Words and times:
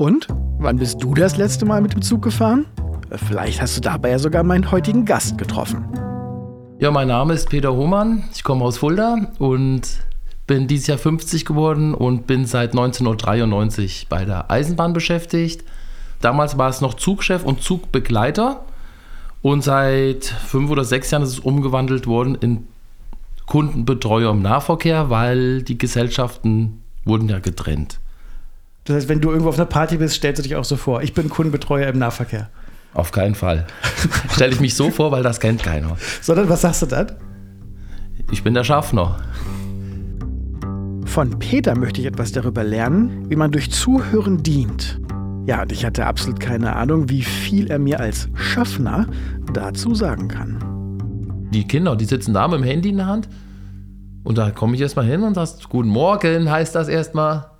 Und? 0.00 0.28
Wann 0.60 0.76
bist 0.76 1.02
du 1.02 1.12
das 1.12 1.38
letzte 1.38 1.66
Mal 1.66 1.80
mit 1.80 1.92
dem 1.92 2.02
Zug 2.02 2.22
gefahren? 2.22 2.66
Vielleicht 3.26 3.60
hast 3.60 3.76
du 3.76 3.80
dabei 3.80 4.10
ja 4.10 4.20
sogar 4.20 4.44
meinen 4.44 4.70
heutigen 4.70 5.04
Gast 5.04 5.36
getroffen. 5.38 5.88
Ja, 6.78 6.92
mein 6.92 7.08
Name 7.08 7.34
ist 7.34 7.50
Peter 7.50 7.74
Hohmann. 7.74 8.22
Ich 8.32 8.44
komme 8.44 8.64
aus 8.64 8.78
Fulda 8.78 9.32
und 9.40 9.82
bin 10.46 10.68
dieses 10.68 10.86
Jahr 10.86 10.98
50 10.98 11.44
geworden 11.44 11.94
und 11.94 12.28
bin 12.28 12.46
seit 12.46 12.70
1993 12.70 14.06
bei 14.08 14.24
der 14.24 14.52
Eisenbahn 14.52 14.92
beschäftigt. 14.92 15.64
Damals 16.20 16.56
war 16.56 16.68
es 16.70 16.80
noch 16.80 16.94
Zugchef 16.94 17.42
und 17.42 17.60
Zugbegleiter 17.62 18.64
und 19.42 19.64
seit 19.64 20.26
fünf 20.26 20.70
oder 20.70 20.84
sechs 20.84 21.10
Jahren 21.10 21.24
ist 21.24 21.30
es 21.30 21.40
umgewandelt 21.40 22.06
worden 22.06 22.36
in 22.36 22.68
Kundenbetreuer 23.46 24.30
im 24.30 24.42
Nahverkehr, 24.42 25.10
weil 25.10 25.62
die 25.64 25.76
Gesellschaften 25.76 26.84
wurden 27.04 27.28
ja 27.28 27.40
getrennt. 27.40 27.98
Das 28.88 28.96
heißt, 28.96 29.08
wenn 29.10 29.20
du 29.20 29.28
irgendwo 29.28 29.50
auf 29.50 29.56
einer 29.56 29.66
Party 29.66 29.98
bist, 29.98 30.14
stellst 30.14 30.38
du 30.38 30.42
dich 30.42 30.56
auch 30.56 30.64
so 30.64 30.76
vor, 30.76 31.02
ich 31.02 31.12
bin 31.12 31.28
Kundenbetreuer 31.28 31.88
im 31.88 31.98
Nahverkehr. 31.98 32.48
Auf 32.94 33.12
keinen 33.12 33.34
Fall. 33.34 33.66
Stelle 34.32 34.54
ich 34.54 34.60
mich 34.60 34.74
so 34.74 34.90
vor, 34.90 35.12
weil 35.12 35.22
das 35.22 35.40
kennt 35.40 35.62
keiner. 35.62 35.98
Sondern 36.22 36.48
was 36.48 36.62
sagst 36.62 36.80
du 36.80 36.86
dann? 36.86 37.12
Ich 38.32 38.42
bin 38.42 38.54
der 38.54 38.64
Schaffner. 38.64 39.18
Von 41.04 41.38
Peter 41.38 41.76
möchte 41.76 42.00
ich 42.00 42.06
etwas 42.06 42.32
darüber 42.32 42.64
lernen, 42.64 43.28
wie 43.28 43.36
man 43.36 43.50
durch 43.50 43.70
Zuhören 43.70 44.42
dient. 44.42 44.98
Ja, 45.44 45.60
und 45.62 45.72
ich 45.72 45.84
hatte 45.84 46.06
absolut 46.06 46.40
keine 46.40 46.74
Ahnung, 46.74 47.10
wie 47.10 47.22
viel 47.22 47.70
er 47.70 47.78
mir 47.78 48.00
als 48.00 48.30
Schaffner 48.36 49.06
dazu 49.52 49.94
sagen 49.94 50.28
kann. 50.28 51.48
Die 51.52 51.68
Kinder, 51.68 51.94
die 51.94 52.06
sitzen 52.06 52.32
da 52.32 52.48
mit 52.48 52.60
dem 52.60 52.64
Handy 52.64 52.88
in 52.88 52.96
der 52.96 53.06
Hand 53.06 53.28
und 54.24 54.38
da 54.38 54.50
komme 54.50 54.76
ich 54.76 54.80
erstmal 54.80 55.04
hin 55.04 55.24
und 55.24 55.34
sagst, 55.34 55.68
guten 55.68 55.90
Morgen 55.90 56.50
heißt 56.50 56.74
das 56.74 56.88
erstmal. 56.88 57.57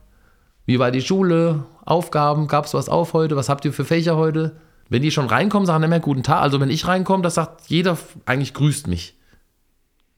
Wie 0.68 0.78
war 0.78 0.90
die 0.90 1.00
Schule? 1.00 1.64
Aufgaben? 1.86 2.46
Gab 2.46 2.66
es 2.66 2.74
was 2.74 2.90
auf 2.90 3.14
heute? 3.14 3.36
Was 3.36 3.48
habt 3.48 3.64
ihr 3.64 3.72
für 3.72 3.86
Fächer 3.86 4.18
heute? 4.18 4.56
Wenn 4.90 5.00
die 5.00 5.10
schon 5.10 5.24
reinkommen, 5.24 5.64
sagen 5.64 5.82
immer 5.82 5.98
guten 5.98 6.22
Tag. 6.22 6.42
Also 6.42 6.60
wenn 6.60 6.68
ich 6.68 6.86
reinkomme, 6.86 7.22
das 7.22 7.36
sagt 7.36 7.68
jeder 7.68 7.96
eigentlich 8.26 8.52
grüßt 8.52 8.86
mich. 8.86 9.16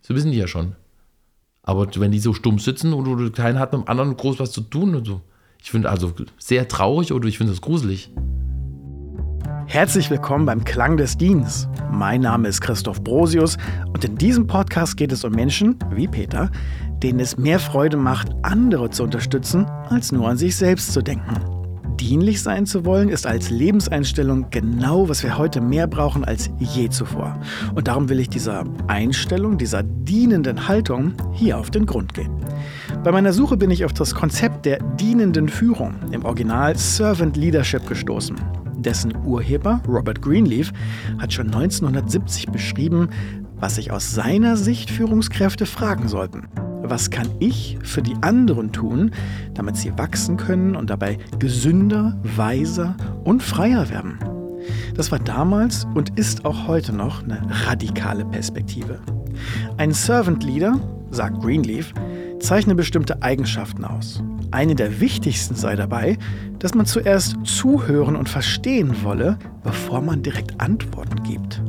So 0.03 0.17
wissen 0.17 0.33
die 0.33 0.39
ja 0.39 0.49
schon. 0.49 0.75
Aber 1.63 1.87
wenn 1.95 2.11
die 2.11 2.19
so 2.19 2.35
stumm 2.35 2.59
sitzen 2.59 2.93
und 2.93 3.33
keiner 3.33 3.61
hat 3.61 3.73
mit 3.73 3.83
dem 3.83 3.89
anderen 3.89 4.17
groß 4.17 4.41
was 4.41 4.51
zu 4.51 4.63
tun 4.63 4.97
und 4.97 5.07
so. 5.07 5.21
Ich 5.63 5.71
finde 5.71 5.89
also 5.89 6.13
sehr 6.37 6.67
traurig 6.67 7.13
oder 7.13 7.29
ich 7.29 7.39
finde 7.39 7.53
das 7.53 7.61
gruselig. 7.61 8.11
Herzlich 9.67 10.11
willkommen 10.11 10.47
beim 10.47 10.65
Klang 10.65 10.97
des 10.97 11.17
Dienstes. 11.17 11.69
Mein 11.93 12.23
Name 12.23 12.49
ist 12.49 12.61
Christoph 12.61 13.05
Brosius 13.05 13.57
und 13.93 14.05
in 14.05 14.17
diesem 14.17 14.49
Podcast 14.49 14.97
geht 14.97 15.13
es 15.13 15.23
um 15.23 15.31
Menschen, 15.31 15.79
wie 15.93 16.09
Peter, 16.09 16.51
denen 17.03 17.21
es 17.21 17.37
mehr 17.37 17.59
Freude 17.59 17.97
macht, 17.97 18.29
andere 18.43 18.91
zu 18.91 19.05
unterstützen, 19.05 19.67
als 19.89 20.13
nur 20.13 20.29
an 20.29 20.37
sich 20.37 20.57
selbst 20.57 20.93
zu 20.93 21.03
denken. 21.03 21.35
Dienlich 21.99 22.43
sein 22.43 22.65
zu 22.65 22.87
wollen, 22.87 23.11
ist 23.11 23.27
als 23.27 23.51
Lebenseinstellung 23.51 24.47
genau, 24.51 25.11
was 25.11 25.23
wir 25.23 25.37
heute 25.37 25.61
mehr 25.61 25.87
brauchen 25.87 26.25
als 26.25 26.51
je 26.59 26.89
zuvor. 26.89 27.39
Und 27.75 27.89
darum 27.89 28.09
will 28.09 28.21
ich 28.21 28.31
dieser 28.31 28.65
Einstellung, 28.87 29.59
dieser 29.59 29.83
dienenden 29.83 30.67
Haltung 30.67 31.13
hier 31.35 31.59
auf 31.59 31.71
den 31.71 31.85
Grund 31.85 32.15
gehen. 32.15 32.31
Bei 33.05 33.13
meiner 33.13 33.35
Suche 33.35 33.59
bin 33.59 33.71
ich 33.71 33.85
auf 33.85 33.93
das 33.93 34.15
Konzept 34.15 34.65
der 34.65 34.79
dienenden 34.97 35.49
Führung, 35.49 35.95
im 36.11 36.25
Original 36.25 36.77
Servant 36.77 37.37
Leadership, 37.37 37.87
gestoßen. 37.87 38.37
Dessen 38.79 39.15
Urheber, 39.27 39.83
Robert 39.87 40.23
Greenleaf, 40.23 40.73
hat 41.19 41.35
schon 41.35 41.49
1970 41.49 42.47
beschrieben, 42.47 43.11
was 43.57 43.75
sich 43.75 43.93
aus 43.93 44.15
seiner 44.15 44.57
Sicht 44.57 44.91
Führungskräfte 44.91 45.67
fragen 45.67 46.09
sollten 46.09 46.49
was 46.83 47.11
kann 47.11 47.29
ich 47.39 47.79
für 47.83 48.03
die 48.03 48.17
anderen 48.23 48.73
tun, 48.73 49.11
damit 49.55 49.77
sie 49.77 49.97
wachsen 49.99 50.37
können 50.37 50.77
und 50.77 50.91
dabei 50.91 51.19
gesünder, 51.39 52.19
weiser 52.23 52.97
und 53.25 53.43
freier 53.43 53.91
werden. 53.91 54.19
Das 54.95 55.11
war 55.11 55.19
damals 55.19 55.87
und 55.95 56.19
ist 56.19 56.45
auch 56.45 56.67
heute 56.67 56.93
noch 56.93 57.23
eine 57.23 57.41
radikale 57.67 58.25
Perspektive. 58.25 58.99
Ein 59.77 59.93
Servant 59.93 60.45
Leader, 60.45 60.79
sagt 61.11 61.41
Greenleaf, 61.41 61.93
zeichne 62.41 62.75
bestimmte 62.75 63.23
Eigenschaften 63.23 63.85
aus. 63.85 64.23
Eine 64.51 64.75
der 64.75 65.01
wichtigsten 65.01 65.55
sei 65.55 65.77
dabei, 65.77 66.19
dass 66.59 66.75
man 66.75 66.87
zuerst 66.87 67.37
zuhören 67.45 68.17
und 68.17 68.29
verstehen 68.29 69.03
wolle, 69.03 69.39
bevor 69.63 70.01
man 70.01 70.23
direkt 70.23 70.61
Antworten 70.61 71.23
gibt. 71.23 71.63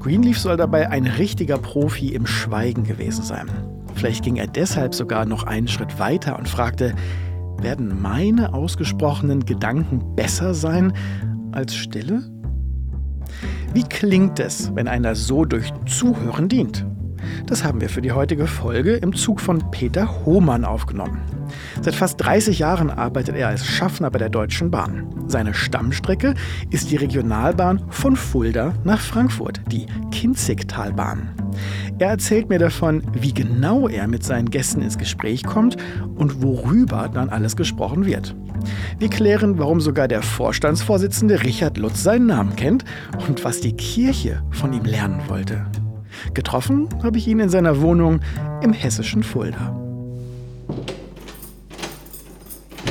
Greenleaf 0.00 0.38
soll 0.38 0.56
dabei 0.56 0.90
ein 0.90 1.06
richtiger 1.06 1.58
Profi 1.58 2.08
im 2.14 2.26
Schweigen 2.26 2.84
gewesen 2.84 3.24
sein. 3.24 3.48
Vielleicht 3.98 4.22
ging 4.22 4.36
er 4.36 4.46
deshalb 4.46 4.94
sogar 4.94 5.24
noch 5.26 5.42
einen 5.42 5.66
Schritt 5.66 5.98
weiter 5.98 6.38
und 6.38 6.48
fragte, 6.48 6.94
werden 7.60 8.00
meine 8.00 8.54
ausgesprochenen 8.54 9.44
Gedanken 9.44 10.14
besser 10.14 10.54
sein 10.54 10.92
als 11.50 11.74
Stille? 11.74 12.22
Wie 13.74 13.82
klingt 13.82 14.38
es, 14.38 14.72
wenn 14.76 14.86
einer 14.86 15.16
so 15.16 15.44
durch 15.44 15.72
Zuhören 15.86 16.48
dient? 16.48 16.86
Das 17.46 17.64
haben 17.64 17.80
wir 17.80 17.88
für 17.88 18.00
die 18.00 18.12
heutige 18.12 18.46
Folge 18.46 18.94
im 18.94 19.14
Zug 19.14 19.40
von 19.40 19.68
Peter 19.72 20.24
Hohmann 20.24 20.64
aufgenommen. 20.64 21.20
Seit 21.80 21.96
fast 21.96 22.20
30 22.20 22.60
Jahren 22.60 22.90
arbeitet 22.90 23.34
er 23.34 23.48
als 23.48 23.66
Schaffner 23.66 24.10
bei 24.10 24.18
der 24.18 24.28
Deutschen 24.28 24.70
Bahn. 24.70 25.08
Seine 25.26 25.54
Stammstrecke 25.54 26.34
ist 26.70 26.90
die 26.90 26.96
Regionalbahn 26.96 27.82
von 27.88 28.14
Fulda 28.14 28.74
nach 28.84 29.00
Frankfurt, 29.00 29.60
die 29.72 29.86
Kinzigtalbahn. 30.12 31.30
Er 32.00 32.10
erzählt 32.10 32.48
mir 32.48 32.60
davon, 32.60 33.02
wie 33.12 33.34
genau 33.34 33.88
er 33.88 34.06
mit 34.06 34.22
seinen 34.22 34.50
Gästen 34.50 34.82
ins 34.82 34.98
Gespräch 34.98 35.42
kommt 35.42 35.76
und 36.14 36.42
worüber 36.42 37.10
dann 37.12 37.28
alles 37.28 37.56
gesprochen 37.56 38.06
wird. 38.06 38.36
Wir 39.00 39.10
klären, 39.10 39.58
warum 39.58 39.80
sogar 39.80 40.06
der 40.06 40.22
Vorstandsvorsitzende 40.22 41.42
Richard 41.42 41.76
Lutz 41.76 42.04
seinen 42.04 42.26
Namen 42.26 42.54
kennt 42.54 42.84
und 43.26 43.44
was 43.44 43.60
die 43.60 43.72
Kirche 43.72 44.44
von 44.52 44.72
ihm 44.72 44.84
lernen 44.84 45.20
wollte. 45.26 45.66
Getroffen 46.34 46.88
habe 47.02 47.18
ich 47.18 47.26
ihn 47.26 47.40
in 47.40 47.48
seiner 47.48 47.80
Wohnung 47.80 48.20
im 48.62 48.72
hessischen 48.72 49.24
Fulda. 49.24 49.76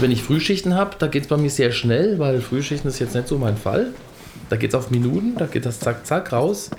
Wenn 0.01 0.12
ich 0.12 0.22
Frühschichten 0.22 0.75
habe, 0.75 0.97
da 1.00 1.07
geht 1.07 1.24
es 1.24 1.29
bei 1.29 1.38
mir 1.38 1.50
sehr 1.50 1.72
schnell, 1.72 2.19
weil 2.19 2.41
Frühschichten 2.41 2.89
ist 2.89 3.00
jetzt 3.00 3.16
nicht 3.16 3.29
so 3.29 3.38
mein 3.38 3.56
Fall. 3.56 3.94
Da 4.50 4.57
geht 4.57 4.72
es 4.72 4.75
auf 4.75 4.91
Minuten, 4.91 5.35
da 5.38 5.45
geht 5.45 5.66
das 5.66 5.79
zack, 5.79 6.06
zack 6.06 6.34
raus, 6.34 6.69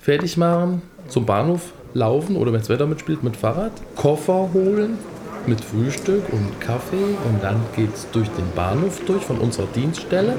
fertig 0.00 0.38
machen, 0.38 0.80
zum 1.08 1.26
Bahnhof 1.26 1.72
laufen 1.94 2.36
oder 2.36 2.52
wenn 2.52 2.60
das 2.60 2.68
Wetter 2.68 2.86
mitspielt, 2.86 3.22
mit 3.22 3.36
Fahrrad, 3.36 3.72
Koffer 3.94 4.50
holen 4.52 4.98
mit 5.48 5.60
Frühstück 5.60 6.24
und 6.32 6.60
Kaffee 6.60 6.96
und 6.96 7.42
dann 7.42 7.60
geht 7.74 7.94
es 7.94 8.06
durch 8.10 8.28
den 8.30 8.50
Bahnhof 8.54 9.00
durch 9.06 9.22
von 9.22 9.38
unserer 9.38 9.66
Dienststelle. 9.74 10.34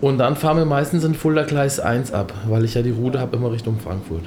Und 0.00 0.18
dann 0.18 0.34
fahren 0.36 0.56
wir 0.56 0.64
meistens 0.64 1.04
in 1.04 1.14
Fulda 1.14 1.44
Gleis 1.44 1.78
1 1.78 2.12
ab, 2.12 2.32
weil 2.48 2.64
ich 2.64 2.74
ja 2.74 2.82
die 2.82 2.90
Route 2.90 3.20
habe 3.20 3.36
immer 3.36 3.52
Richtung 3.52 3.78
Frankfurt. 3.78 4.24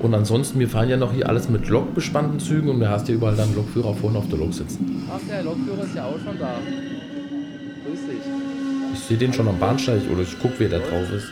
Und 0.00 0.14
ansonsten, 0.14 0.58
wir 0.58 0.68
fahren 0.68 0.88
ja 0.88 0.96
noch 0.96 1.12
hier 1.12 1.28
alles 1.28 1.48
mit 1.50 1.68
lokbespannten 1.68 2.40
Zügen 2.40 2.70
und 2.70 2.80
du 2.80 2.88
hast 2.88 3.08
ja 3.08 3.14
überall 3.14 3.36
dann 3.36 3.54
Lokführer 3.54 3.94
vorne 3.94 4.18
auf 4.18 4.28
der 4.28 4.38
Lok 4.38 4.54
sitzen. 4.54 5.06
Ach, 5.10 5.20
der 5.28 5.42
Lokführer 5.42 5.84
ist 5.84 5.94
ja 5.94 6.06
auch 6.06 6.18
schon 6.24 6.38
da. 6.38 6.54
Grüß 7.86 8.00
dich. 8.06 8.94
Ich 8.94 9.00
sehe 9.00 9.18
den 9.18 9.32
schon 9.32 9.46
am 9.46 9.58
Bahnsteig 9.58 10.02
oder 10.10 10.22
ich 10.22 10.38
gucke, 10.38 10.54
wer 10.58 10.70
da 10.70 10.78
drauf 10.78 11.12
ist. 11.14 11.28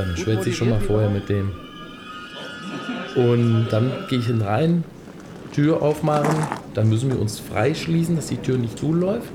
Dann 0.00 0.16
schwätze 0.16 0.48
ich 0.48 0.56
schon 0.56 0.70
mal 0.70 0.80
vorher 0.80 1.10
mit 1.10 1.28
dem. 1.28 1.52
Und 3.16 3.68
dann 3.70 3.92
gehe 4.08 4.18
ich 4.20 4.26
hinein, 4.26 4.82
Tür 5.52 5.82
aufmachen, 5.82 6.34
dann 6.74 6.88
müssen 6.88 7.10
wir 7.10 7.20
uns 7.20 7.38
freischließen, 7.38 8.16
dass 8.16 8.28
die 8.28 8.38
Tür 8.38 8.56
nicht 8.56 8.78
zuläuft. 8.78 9.32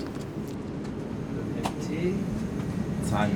Zange. 3.03 3.35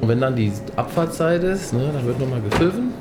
Und 0.00 0.08
wenn 0.08 0.20
dann 0.20 0.36
die 0.36 0.52
Abfahrtszeit 0.76 1.42
ist, 1.42 1.72
ne, 1.72 1.90
dann 1.92 2.04
wird 2.04 2.20
nochmal 2.20 2.42
gepfiffen. 2.42 2.92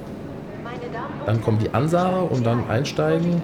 Dann 1.25 1.41
kommt 1.41 1.61
die 1.61 1.73
Ansage 1.73 2.21
und 2.21 2.45
dann 2.45 2.69
einsteigen 2.69 3.41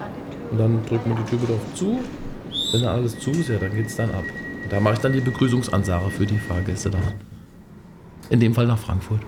und 0.50 0.58
dann 0.58 0.80
drückt 0.86 1.06
man 1.06 1.18
die 1.18 1.30
Tür 1.30 1.42
wieder 1.42 1.54
auf 1.54 1.74
zu. 1.74 2.00
Wenn 2.72 2.82
dann 2.82 2.96
alles 2.96 3.18
zu 3.18 3.30
ist, 3.30 3.48
ja, 3.48 3.58
dann 3.58 3.74
geht 3.74 3.86
es 3.86 3.96
dann 3.96 4.10
ab. 4.10 4.24
Und 4.62 4.72
da 4.72 4.80
mache 4.80 4.94
ich 4.94 5.00
dann 5.00 5.12
die 5.12 5.20
Begrüßungsansage 5.20 6.08
für 6.10 6.24
die 6.24 6.38
Fahrgäste 6.38 6.90
da. 6.90 6.98
In 8.30 8.40
dem 8.40 8.54
Fall 8.54 8.66
nach 8.66 8.78
Frankfurt. 8.78 9.20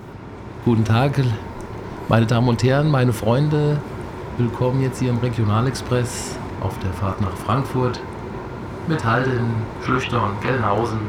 Guten 0.67 0.83
Tag, 0.83 1.13
meine 2.09 2.25
Damen 2.25 2.49
und 2.49 2.61
Herren, 2.61 2.91
meine 2.91 3.13
Freunde. 3.13 3.79
Willkommen 4.37 4.81
jetzt 4.81 4.99
hier 4.99 5.11
im 5.11 5.17
Regionalexpress 5.19 6.37
auf 6.59 6.77
der 6.79 6.91
Fahrt 6.91 7.21
nach 7.21 7.37
Frankfurt. 7.37 8.01
Mit 8.85 9.05
Halden, 9.05 9.49
Schlüchtern, 9.85 10.31
Gelnhausen, 10.41 10.99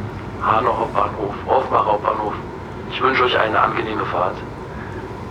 Hanau 0.41 0.79
Hauptbahnhof, 0.79 1.35
Offenbach 1.49 1.87
Hauptbahnhof. 1.87 2.35
Ich 2.93 3.03
wünsche 3.03 3.25
euch 3.25 3.37
eine 3.37 3.59
angenehme 3.59 4.05
Fahrt. 4.05 4.37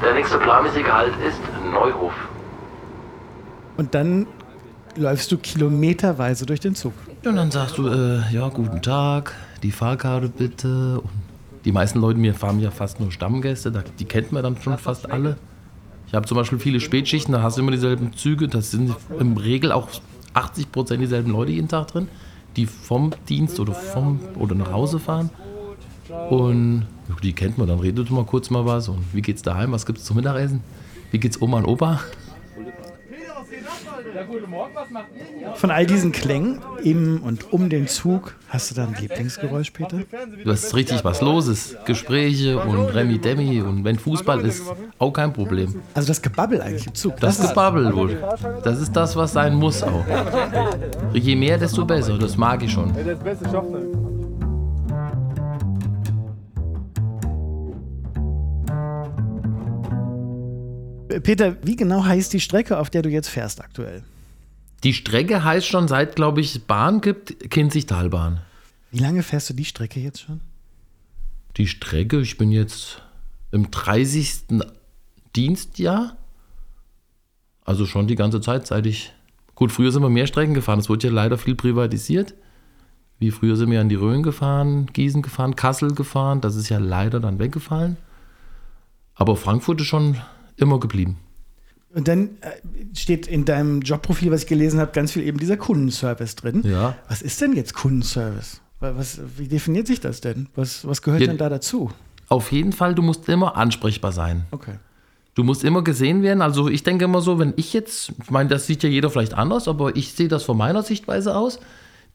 Der 0.04 0.14
nächste 0.14 0.40
planmäßige 0.40 0.92
Halt 0.92 1.14
ist 1.26 1.40
Neuhof. 1.72 2.12
Und 3.78 3.96
dann 3.96 4.28
läufst 4.98 5.32
du 5.32 5.38
kilometerweise 5.38 6.46
durch 6.46 6.60
den 6.60 6.76
Zug. 6.76 6.92
Und 7.24 7.38
dann 7.38 7.50
sagst 7.50 7.78
du, 7.78 7.88
äh, 7.88 8.30
ja, 8.30 8.50
guten 8.50 8.82
Tag, 8.82 9.34
die 9.64 9.72
Fahrkarte 9.72 10.28
bitte. 10.28 11.00
Und 11.00 11.28
die 11.68 11.74
meisten 11.74 12.00
Leute, 12.00 12.18
mir 12.18 12.34
fahren 12.34 12.62
ja 12.62 12.72
fast 12.72 13.02
nur 13.02 13.12
Stammgäste, 13.12 13.84
die 14.00 14.06
kennt 14.06 14.31
man 14.31 14.42
dann 14.42 14.56
schon 14.62 14.78
fast 14.78 15.12
alle. 15.12 15.36
Ich 16.08 16.14
habe 16.14 16.25
zum 16.25 16.38
Beispiel 16.38 16.60
viele 16.60 16.80
Spätschichten, 16.80 17.34
da 17.34 17.42
hast 17.42 17.58
du 17.58 17.62
immer 17.62 17.72
dieselben 17.72 18.14
Züge, 18.14 18.48
das 18.48 18.72
sind 18.72 18.96
im 19.19 19.36
Regel 19.36 19.74
auch 19.74 19.90
80 20.34 20.72
Prozent 20.72 21.02
dieselben 21.02 21.34
Leute 21.34 21.52
jeden 21.52 21.68
Tag 21.68 21.88
drin, 21.88 22.08
die 22.56 22.68
vom 22.68 23.12
Dienst 23.28 23.60
oder 23.60 23.74
vom 23.74 24.22
oder 24.40 24.56
nach 24.56 24.72
Hause 24.72 24.98
fahren. 24.98 25.30
Und 26.30 26.88
die 27.22 27.34
kennt 27.34 27.58
man, 27.58 27.68
dann 27.68 27.80
redet 27.80 28.10
mal 28.12 28.24
kurz 28.24 28.50
mal 28.50 28.66
was 28.66 28.88
und 28.88 29.04
wie 29.12 29.22
geht's 29.22 29.42
daheim, 29.42 29.74
was 29.74 29.86
gibt's 29.86 30.06
zum 30.06 30.16
Mittagessen, 30.16 30.62
wie 31.12 31.19
geht's 31.19 31.42
Oma 31.42 31.58
und 31.58 31.66
Opa. 31.66 32.00
Von 35.56 35.71
all 35.71 35.86
diesen 35.86 36.12
Klängen 36.12 36.59
im 36.83 37.21
und 37.24 37.51
um 37.54 37.69
den 37.69 37.88
Zug, 37.88 38.36
hast 38.50 38.71
du 38.71 38.75
da 38.75 38.83
ein 38.88 38.95
Lieblingsgeräusch, 39.00 39.71
Peter? 39.71 40.00
Du 40.44 40.51
hast 40.51 40.75
richtig 40.75 41.04
was 41.04 41.21
Loses. 41.21 41.75
Gespräche 41.86 42.59
und 42.59 42.88
Remi 42.88 43.19
Demi 43.19 43.62
und 43.62 43.83
wenn 43.83 43.98
Fußball 43.98 44.42
ist, 44.42 44.63
auch 45.00 45.12
kein 45.12 45.33
Problem. 45.33 45.81
Also 45.94 46.07
das 46.07 46.21
Gebabbel 46.21 46.62
eigentlich 46.62 46.88
im 46.88 46.95
Zug. 46.95 47.18
Das 47.19 47.42
Gebabbel 47.42 47.95
wohl. 47.95 48.18
Das 48.63 48.80
ist 48.80 48.95
das, 48.95 49.15
was 49.15 49.33
sein 49.33 49.56
muss 49.56 49.83
auch. 49.83 50.06
Je 51.13 51.36
mehr, 51.36 51.57
desto 51.57 51.86
besser. 51.86 52.18
Das 52.18 52.38
mag 52.38 52.63
ich 52.63 52.71
schon. 52.71 52.94
Peter, 61.22 61.58
wie 61.64 61.75
genau 61.75 62.04
heißt 62.04 62.34
die 62.34 62.40
Strecke, 62.40 62.78
auf 62.78 62.90
der 62.90 63.02
du 63.02 63.10
jetzt 63.10 63.30
fährst 63.30 63.62
aktuell? 63.62 64.04
Die 64.84 64.94
Strecke 64.94 65.44
heißt 65.44 65.68
schon 65.68 65.88
seit, 65.88 66.16
glaube 66.16 66.42
ich, 66.42 66.66
Bahn 66.66 67.02
gibt, 67.02 67.50
Kinzigtalbahn. 67.50 68.42
Wie 68.92 69.00
lange 69.00 69.24
fährst 69.24 69.50
du 69.50 69.54
die 69.54 69.66
Strecke 69.66 70.00
jetzt 70.00 70.22
schon? 70.22 70.42
Die 71.58 71.68
Strecke, 71.68 72.19
ich 72.22 72.38
bin 72.38 72.52
jetzt 72.52 73.02
im 73.52 73.72
30. 73.72 74.60
Dienstjahr. 75.36 76.16
Also 77.66 77.86
schon 77.86 78.08
die 78.08 78.16
ganze 78.16 78.40
Zeit, 78.42 78.68
seit 78.68 78.86
ich. 78.86 79.14
Gut, 79.56 79.72
früher 79.72 79.92
sind 79.92 80.04
wir 80.04 80.10
mehr 80.10 80.28
Strecken 80.28 80.54
gefahren. 80.54 80.80
Es 80.80 80.90
wurde 80.90 81.08
ja 81.08 81.14
leider 81.14 81.38
viel 81.38 81.56
privatisiert. 81.56 82.36
Wie 83.19 83.31
früher 83.31 83.56
sind 83.56 83.72
wir 83.72 83.81
an 83.81 83.90
die 83.90 83.96
Rhön 83.96 84.22
gefahren, 84.22 84.86
Gießen 84.94 85.24
gefahren, 85.24 85.56
Kassel 85.56 85.96
gefahren. 85.96 86.40
Das 86.42 86.56
ist 86.56 86.69
ja 86.69 86.78
leider 86.78 87.19
dann 87.19 87.40
weggefallen. 87.40 87.98
Aber 89.16 89.36
Frankfurt 89.36 89.81
ist 89.81 89.88
schon 89.88 90.18
immer 90.57 90.80
geblieben. 90.80 91.18
Und 91.94 92.07
dann 92.07 92.38
äh, 92.42 92.51
steht 92.95 93.27
in 93.27 93.45
deinem 93.45 93.81
Jobprofil, 93.81 94.31
was 94.31 94.44
ich 94.44 94.48
gelesen 94.48 94.80
habe, 94.80 94.92
ganz 94.92 95.13
viel 95.13 95.24
eben 95.24 95.39
dieser 95.39 95.57
Kundenservice 95.57 96.36
drin. 96.36 96.62
Ja. 96.65 96.95
Was 97.07 97.21
ist 97.21 97.42
denn 97.42 97.54
jetzt 97.54 97.74
Kundenservice? 97.74 98.62
Was, 98.80 99.19
wie 99.38 99.48
definiert 99.48 99.88
sich 99.88 100.00
das 100.00 100.21
denn? 100.21 100.50
Was, 100.56 100.86
was 100.86 101.01
gehört 101.01 101.21
Ja. 101.21 101.27
denn 101.27 101.38
da 101.38 101.50
dazu? 101.50 101.89
Auf 102.30 102.51
jeden 102.51 102.74
Fall, 102.74 102.94
du 102.94 103.01
musst 103.01 103.27
immer 103.30 103.56
ansprechbar 103.56 104.12
sein. 104.12 104.44
Okay. 104.51 104.75
Du 105.33 105.44
musst 105.44 105.63
immer 105.63 105.83
gesehen 105.83 106.21
werden. 106.24 106.42
Also 106.42 106.68
ich 106.68 106.83
denke 106.83 107.06
immer 107.06 107.21
so, 107.21 107.39
wenn 107.39 107.54
ich 107.57 107.74
jetzt, 107.74 108.12
ich 108.21 108.31
meine, 108.31 108.50
das 108.50 108.68
sieht 108.68 108.83
ja 108.83 108.89
jeder 108.89 109.09
vielleicht 109.09 109.33
anders, 109.33 109.68
aber 109.68 109.95
ich 109.95 110.13
sehe 110.13 110.27
das 110.27 110.44
von 110.44 110.57
meiner 110.57 110.83
Sichtweise 110.83 111.36
aus. 111.36 111.59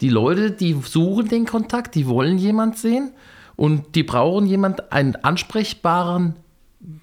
Die 0.00 0.08
Leute, 0.08 0.50
die 0.50 0.76
suchen 0.84 1.28
den 1.28 1.46
Kontakt, 1.46 1.94
die 1.94 2.06
wollen 2.06 2.36
jemand 2.38 2.78
sehen 2.78 3.12
und 3.56 3.94
die 3.94 4.02
brauchen 4.02 4.46
jemand, 4.46 4.92
einen 4.92 5.16
ansprechbaren, 5.16 6.34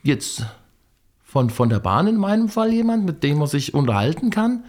jetzt 0.03 0.45
von, 1.31 1.49
von 1.49 1.69
der 1.69 1.79
Bahn 1.79 2.07
in 2.07 2.17
meinem 2.17 2.49
Fall 2.49 2.73
jemand, 2.73 3.05
mit 3.05 3.21
dem 3.23 3.37
man 3.37 3.47
sich 3.47 3.73
unterhalten 3.75 4.29
kann. 4.31 4.63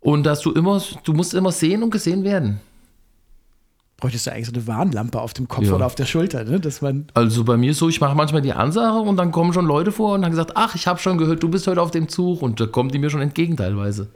Und 0.00 0.24
dass 0.24 0.40
du 0.40 0.52
immer, 0.52 0.82
du 1.04 1.12
musst 1.12 1.32
immer 1.34 1.52
sehen 1.52 1.82
und 1.82 1.90
gesehen 1.90 2.24
werden. 2.24 2.60
Bräuchtest 3.98 4.26
du 4.26 4.32
eigentlich 4.32 4.46
so 4.46 4.52
eine 4.52 4.66
Warnlampe 4.66 5.20
auf 5.20 5.32
dem 5.32 5.48
Kopf 5.48 5.64
Ja. 5.64 5.74
oder 5.74 5.86
auf 5.86 5.94
der 5.94 6.04
Schulter, 6.04 6.44
ne? 6.44 6.60
dass 6.60 6.82
man 6.82 7.06
Also 7.14 7.44
bei 7.44 7.56
mir 7.56 7.70
ist 7.70 7.78
so, 7.78 7.88
ich 7.88 8.00
mache 8.00 8.14
manchmal 8.14 8.42
die 8.42 8.52
Ansage 8.52 8.98
und 8.98 9.16
dann 9.16 9.32
kommen 9.32 9.52
schon 9.52 9.64
Leute 9.64 9.90
vor 9.92 10.14
und 10.14 10.24
haben 10.24 10.32
gesagt, 10.32 10.52
ach, 10.54 10.74
ich 10.74 10.86
habe 10.86 10.98
schon 10.98 11.18
gehört, 11.18 11.42
du 11.42 11.48
bist 11.48 11.66
heute 11.66 11.80
auf 11.80 11.92
dem 11.92 12.08
Zug 12.08 12.42
und 12.42 12.60
da 12.60 12.66
kommen 12.66 12.90
die 12.90 12.98
mir 12.98 13.08
schon 13.10 13.22
entgegen 13.22 13.56
teilweise. 13.56 14.08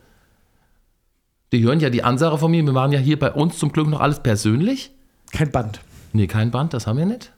Die 1.53 1.63
hören 1.63 1.81
ja 1.81 1.89
die 1.91 2.05
Ansage 2.05 2.37
von 2.39 2.51
mir, 2.51 2.65
wir 2.65 2.73
machen 2.73 2.93
ja 2.93 2.99
hier 2.99 3.19
bei 3.19 3.33
uns 3.33 3.59
zum 3.59 3.73
Glück 3.73 3.89
noch 3.89 4.01
alles 4.01 4.21
persönlich. 4.21 4.91
kein 5.33 5.51
Band. 5.51 5.81
Nee, 6.13 6.27
kein 6.27 6.51
Band, 6.51 6.75
das 6.75 6.87
haben 6.87 6.99
wir 6.99 7.07
nicht. 7.07 7.33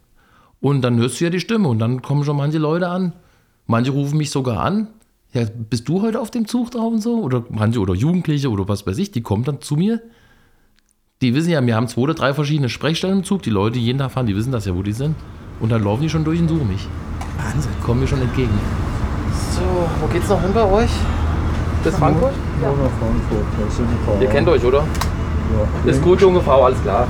Und 0.61 0.83
dann 0.83 0.99
hörst 0.99 1.21
du 1.21 1.25
ja 1.25 1.31
die 1.31 1.41
Stimme 1.41 1.69
und 1.69 1.79
dann 1.79 2.03
kommen 2.03 2.25
schon 2.25 2.37
manche 2.37 2.59
Leute 2.59 2.89
an. 2.89 3.13
Manche 3.67 3.93
rufen 3.93 4.19
mich 4.19 4.31
sogar 4.31 4.61
an. 4.61 4.89
Ja, 5.33 5.45
bist 5.71 5.89
du 5.89 6.03
heute 6.03 6.21
auf 6.21 6.31
dem 6.31 6.47
Zug 6.47 6.71
drauf 6.71 6.93
und 6.93 7.01
so? 7.01 7.21
Oder 7.21 7.45
manche 7.49 7.81
oder 7.81 7.95
Jugendliche 7.95 8.51
oder 8.51 8.69
was 8.69 8.87
weiß 8.87 8.99
ich, 8.99 9.13
die 9.13 9.23
kommen 9.23 9.45
dann 9.45 9.61
zu 9.61 9.77
mir. 9.77 10.03
Die 11.23 11.35
wissen 11.35 11.51
ja, 11.51 11.65
wir 11.65 11.77
haben 11.77 11.89
zwei 11.89 12.03
oder 12.03 12.15
drei 12.15 12.35
verschiedene 12.35 12.69
Sprechstellen 12.69 13.19
im 13.19 13.25
Zug. 13.25 13.43
Die 13.43 13.51
Leute, 13.51 13.79
die 13.79 13.85
jeden 13.85 13.99
Tag 13.99 14.11
fahren, 14.13 14.27
die 14.27 14.37
wissen 14.37 14.53
das 14.53 14.67
ja, 14.67 14.75
wo 14.75 14.83
die 14.83 14.93
sind. 14.93 15.15
Und 15.61 15.71
dann 15.71 15.83
laufen 15.85 16.03
die 16.03 16.11
schon 16.11 16.25
durch 16.25 16.41
und 16.41 16.49
suchen 16.49 16.69
mich. 16.69 16.87
Wahnsinn. 17.39 17.73
Kommen 17.83 18.01
mir 18.01 18.07
schon 18.07 18.21
entgegen. 18.21 18.51
So, 19.53 19.63
wo 20.01 20.07
geht's 20.13 20.29
noch 20.29 20.43
hin 20.43 20.51
bei 20.53 20.65
euch? 20.65 20.91
Bis 21.85 21.97
Frankfurt? 21.97 22.35
Ja, 22.61 22.69
nach 22.69 22.77
Frankfurt, 22.99 23.47
das 23.65 23.77
sind 23.77 23.89
die 23.91 24.05
Fahrer. 24.05 24.23
Ihr 24.23 24.29
kennt 24.29 24.49
euch, 24.49 24.65
oder? 24.65 24.85
Ja. 25.85 25.91
Ist 25.91 26.03
gut, 26.03 26.21
junge 26.21 26.41
Frau, 26.41 26.65
alles 26.65 26.81
klar. 26.83 27.07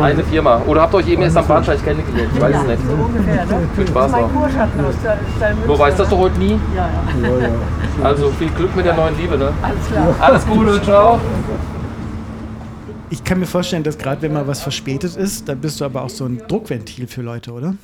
Eine 0.00 0.24
Firma. 0.24 0.62
Oder 0.66 0.82
habt 0.82 0.94
ihr 0.94 0.98
euch 0.98 1.08
eben 1.08 1.22
erst 1.22 1.36
am 1.36 1.46
Bahnsteig 1.46 1.82
kennengelernt? 1.84 2.30
Ich 2.34 2.40
weiß 2.40 2.56
es 2.56 2.66
nicht. 2.66 2.78
So 2.86 2.92
ungefähr, 3.04 3.44
ne? 3.46 3.68
Viel 3.76 3.86
Spaß 3.88 4.12
noch. 4.12 4.30
Du 5.66 5.78
weißt 5.78 5.98
das 5.98 6.08
doch 6.08 6.18
heute 6.18 6.38
nie. 6.38 6.58
Ja, 6.74 6.88
ja, 7.22 7.28
Ja, 7.28 7.38
ja. 7.38 7.48
Also 8.04 8.30
viel 8.30 8.50
Glück 8.50 8.74
mit 8.76 8.84
der 8.86 8.94
neuen 8.96 9.16
Liebe, 9.18 9.38
ne? 9.38 9.52
alles 9.62 9.86
klar. 9.90 10.14
Alles 10.20 10.46
Gute, 10.46 10.82
ciao. 10.82 11.20
Ich 13.10 13.22
kann 13.22 13.38
mir 13.38 13.46
vorstellen, 13.46 13.82
dass 13.84 13.96
gerade 13.98 14.22
wenn 14.22 14.32
mal 14.32 14.46
was 14.48 14.60
verspätet 14.62 15.16
ist, 15.16 15.48
dann 15.48 15.60
bist 15.60 15.80
du 15.80 15.84
aber 15.84 16.02
auch 16.02 16.10
so 16.10 16.24
ein 16.24 16.42
Druckventil 16.48 17.06
für 17.06 17.22
Leute, 17.22 17.52
oder? 17.52 17.74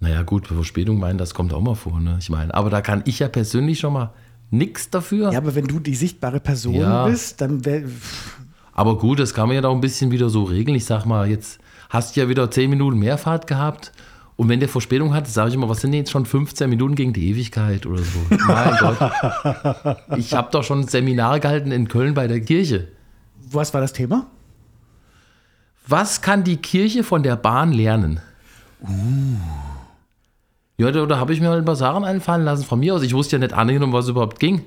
Naja, 0.00 0.22
gut, 0.22 0.48
Verspätung 0.48 0.98
meinen, 0.98 1.16
das 1.16 1.32
kommt 1.32 1.54
auch 1.54 1.60
mal 1.62 1.74
vor, 1.74 2.00
ne? 2.00 2.16
Ich 2.20 2.28
meine, 2.28 2.52
aber 2.52 2.68
da 2.68 2.82
kann 2.82 3.02
ich 3.06 3.18
ja 3.20 3.28
persönlich 3.28 3.78
schon 3.80 3.94
mal 3.94 4.10
nichts 4.50 4.90
dafür. 4.90 5.32
Ja, 5.32 5.38
aber 5.38 5.54
wenn 5.54 5.66
du 5.66 5.78
die 5.80 5.94
sichtbare 5.94 6.38
Person 6.38 6.74
Ja. 6.74 7.06
bist, 7.06 7.40
dann 7.40 7.64
wär, 7.64 7.82
Aber 8.76 8.98
gut, 8.98 9.18
das 9.18 9.32
kann 9.32 9.48
man 9.48 9.54
ja 9.54 9.62
doch 9.62 9.74
ein 9.74 9.80
bisschen 9.80 10.10
wieder 10.10 10.28
so 10.28 10.42
regeln. 10.42 10.76
Ich 10.76 10.84
sag 10.84 11.06
mal, 11.06 11.26
jetzt 11.30 11.58
hast 11.88 12.14
du 12.14 12.20
ja 12.20 12.28
wieder 12.28 12.50
10 12.50 12.68
Minuten 12.68 12.98
mehr 12.98 13.16
Fahrt 13.16 13.46
gehabt. 13.46 13.90
Und 14.36 14.50
wenn 14.50 14.60
der 14.60 14.68
Verspätung 14.68 15.14
hat, 15.14 15.26
sage 15.26 15.48
ich 15.48 15.54
immer, 15.54 15.70
was 15.70 15.80
sind 15.80 15.92
denn 15.92 16.00
jetzt 16.00 16.10
schon 16.10 16.26
15 16.26 16.68
Minuten 16.68 16.94
gegen 16.94 17.14
die 17.14 17.30
Ewigkeit 17.30 17.86
oder 17.86 18.02
so? 18.02 18.18
Mein 18.46 18.76
Gott. 18.76 19.96
Ich 20.18 20.34
habe 20.34 20.50
doch 20.52 20.62
schon 20.62 20.86
Seminare 20.86 21.40
gehalten 21.40 21.72
in 21.72 21.88
Köln 21.88 22.12
bei 22.12 22.28
der 22.28 22.42
Kirche. 22.42 22.88
was 23.50 23.72
war 23.72 23.80
das 23.80 23.94
Thema? 23.94 24.26
Was 25.88 26.20
kann 26.20 26.44
die 26.44 26.58
Kirche 26.58 27.02
von 27.02 27.22
der 27.22 27.36
Bahn 27.36 27.72
lernen? 27.72 28.20
Ja, 30.76 30.90
da, 30.90 31.06
da 31.06 31.18
habe 31.18 31.32
ich 31.32 31.40
mir 31.40 31.48
halt 31.48 31.60
ein 31.60 31.64
paar 31.64 31.76
Sachen 31.76 32.04
einfallen 32.04 32.44
lassen 32.44 32.64
von 32.64 32.78
mir 32.78 32.94
aus. 32.94 33.02
Ich 33.02 33.14
wusste 33.14 33.36
ja 33.36 33.40
nicht 33.40 33.54
angenommen, 33.54 33.94
was 33.94 34.08
überhaupt 34.08 34.38
ging. 34.38 34.66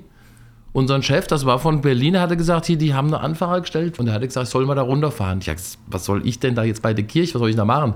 Unser 0.72 1.02
Chef, 1.02 1.26
das 1.26 1.46
war 1.46 1.58
von 1.58 1.80
Berlin, 1.80 2.20
hatte 2.20 2.36
gesagt, 2.36 2.66
hier, 2.66 2.78
die 2.78 2.94
haben 2.94 3.08
eine 3.08 3.20
Anfrage 3.20 3.62
gestellt 3.62 3.98
und 3.98 4.06
er 4.06 4.14
hatte 4.14 4.26
gesagt, 4.26 4.46
ich 4.46 4.50
soll 4.50 4.66
mal 4.66 4.76
da 4.76 4.82
runterfahren. 4.82 5.40
Ich 5.40 5.46
sag, 5.46 5.58
was 5.88 6.04
soll 6.04 6.26
ich 6.26 6.38
denn 6.38 6.54
da 6.54 6.62
jetzt 6.62 6.82
bei 6.82 6.94
der 6.94 7.04
Kirche, 7.04 7.34
was 7.34 7.40
soll 7.40 7.50
ich 7.50 7.56
da 7.56 7.64
machen? 7.64 7.94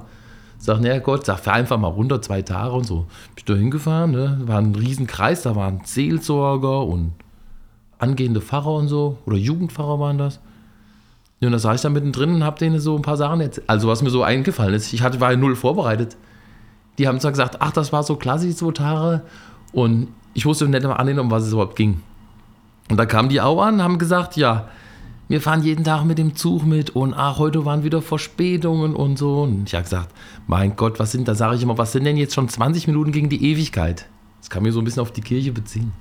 Sag, 0.58 0.80
naja 0.80 0.98
Gott, 0.98 1.24
sag, 1.24 1.38
fahr 1.38 1.54
einfach 1.54 1.78
mal 1.78 1.88
runter, 1.88 2.20
zwei 2.20 2.42
Tage 2.42 2.72
und 2.72 2.84
so. 2.84 3.06
Bin 3.34 3.36
ich 3.36 3.44
da 3.44 3.54
hingefahren, 3.54 4.10
ne? 4.10 4.40
war 4.46 4.58
ein 4.58 4.74
Riesenkreis, 4.74 5.42
da 5.42 5.54
waren 5.54 5.82
Seelsorger 5.84 6.82
und 6.84 7.12
angehende 7.98 8.40
Pfarrer 8.40 8.74
und 8.74 8.88
so, 8.88 9.18
oder 9.24 9.36
Jugendpfarrer 9.36 10.00
waren 10.00 10.18
das. 10.18 10.40
Und 11.40 11.52
da 11.52 11.58
saß 11.58 11.76
ich 11.76 11.82
da 11.82 11.90
mittendrin 11.90 12.34
und 12.34 12.44
hab 12.44 12.58
denen 12.58 12.80
so 12.80 12.96
ein 12.96 13.02
paar 13.02 13.16
Sachen 13.16 13.40
erzählt. 13.40 13.68
Also 13.68 13.86
was 13.86 14.02
mir 14.02 14.10
so 14.10 14.22
eingefallen 14.22 14.74
ist. 14.74 14.92
Ich 14.92 15.02
hatte, 15.02 15.20
war 15.20 15.32
ja 15.32 15.36
null 15.36 15.56
vorbereitet. 15.56 16.16
Die 16.96 17.06
haben 17.06 17.20
zwar 17.20 17.32
gesagt, 17.32 17.56
ach, 17.60 17.72
das 17.72 17.92
war 17.92 18.02
so 18.02 18.16
klasse, 18.16 18.46
die 18.46 18.54
zwei 18.54 18.72
Tage. 18.72 19.22
Und 19.72 20.08
ich 20.32 20.46
wusste 20.46 20.66
nicht 20.66 20.82
mal 20.84 20.94
annehmen, 20.94 21.20
um 21.20 21.30
was 21.30 21.44
es 21.44 21.52
überhaupt 21.52 21.76
ging. 21.76 22.00
Und 22.90 22.96
da 22.96 23.06
kamen 23.06 23.28
die 23.28 23.40
auch 23.40 23.62
an, 23.62 23.82
haben 23.82 23.98
gesagt, 23.98 24.36
ja, 24.36 24.68
wir 25.26 25.40
fahren 25.40 25.62
jeden 25.62 25.84
Tag 25.84 26.04
mit 26.04 26.18
dem 26.18 26.36
Zug 26.36 26.66
mit 26.66 26.90
und 26.90 27.14
ach, 27.14 27.38
heute 27.38 27.64
waren 27.64 27.82
wieder 27.82 28.02
Verspätungen 28.02 28.94
und 28.94 29.18
so. 29.18 29.42
Und 29.42 29.68
ich 29.68 29.74
habe 29.74 29.84
gesagt, 29.84 30.10
mein 30.46 30.76
Gott, 30.76 30.98
was 30.98 31.12
sind, 31.12 31.26
da 31.28 31.34
sage 31.34 31.56
ich 31.56 31.62
immer, 31.62 31.78
was 31.78 31.92
sind 31.92 32.04
denn 32.04 32.18
jetzt 32.18 32.34
schon 32.34 32.48
20 32.48 32.86
Minuten 32.86 33.10
gegen 33.10 33.30
die 33.30 33.50
Ewigkeit? 33.50 34.06
Das 34.40 34.50
kann 34.50 34.62
mir 34.62 34.72
so 34.72 34.80
ein 34.80 34.84
bisschen 34.84 35.00
auf 35.00 35.12
die 35.12 35.22
Kirche 35.22 35.52
beziehen. 35.52 35.92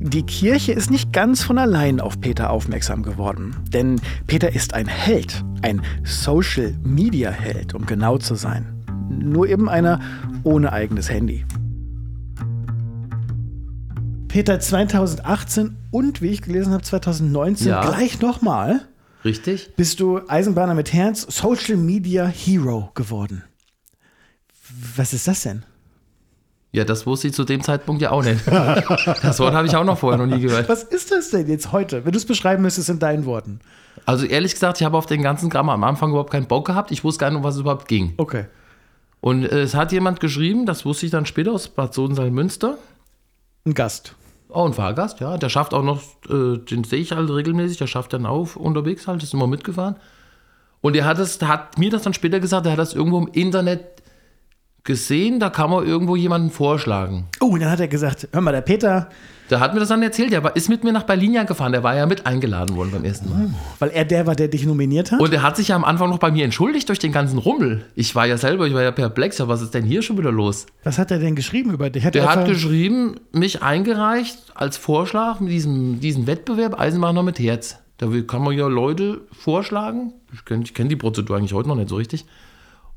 Die 0.00 0.24
Kirche 0.24 0.72
ist 0.72 0.90
nicht 0.90 1.12
ganz 1.12 1.42
von 1.42 1.58
allein 1.58 2.00
auf 2.00 2.20
Peter 2.20 2.50
aufmerksam 2.50 3.02
geworden. 3.02 3.54
Denn 3.68 4.00
Peter 4.26 4.52
ist 4.52 4.74
ein 4.74 4.86
Held, 4.86 5.44
ein 5.62 5.82
Social-Media-Held, 6.02 7.74
um 7.74 7.86
genau 7.86 8.18
zu 8.18 8.34
sein. 8.34 8.84
Nur 9.10 9.48
eben 9.48 9.68
einer 9.68 10.00
ohne 10.44 10.72
eigenes 10.72 11.10
Handy. 11.10 11.44
Peter 14.38 14.60
2018 14.60 15.76
und, 15.90 16.22
wie 16.22 16.28
ich 16.28 16.42
gelesen 16.42 16.72
habe, 16.72 16.84
2019 16.84 17.66
Ja. 17.66 17.80
gleich 17.80 18.20
nochmal 18.20 18.82
Richtig? 19.24 19.74
bist 19.74 19.98
du 19.98 20.20
Eisenbahner 20.28 20.74
mit 20.74 20.92
Herz 20.92 21.22
Social 21.22 21.76
Media 21.76 22.24
Hero 22.24 22.92
geworden. 22.94 23.42
Was 24.94 25.12
ist 25.12 25.26
das 25.26 25.42
denn? 25.42 25.64
Ja, 26.70 26.84
das 26.84 27.04
wusste 27.04 27.26
ich 27.26 27.34
zu 27.34 27.42
dem 27.42 27.64
Zeitpunkt 27.64 28.00
ja 28.00 28.12
auch 28.12 28.22
nicht. 28.22 28.40
Das 28.46 29.40
Wort 29.40 29.54
habe 29.54 29.66
ich 29.66 29.74
auch 29.74 29.82
noch 29.82 29.98
vorher 29.98 30.24
noch 30.24 30.32
nie 30.32 30.40
gehört. 30.40 30.68
Was 30.68 30.84
ist 30.84 31.10
das 31.10 31.30
denn 31.30 31.48
jetzt 31.48 31.72
heute, 31.72 32.04
wenn 32.04 32.12
du 32.12 32.18
es 32.18 32.24
beschreiben 32.24 32.62
müsstest 32.62 32.90
in 32.90 33.00
deinen 33.00 33.24
Worten? 33.24 33.58
Also 34.06 34.24
ehrlich 34.24 34.52
gesagt, 34.52 34.80
ich 34.80 34.84
habe 34.84 34.96
auf 34.96 35.06
den 35.06 35.20
ganzen 35.22 35.50
Kram 35.50 35.68
am 35.68 35.82
Anfang 35.82 36.10
überhaupt 36.10 36.30
keinen 36.30 36.46
Bock 36.46 36.64
gehabt. 36.64 36.92
Ich 36.92 37.02
wusste 37.02 37.18
gar 37.22 37.30
nicht, 37.30 37.38
um 37.38 37.42
was 37.42 37.56
es 37.56 37.62
überhaupt 37.62 37.88
ging. 37.88 38.14
Okay. 38.18 38.44
Und 39.20 39.46
äh, 39.46 39.62
es 39.62 39.74
hat 39.74 39.90
jemand 39.90 40.20
geschrieben, 40.20 40.64
das 40.64 40.84
wusste 40.84 41.06
ich 41.06 41.10
dann 41.10 41.26
später 41.26 41.50
aus 41.50 41.66
Bad 41.66 41.92
Sodensalmünster. 41.92 42.78
Ein 43.66 43.74
Gast. 43.74 44.14
Oh, 44.50 44.64
ein 44.64 44.72
Fahrgast, 44.72 45.20
ja. 45.20 45.36
Der 45.36 45.48
schafft 45.48 45.74
auch 45.74 45.82
noch, 45.82 46.00
äh, 46.28 46.58
den 46.58 46.84
sehe 46.84 47.00
ich 47.00 47.12
halt 47.12 47.30
regelmäßig, 47.30 47.78
der 47.78 47.86
schafft 47.86 48.12
dann 48.12 48.26
auf 48.26 48.56
unterwegs 48.56 49.06
halt, 49.06 49.22
ist 49.22 49.34
immer 49.34 49.46
mitgefahren. 49.46 49.96
Und 50.80 50.96
er 50.96 51.04
hat, 51.04 51.18
es, 51.18 51.40
hat 51.42 51.78
mir 51.78 51.90
das 51.90 52.02
dann 52.02 52.14
später 52.14 52.40
gesagt, 52.40 52.66
er 52.66 52.72
hat 52.72 52.78
das 52.78 52.94
irgendwo 52.94 53.18
im 53.18 53.28
Internet 53.28 53.97
gesehen, 54.88 55.38
da 55.38 55.50
kann 55.50 55.70
man 55.70 55.86
irgendwo 55.86 56.16
jemanden 56.16 56.50
vorschlagen. 56.50 57.26
Oh, 57.40 57.46
und 57.48 57.60
dann 57.60 57.70
hat 57.70 57.78
er 57.78 57.88
gesagt, 57.88 58.26
hör 58.32 58.40
mal, 58.40 58.52
der 58.52 58.62
Peter, 58.62 59.10
Der 59.50 59.60
hat 59.60 59.74
mir 59.74 59.80
das 59.80 59.90
dann 59.90 60.02
erzählt, 60.02 60.32
der 60.32 60.42
war, 60.42 60.56
ist 60.56 60.68
mit 60.68 60.82
mir 60.82 60.92
nach 60.92 61.04
Berlin 61.04 61.34
ja 61.34 61.44
gefahren, 61.44 61.72
der 61.72 61.82
war 61.82 61.94
ja 61.94 62.06
mit 62.06 62.26
eingeladen 62.26 62.74
worden 62.74 62.90
beim 62.92 63.04
ersten 63.04 63.28
Mal. 63.30 63.50
weil 63.78 63.90
er 63.90 64.04
der 64.06 64.26
war, 64.26 64.34
der 64.34 64.48
dich 64.48 64.64
nominiert 64.64 65.12
hat. 65.12 65.20
Und 65.20 65.32
er 65.32 65.42
hat 65.42 65.56
sich 65.56 65.68
ja 65.68 65.76
am 65.76 65.84
Anfang 65.84 66.08
noch 66.08 66.18
bei 66.18 66.30
mir 66.30 66.44
entschuldigt 66.44 66.88
durch 66.88 66.98
den 66.98 67.12
ganzen 67.12 67.38
Rummel. 67.38 67.84
Ich 67.94 68.14
war 68.14 68.26
ja 68.26 68.38
selber, 68.38 68.66
ich 68.66 68.72
war 68.72 68.82
ja 68.82 68.90
perplex, 68.90 69.38
ja, 69.38 69.46
was 69.46 69.60
ist 69.60 69.74
denn 69.74 69.84
hier 69.84 70.00
schon 70.02 70.16
wieder 70.16 70.32
los? 70.32 70.66
Was 70.84 70.98
hat 70.98 71.10
er 71.10 71.18
denn 71.18 71.36
geschrieben 71.36 71.70
über 71.72 71.90
dich? 71.90 72.04
Der 72.04 72.22
er 72.22 72.28
hat 72.34 72.46
geschrieben, 72.46 73.16
mich 73.32 73.62
eingereicht 73.62 74.38
als 74.54 74.78
Vorschlag 74.78 75.40
mit 75.40 75.52
diesem, 75.52 76.00
diesem 76.00 76.26
Wettbewerb 76.26 76.80
Eisenbahner 76.80 77.22
mit 77.22 77.38
Herz. 77.38 77.76
Da 77.98 78.06
kann 78.26 78.42
man 78.42 78.56
ja 78.56 78.66
Leute 78.68 79.20
vorschlagen. 79.32 80.14
Ich 80.32 80.44
kenne 80.44 80.64
kenn 80.64 80.88
die 80.88 80.96
Prozedur 80.96 81.36
eigentlich 81.36 81.52
heute 81.52 81.68
noch 81.68 81.76
nicht 81.76 81.88
so 81.88 81.96
richtig. 81.96 82.24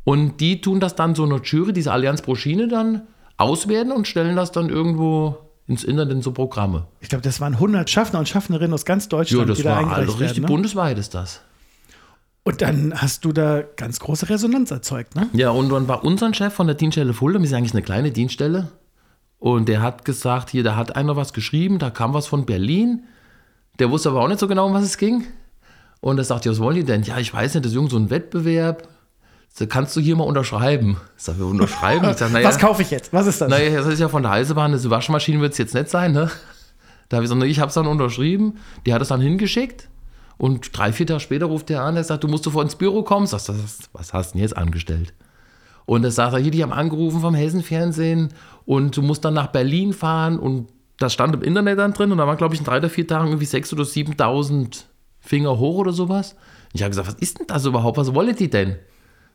Und 0.04 0.40
die 0.42 0.62
tun 0.62 0.80
das 0.80 0.96
dann 0.96 1.16
so 1.16 1.24
einer 1.24 1.42
Jury, 1.42 1.74
diese 1.74 1.92
Allianz 1.92 2.22
pro 2.22 2.36
Schiene 2.36 2.68
dann 2.68 3.04
auswerten 3.38 3.92
und 3.92 4.08
stellen 4.08 4.36
das 4.36 4.52
dann 4.52 4.70
irgendwo 4.70 5.38
ins 5.68 5.84
Internet 5.84 6.14
in 6.14 6.22
so 6.22 6.32
Programme. 6.32 6.88
ich 7.00 7.10
glaube, 7.10 7.22
das 7.22 7.40
waren 7.40 7.54
100 7.54 7.90
Schaffner 7.90 8.20
und 8.20 8.28
Schaffnerinnen 8.28 8.74
aus 8.74 8.84
ganz 8.86 9.06
Ja, 9.06 9.10
Deutschland, 9.10 9.50
das 9.50 9.58
die 9.58 9.64
da 9.64 9.72
war 9.72 9.78
eingereicht 9.78 10.00
also 10.00 10.12
richtig 10.14 10.38
werden. 10.38 10.42
Ne? 10.42 10.48
bundesweit 10.48 10.98
ist 10.98 11.14
das. 11.14 11.42
Und 12.44 12.62
dann 12.62 12.94
hast 12.96 13.24
du 13.24 13.32
da 13.32 13.62
ganz 13.62 14.00
große 14.00 14.30
Resonanz 14.30 14.72
erzeugt, 14.72 15.16
ne? 15.16 15.30
Ja, 15.34 15.52
und 15.52 15.70
dann 15.70 15.88
war 15.88 16.04
unser 16.04 16.34
Chef 16.34 16.54
von 16.54 16.66
der 16.66 16.76
Dienststelle 16.76 17.14
Fulda, 17.14 17.40
wir 17.40 17.48
sind 17.48 17.58
eigentlich 17.58 17.74
eine 17.74 17.84
kleine 17.84 18.12
Dienststelle, 18.12 18.72
und 19.42 19.68
der 19.68 19.82
hat 19.82 20.06
gesagt, 20.06 20.52
hier, 20.52 20.64
da 20.64 20.76
hat 20.76 20.96
einer 20.96 21.16
was 21.16 21.34
geschrieben, 21.34 21.80
da 21.80 21.90
kam 21.90 22.14
was 22.14 22.28
von 22.28 22.46
Berlin. 22.46 23.06
Der 23.80 23.90
wusste 23.90 24.10
aber 24.10 24.22
auch 24.22 24.28
nicht 24.28 24.40
so 24.40 24.48
genau, 24.48 24.68
um 24.68 24.74
was 24.74 24.84
es 24.84 25.00
ging. 25.00 25.26
Und 26.00 26.20
er 26.20 26.24
sagt, 26.24 26.46
ja, 26.46 26.52
was 26.52 26.60
wollen 26.60 26.76
die 26.76 26.84
denn? 26.84 27.02
Ja, 27.02 27.18
ich 27.18 27.34
weiß 27.34 27.56
nicht, 27.56 27.66
das 27.66 27.72
ist 27.72 27.76
irgend 27.76 27.90
so 27.90 27.98
ein 27.98 28.12
Wettbewerb. 28.12 28.88
Da 29.58 29.66
kannst 29.66 29.96
du 29.96 30.00
hier 30.00 30.16
mal 30.16 30.24
unterschreiben. 30.24 30.98
Ich 31.18 31.24
sag, 31.24 31.38
wir 31.38 31.46
unterschreiben. 31.46 32.10
Ich 32.10 32.18
sag, 32.18 32.32
naja, 32.32 32.48
Was 32.48 32.58
kaufe 32.58 32.82
ich 32.82 32.90
jetzt? 32.90 33.14
Was 33.14 33.28
ist 33.28 33.42
das? 33.42 33.50
naja, 33.50 33.78
das 33.78 33.88
ist 33.88 34.00
ja 34.00 34.10
von 34.10 34.24
der 34.24 34.32
Eisenbahn, 34.32 34.72
diese 34.72 34.90
Waschmaschine 34.90 35.42
wird 35.42 35.52
es 35.52 35.58
jetzt 35.58 35.74
nicht 35.76 35.90
sein, 35.90 36.14
ne? 36.14 36.32
Da 37.10 37.18
habe 37.18 37.26
ich 37.26 37.30
gesagt, 37.30 37.50
ich 37.50 37.60
habe 37.60 37.68
es 37.68 37.74
dann 37.74 37.88
unterschrieben. 37.88 38.58
Die 38.86 38.94
hat 38.94 39.02
es 39.02 39.10
dann 39.10 39.20
hingeschickt. 39.20 39.90
Und 40.38 40.76
drei, 40.76 40.94
vier 40.94 41.06
Tage 41.06 41.20
später 41.20 41.48
ruft 41.48 41.70
der 41.70 41.84
an, 41.84 41.96
der 41.96 42.04
sagt, 42.04 42.24
du 42.24 42.28
musst 42.28 42.46
sofort 42.46 42.64
ins 42.64 42.76
Büro 42.76 43.04
kommen. 43.04 43.28
Sagst 43.28 43.52
was 43.92 44.14
hast 44.14 44.30
du 44.30 44.34
denn 44.34 44.42
jetzt 44.42 44.58
angestellt? 44.58 45.14
Und 45.86 46.04
er 46.06 46.12
sagt 46.12 46.34
er, 46.34 46.40
hier, 46.40 46.52
die 46.52 46.64
haben 46.64 46.72
angerufen 46.72 47.20
vom 47.20 47.36
Hessenfernsehen 47.36 48.30
und 48.66 48.96
du 48.96 49.02
musst 49.02 49.26
dann 49.26 49.34
nach 49.34 49.48
Berlin 49.48 49.92
fahren. 49.92 50.40
Und 50.40 50.70
das 50.98 51.14
stand 51.14 51.36
im 51.36 51.44
Internet 51.44 51.78
dann 51.78 51.94
drin. 51.94 52.12
Und 52.12 52.18
da 52.18 52.26
waren, 52.26 52.38
glaube 52.38 52.54
ich, 52.54 52.62
in 52.62 52.66
drei 52.66 52.78
oder 52.78 52.90
vier 52.90 53.06
Tagen 53.06 53.28
irgendwie 53.28 53.46
6.000 53.46 53.74
oder 53.74 53.84
7.000 53.84 54.84
Finger 55.20 55.60
hoch 55.60 55.76
oder 55.76 55.92
sowas. 55.92 56.32
Und 56.32 56.76
ich 56.76 56.82
habe 56.82 56.92
gesagt, 56.92 57.10
was 57.10 57.16
ist 57.16 57.40
denn 57.40 57.48
das 57.48 57.66
überhaupt? 57.66 57.98
Was 57.98 58.16
wollen 58.16 58.36
die 58.36 58.50
denn? 58.50 58.78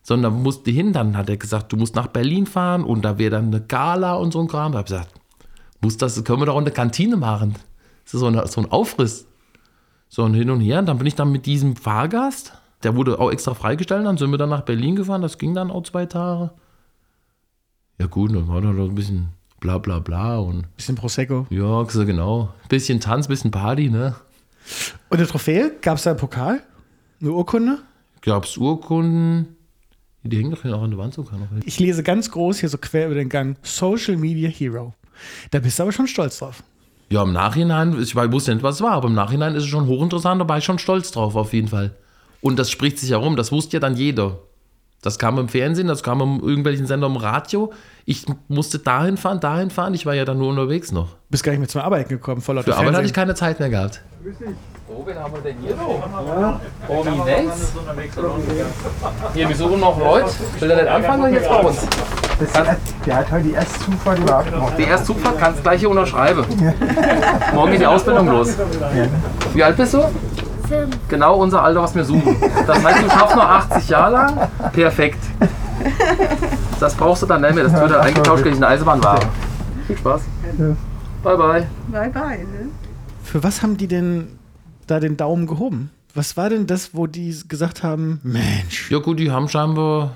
Sondern 0.07 0.41
musste 0.41 0.71
hin, 0.71 0.93
dann 0.93 1.17
hat 1.17 1.29
er 1.29 1.37
gesagt, 1.37 1.73
du 1.73 1.77
musst 1.77 1.97
nach 1.97 2.07
Berlin 2.07 2.47
fahren 2.47 2.85
und 2.85 3.03
da 3.05 3.19
wäre 3.19 3.33
dann 3.33 3.47
eine 3.47 3.61
Gala 3.61 4.15
und 4.15 4.33
so 4.33 4.41
ein 4.41 4.47
Kram. 4.47 4.71
Da 4.71 4.79
habe 4.79 4.87
ich 4.87 4.93
gesagt, 4.93 5.13
muss 5.81 5.97
das, 5.97 6.23
können 6.23 6.41
wir 6.41 6.47
doch 6.47 6.57
in 6.59 6.65
der 6.65 6.73
Kantine 6.73 7.17
machen. 7.17 7.57
Das 8.05 8.15
ist 8.15 8.21
so, 8.21 8.29
eine, 8.29 8.47
so 8.47 8.61
ein 8.61 8.71
Aufriss. 8.71 9.27
So 10.09 10.23
und 10.23 10.35
hin 10.35 10.49
und 10.51 10.61
her. 10.61 10.79
Und 10.79 10.87
dann 10.87 10.99
bin 10.99 11.09
ich 11.09 11.17
dann 11.17 11.33
mit 11.33 11.45
diesem 11.45 11.75
Fahrgast, 11.75 12.53
der 12.85 12.95
wurde 12.95 13.19
auch 13.19 13.33
extra 13.33 13.55
freigestellt, 13.55 14.07
dann 14.07 14.17
sind 14.17 14.31
wir 14.31 14.39
dann 14.39 14.51
nach 14.51 14.61
Berlin 14.61 14.95
gefahren. 14.95 15.23
Das 15.23 15.39
ging 15.39 15.55
dann 15.55 15.73
auch 15.73 15.83
zwei 15.83 16.07
Tage. 16.07 16.53
Ja, 17.99 18.07
gut, 18.07 18.33
dann 18.33 18.47
war 18.47 18.61
da 18.61 18.69
noch 18.71 18.85
ein 18.89 18.95
bisschen 18.95 19.31
bla 19.59 19.79
bla 19.79 19.99
bla 19.99 20.39
und 20.39 20.73
Bisschen 20.77 20.95
Prosecco. 20.95 21.49
ja, 21.51 21.83
genau. 21.83 22.51
Bisschen 22.69 23.01
Tanz, 23.01 23.27
bisschen 23.27 23.51
Party, 23.51 23.91
ne? 23.91 24.15
Und 25.09 25.19
eine 25.19 25.27
Trophäe? 25.27 25.73
Gab 25.83 25.97
es 25.97 26.05
da 26.05 26.11
einen 26.11 26.21
Pokal? 26.21 26.63
Eine 27.21 27.33
Urkunde? 27.33 27.79
Gab's 28.21 28.57
Urkunden. 28.57 29.56
Die 30.27 30.37
hängen 30.39 30.51
doch 30.51 30.63
hier 30.63 30.71
noch 30.73 30.83
an 30.83 30.91
der 30.91 30.99
Wand 30.99 31.15
sogar 31.15 31.39
noch. 31.39 31.47
Ich 31.65 31.79
lese 31.79 32.03
ganz 32.03 32.31
groß 32.31 32.59
hier 32.61 32.69
so 32.69 32.79
quer 32.79 33.07
über 33.07 33.15
den 33.15 33.29
Gang 33.29 33.57
Social 33.63 34.17
Media 34.17 34.49
Hero. 34.49 34.95
Da 35.51 35.59
bist 35.61 35.79
du 35.79 35.83
aber 35.85 35.93
schon 35.93 36.07
stolz 36.07 36.39
drauf. 36.39 36.63
Ja, 37.09 37.23
im 37.23 37.33
Nachhinein, 37.33 38.01
ich 38.01 38.15
weiß- 38.15 38.33
wusste 38.33 38.53
nicht, 38.53 38.63
was 38.63 38.77
es 38.77 38.81
war, 38.83 38.93
aber 38.93 39.09
im 39.09 39.15
Nachhinein 39.15 39.55
ist 39.55 39.63
es 39.63 39.69
schon 39.69 39.87
hochinteressant, 39.87 40.41
da 40.41 40.49
war 40.49 40.59
ich 40.59 40.65
schon 40.65 40.79
stolz 40.79 41.11
drauf, 41.13 41.37
auf 41.37 41.53
jeden 41.53 41.69
Fall. 41.69 41.95
Und 42.41 42.59
das 42.59 42.71
spricht 42.71 42.99
sich 42.99 43.11
herum, 43.11 43.37
das 43.37 43.53
wusste 43.53 43.77
ja 43.77 43.81
dann 43.81 43.97
jeder. 43.97 44.39
Das 45.03 45.19
kam 45.19 45.39
im 45.39 45.49
Fernsehen, 45.49 45.87
das 45.87 46.03
kam 46.03 46.21
im 46.21 46.41
irgendwelchen 46.41 46.87
Sender 46.87 47.07
im 47.07 47.17
Radio. 47.17 47.73
Ich 48.07 48.27
musste 48.49 48.79
dahin 48.79 49.17
fahren, 49.17 49.41
dahin 49.41 49.71
fahren, 49.71 49.95
ich 49.95 50.07
war 50.07 50.15
ja 50.15 50.25
dann 50.25 50.39
nur 50.39 50.49
unterwegs 50.49 50.91
noch. 50.91 51.17
Bist 51.29 51.45
gar 51.45 51.53
nicht 51.53 51.61
mehr 51.61 51.69
zum 51.69 51.83
Arbeiten 51.83 52.09
gekommen, 52.09 52.41
voller 52.41 52.63
Für 52.63 52.77
Arbeit 52.77 52.95
hatte 52.95 53.07
ich 53.07 53.13
keine 53.13 53.35
Zeit 53.35 53.61
mehr 53.61 53.69
gehabt. 53.69 54.03
Oh, 54.89 55.05
wen 55.05 55.17
haben 55.19 55.35
wir 55.35 55.41
denn 55.41 55.57
hier 55.61 55.77
noch? 55.77 56.59
Oh, 56.89 57.05
wie 57.05 57.25
nett. 57.25 57.53
Hier, 59.35 59.49
wir 59.49 59.57
suchen 59.57 59.81
noch 59.81 59.99
Leute. 59.99 60.31
Will 60.59 60.69
der 60.69 60.77
nicht 60.77 60.89
anfangen 60.89 61.23
oder 61.23 61.33
jetzt 61.33 61.49
bei 61.49 61.61
uns? 61.61 61.87
Der 63.07 63.17
hat 63.17 63.31
heute 63.31 63.45
die 63.45 63.53
erste 63.53 63.79
Zufahrt 63.85 64.19
überhaupt 64.19 64.51
gemacht. 64.51 64.75
Die 64.79 64.83
erste 64.83 65.07
Zugfahrt 65.07 65.39
kannst 65.39 65.63
gleich 65.63 65.81
hier 65.81 65.91
unterschreiben. 65.91 66.45
Morgen 67.55 67.71
geht 67.73 67.81
die 67.81 67.87
Ausbildung 67.87 68.29
los. 68.29 68.57
Wie 69.55 69.63
alt 69.63 69.77
bist 69.77 69.95
du? 69.95 70.05
Genau 71.09 71.37
unser 71.37 71.63
Alter, 71.63 71.83
was 71.83 71.95
wir 71.95 72.05
suchen. 72.05 72.37
Das 72.67 72.83
heißt, 72.85 73.05
du 73.05 73.11
schaffst 73.11 73.37
noch 73.37 73.49
80 73.49 73.89
Jahre 73.89 74.13
lang. 74.13 74.49
Perfekt. 74.73 75.19
Das 76.81 76.95
brauchst 76.95 77.23
du 77.23 77.27
dann 77.27 77.43
nicht 77.43 77.55
mehr. 77.55 77.65
Das 77.65 77.73
wird 77.73 77.91
dann 77.91 78.01
eingetauscht 78.01 78.45
gegen 78.45 78.57
eine 78.57 78.69
Eisenbahnware. 78.69 79.21
Viel 79.87 79.97
Spaß. 79.97 80.23
Bye, 81.23 81.37
bye. 81.37 81.67
Bye 81.89 82.11
bye. 82.11 82.39
Ne? 82.39 82.69
Für 83.23 83.43
was 83.43 83.63
haben 83.63 83.77
die 83.77 83.89
denn 83.89 84.29
da 84.87 85.01
den 85.01 85.17
Daumen 85.17 85.47
gehoben? 85.47 85.91
Was 86.15 86.37
war 86.37 86.49
denn 86.49 86.67
das, 86.67 86.95
wo 86.95 87.07
die 87.07 87.37
gesagt 87.47 87.83
haben, 87.83 88.21
Mensch, 88.23 88.91
Ja 88.91 88.99
gut, 88.99 89.19
die 89.19 89.31
haben 89.31 89.49
scheinbar 89.49 90.13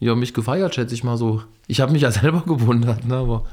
ja, 0.00 0.14
mich 0.14 0.34
gefeiert, 0.34 0.74
schätze 0.74 0.94
ich 0.94 1.04
mal 1.04 1.16
so. 1.16 1.42
Ich 1.66 1.80
habe 1.80 1.92
mich 1.92 2.02
ja 2.02 2.10
selber 2.10 2.42
gewundert, 2.46 3.06
ne, 3.06 3.16
aber 3.16 3.44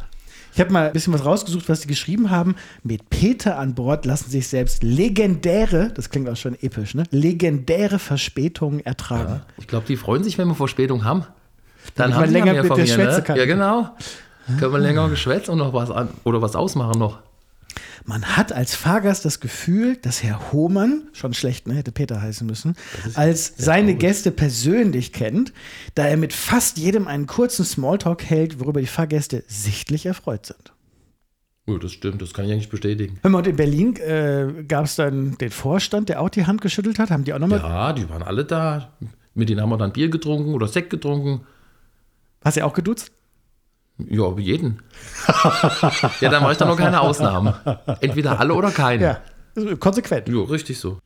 ich 0.54 0.60
habe 0.60 0.72
mal 0.72 0.88
ein 0.88 0.94
bisschen 0.94 1.14
was 1.14 1.26
rausgesucht, 1.26 1.70
was 1.70 1.82
die 1.82 1.88
geschrieben 1.88 2.30
haben. 2.30 2.56
Mit 2.84 3.10
Peter 3.10 3.58
an 3.58 3.74
Bord 3.76 4.06
lassen 4.06 4.30
sich 4.30 4.48
selbst 4.48 4.84
legendäre, 4.84 5.92
das 5.94 6.10
klingt 6.10 6.30
auch 6.30 6.36
schon 6.36 6.56
episch, 6.62 6.94
ne? 6.96 7.04
Legendäre 7.12 8.00
Verspätungen 8.00 8.86
ertragen. 8.86 9.42
ich 9.58 9.68
glaube, 9.68 9.86
die 9.88 9.96
freuen 9.96 10.24
sich, 10.24 10.38
wenn 10.38 10.48
wir 10.48 10.56
Verspätung 10.56 11.04
haben. 11.06 11.26
Dann 11.96 12.16
haben 12.16 12.28
sie 12.28 12.34
länger 12.34 12.54
ja 12.54 12.64
mit 12.64 12.76
mir, 12.76 12.88
schwätzen 12.88 13.18
ne? 13.18 13.24
kann. 13.24 13.38
Ja, 13.38 13.46
genau. 13.46 13.96
Können 14.60 14.74
wir 14.74 14.80
länger 14.80 15.10
geschwätzt 15.10 15.50
und 15.50 15.58
noch 15.58 15.74
was 15.74 15.90
an 15.90 16.10
oder 16.24 16.42
was 16.42 16.56
ausmachen 16.56 17.00
noch. 17.00 17.20
Man 18.06 18.38
hat 18.38 18.52
als 18.52 18.76
Fahrgast 18.76 19.26
das 19.26 19.40
Gefühl, 19.40 19.96
dass 19.98 20.24
Herr 20.24 20.52
Hohmann, 20.52 21.04
schon 21.14 21.34
schlecht, 21.34 21.68
ne, 21.68 21.76
hätte 21.76 21.92
Peter 21.92 22.22
heißen 22.22 22.46
müssen, 22.48 22.76
als 23.14 23.54
seine 23.58 23.96
Gäste 23.96 24.32
persönlich 24.32 25.14
kennt, 25.14 25.54
da 25.96 26.06
er 26.06 26.18
mit 26.18 26.34
fast 26.34 26.78
jedem 26.78 27.08
einen 27.08 27.28
kurzen 27.28 27.66
Smalltalk 27.66 28.24
hält, 28.24 28.60
worüber 28.60 28.82
die 28.82 28.88
Fahrgäste 28.88 29.44
sichtlich 29.48 30.06
erfreut 30.06 30.46
sind. 30.46 30.74
Ja, 31.68 31.78
das 31.78 31.92
stimmt, 31.92 32.22
das 32.22 32.34
kann 32.34 32.46
ich 32.46 32.52
eigentlich 32.52 32.70
bestätigen. 32.70 33.20
Hör 33.22 33.30
mal, 33.30 33.38
und 33.40 33.48
in 33.48 33.56
Berlin 33.56 33.96
äh, 33.98 34.64
gab 34.68 34.86
es 34.86 34.96
dann 34.96 35.38
den 35.38 35.52
Vorstand, 35.52 36.10
der 36.10 36.22
auch 36.22 36.30
die 36.30 36.48
Hand 36.48 36.62
geschüttelt 36.62 36.98
hat. 36.98 37.12
Haben 37.12 37.24
die 37.24 37.34
auch 37.34 37.40
nochmal. 37.40 37.60
Ja, 37.60 37.94
die 37.94 38.10
waren 38.10 38.24
alle 38.24 38.46
da. 38.46 38.94
Mit 39.36 39.50
denen 39.50 39.62
haben 39.62 39.70
wir 39.70 39.78
dann 39.78 39.94
Bier 39.94 40.10
getrunken 40.10 40.54
oder 40.54 40.68
Sekt 40.68 40.90
getrunken. 40.90 41.42
Hast 42.44 42.58
du 42.58 42.66
auch 42.66 42.74
geduzt? 42.74 43.12
Ja, 44.10 44.38
jeden. 44.38 44.80
ja, 46.22 46.30
dann 46.30 46.42
mache 46.42 46.54
ich 46.54 46.58
da 46.58 46.66
noch 46.66 46.78
keine 46.78 47.02
Ausnahmen. 47.02 47.54
Entweder 48.00 48.40
alle 48.40 48.54
oder 48.54 48.72
keine. 48.72 49.04
Ja. 49.56 49.76
Konsequent. 49.76 50.30
Ja, 50.30 50.42
richtig 50.44 50.80
so. 50.80 51.00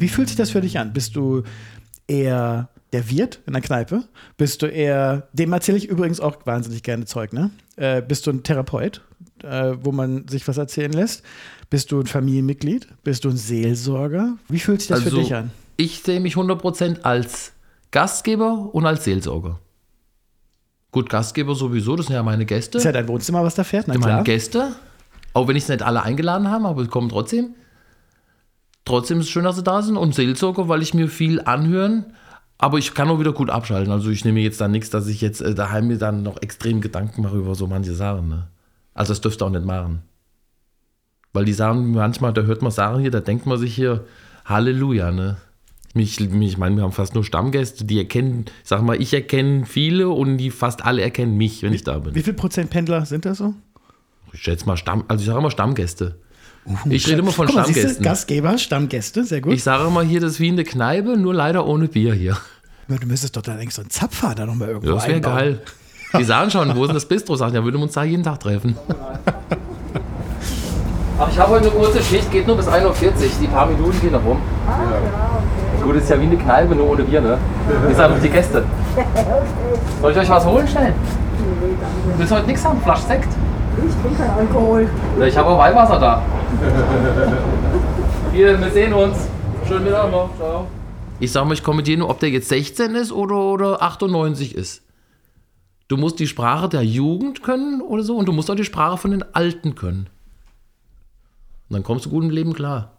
Wie 0.00 0.08
fühlt 0.08 0.28
sich 0.28 0.36
das 0.38 0.50
für 0.50 0.62
dich 0.62 0.78
an? 0.78 0.94
Bist 0.94 1.14
du 1.14 1.42
eher 2.06 2.70
der 2.92 3.10
Wirt 3.10 3.40
in 3.46 3.52
der 3.52 3.62
Kneipe? 3.62 4.04
Bist 4.36 4.62
du 4.62 4.66
eher, 4.66 5.28
dem 5.32 5.52
erzähle 5.52 5.78
ich 5.78 5.88
übrigens 5.88 6.20
auch 6.20 6.44
wahnsinnig 6.46 6.82
gerne 6.82 7.04
Zeug, 7.04 7.32
ne? 7.32 7.50
Äh, 7.76 8.02
bist 8.02 8.26
du 8.26 8.30
ein 8.30 8.42
Therapeut, 8.42 9.02
äh, 9.42 9.74
wo 9.80 9.92
man 9.92 10.26
sich 10.28 10.46
was 10.48 10.56
erzählen 10.58 10.92
lässt? 10.92 11.22
Bist 11.70 11.92
du 11.92 12.00
ein 12.00 12.06
Familienmitglied? 12.06 12.88
Bist 13.04 13.24
du 13.24 13.30
ein 13.30 13.36
Seelsorger? 13.36 14.36
Wie 14.48 14.58
fühlt 14.58 14.80
sich 14.80 14.88
das 14.88 15.00
für 15.00 15.06
Also, 15.06 15.18
dich 15.18 15.34
an? 15.34 15.50
Ich 15.76 16.00
sehe 16.02 16.20
mich 16.20 16.34
100% 16.34 17.02
als 17.02 17.52
Gastgeber 17.90 18.70
und 18.72 18.86
als 18.86 19.04
Seelsorger. 19.04 19.58
Gut, 20.92 21.08
Gastgeber 21.08 21.54
sowieso, 21.54 21.94
das 21.94 22.06
sind 22.06 22.16
ja 22.16 22.22
meine 22.22 22.44
Gäste. 22.44 22.78
Ist 22.78 22.84
ja 22.84 22.92
dein 22.92 23.06
Wohnzimmer, 23.06 23.44
was 23.44 23.54
da 23.54 23.62
fährt, 23.64 23.86
na 23.86 23.94
meine 23.94 24.04
klar. 24.04 24.24
Gäste. 24.24 24.72
Auch 25.32 25.46
wenn 25.46 25.54
ich 25.54 25.62
es 25.62 25.68
nicht 25.68 25.82
alle 25.82 26.02
eingeladen 26.02 26.48
habe, 26.48 26.66
aber 26.66 26.82
sie 26.82 26.88
kommen 26.88 27.08
trotzdem. 27.08 27.54
Trotzdem 28.84 29.20
ist 29.20 29.26
es 29.26 29.30
schön, 29.30 29.44
dass 29.44 29.54
sie 29.56 29.62
da 29.62 29.82
sind. 29.82 29.96
Und 29.96 30.14
Seelsorger, 30.14 30.68
weil 30.68 30.82
ich 30.82 30.94
mir 30.94 31.08
viel 31.08 31.40
anhören. 31.40 32.06
Aber 32.62 32.76
ich 32.76 32.92
kann 32.92 33.08
auch 33.08 33.18
wieder 33.18 33.32
gut 33.32 33.48
abschalten. 33.48 33.90
Also 33.90 34.10
ich 34.10 34.22
nehme 34.26 34.40
jetzt 34.40 34.60
da 34.60 34.68
nichts, 34.68 34.90
dass 34.90 35.06
ich 35.06 35.22
jetzt 35.22 35.40
äh, 35.40 35.54
daheim 35.54 35.86
mir 35.86 35.96
dann 35.96 36.22
noch 36.22 36.42
extrem 36.42 36.82
Gedanken 36.82 37.22
mache 37.22 37.38
über 37.38 37.54
so 37.54 37.66
manche 37.66 37.94
Sachen. 37.94 38.28
Ne? 38.28 38.48
Also 38.92 39.12
das 39.12 39.22
dürfte 39.22 39.46
auch 39.46 39.50
nicht 39.50 39.64
machen. 39.64 40.02
Weil 41.32 41.46
die 41.46 41.54
sagen 41.54 41.92
manchmal, 41.92 42.34
da 42.34 42.42
hört 42.42 42.60
man 42.60 42.70
Sachen 42.70 43.00
hier, 43.00 43.10
da 43.10 43.20
denkt 43.20 43.46
man 43.46 43.56
sich 43.56 43.74
hier, 43.74 44.04
Halleluja, 44.44 45.10
ne? 45.10 45.38
Mich, 45.94 46.20
mich, 46.20 46.50
ich 46.50 46.58
meine, 46.58 46.76
wir 46.76 46.82
haben 46.82 46.92
fast 46.92 47.14
nur 47.14 47.24
Stammgäste, 47.24 47.84
die 47.84 47.98
erkennen, 47.98 48.44
ich 48.62 48.68
sag 48.68 48.82
mal, 48.82 49.00
ich 49.00 49.14
erkenne 49.14 49.64
viele 49.64 50.10
und 50.10 50.36
die 50.36 50.50
fast 50.50 50.84
alle 50.84 51.02
erkennen 51.02 51.36
mich, 51.36 51.62
wenn 51.62 51.72
ich 51.72 51.82
da 51.82 51.98
bin. 51.98 52.14
Wie 52.14 52.22
viel 52.22 52.34
Prozent 52.34 52.70
Pendler 52.70 53.06
sind 53.06 53.24
das 53.24 53.38
so? 53.38 53.54
Ich 54.32 54.42
schätze 54.42 54.66
mal 54.66 54.76
Stamm, 54.76 55.04
also 55.08 55.22
ich 55.22 55.26
sage 55.26 55.38
immer 55.38 55.50
Stammgäste. 55.50 56.20
Ich 56.88 57.06
rede 57.08 57.20
immer 57.20 57.32
von 57.32 57.46
Guck 57.46 57.56
mal, 57.56 57.64
siehst 57.64 57.76
du, 57.76 57.80
Stammgästen. 57.80 58.04
Gastgeber, 58.04 58.58
Stammgäste, 58.58 59.24
sehr 59.24 59.40
gut. 59.40 59.52
Ich 59.52 59.62
sage 59.62 59.86
immer 59.86 60.02
hier, 60.02 60.20
das 60.20 60.32
ist 60.32 60.40
wie 60.40 60.48
in 60.48 60.56
der 60.56 60.64
Kneipe, 60.64 61.16
nur 61.16 61.34
leider 61.34 61.66
ohne 61.66 61.88
Bier 61.88 62.14
hier. 62.14 62.36
du 62.88 63.06
müsstest 63.06 63.36
doch 63.36 63.42
dann 63.42 63.58
eigentlich 63.58 63.74
so 63.74 63.82
einen 63.82 63.90
Zapfer 63.90 64.34
da 64.34 64.46
nochmal 64.46 64.68
irgendwo 64.68 64.88
Ja, 64.88 64.94
das 64.94 65.08
wäre 65.08 65.20
geil. 65.20 65.60
Die 66.18 66.24
sagen 66.24 66.50
schon, 66.50 66.74
wo 66.74 66.82
ist 66.82 66.88
denn 66.88 66.94
das 66.94 67.06
Bistro? 67.06 67.36
Sagen, 67.36 67.54
ja, 67.54 67.62
würden 67.64 67.76
wir 67.76 67.84
uns 67.84 67.92
da 67.92 68.02
jeden 68.02 68.24
Tag 68.24 68.40
treffen. 68.40 68.76
Ach, 71.18 71.28
ich 71.30 71.38
habe 71.38 71.52
heute 71.52 71.70
eine 71.70 71.78
kurze 71.78 72.02
Schicht, 72.02 72.32
geht 72.32 72.46
nur 72.46 72.56
bis 72.56 72.66
1.40 72.66 72.84
Uhr. 72.86 72.92
Die 73.40 73.46
paar 73.46 73.66
Minuten 73.66 74.00
gehen 74.00 74.12
noch 74.12 74.24
rum. 74.24 74.40
Gut, 75.82 75.96
ist 75.96 76.10
ja 76.10 76.18
wie 76.20 76.24
eine 76.24 76.36
Kneipe, 76.36 76.74
nur 76.74 76.90
ohne 76.90 77.04
Bier, 77.04 77.20
ne? 77.20 77.38
Wir 77.68 77.94
sind 77.94 78.00
einfach 78.00 78.20
die 78.20 78.28
Gäste. 78.28 78.64
Soll 80.02 80.12
ich 80.12 80.18
euch 80.18 80.28
was 80.28 80.44
holen 80.44 80.66
schnell? 80.66 80.92
Willst 82.16 82.32
du 82.32 82.36
heute 82.36 82.46
nichts 82.46 82.64
haben? 82.64 82.80
Flasch 82.82 83.00
Sekt? 83.00 83.28
Ich 83.76 83.94
trinke 84.02 84.16
keinen 84.16 84.38
Alkohol. 84.38 84.88
Ich 85.26 85.36
habe 85.36 85.48
auch 85.48 85.58
Weihwasser 85.58 85.98
da. 85.98 86.22
Hier, 88.32 88.60
wir 88.60 88.70
sehen 88.70 88.92
uns. 88.92 89.28
Schönen 89.66 89.84
Mittag 89.84 90.10
noch. 90.10 90.30
Ciao. 90.36 90.66
Ich 91.20 91.32
sag 91.32 91.44
mal, 91.44 91.54
ich 91.54 91.62
komme 91.62 91.78
mit 91.78 91.86
dir 91.86 91.98
nur, 91.98 92.08
ob 92.08 92.18
der 92.20 92.30
jetzt 92.30 92.48
16 92.48 92.94
ist 92.94 93.12
oder, 93.12 93.36
oder 93.36 93.82
98 93.82 94.54
ist. 94.54 94.82
Du 95.88 95.96
musst 95.96 96.18
die 96.18 96.26
Sprache 96.26 96.68
der 96.68 96.82
Jugend 96.82 97.42
können 97.42 97.82
oder 97.82 98.02
so 98.02 98.16
und 98.16 98.26
du 98.26 98.32
musst 98.32 98.50
auch 98.50 98.54
die 98.54 98.64
Sprache 98.64 98.96
von 98.96 99.10
den 99.10 99.24
Alten 99.34 99.74
können. 99.74 100.08
Und 101.68 101.74
dann 101.74 101.82
kommst 101.82 102.06
du 102.06 102.10
gut 102.10 102.24
im 102.24 102.30
Leben 102.30 102.52
klar. 102.52 102.92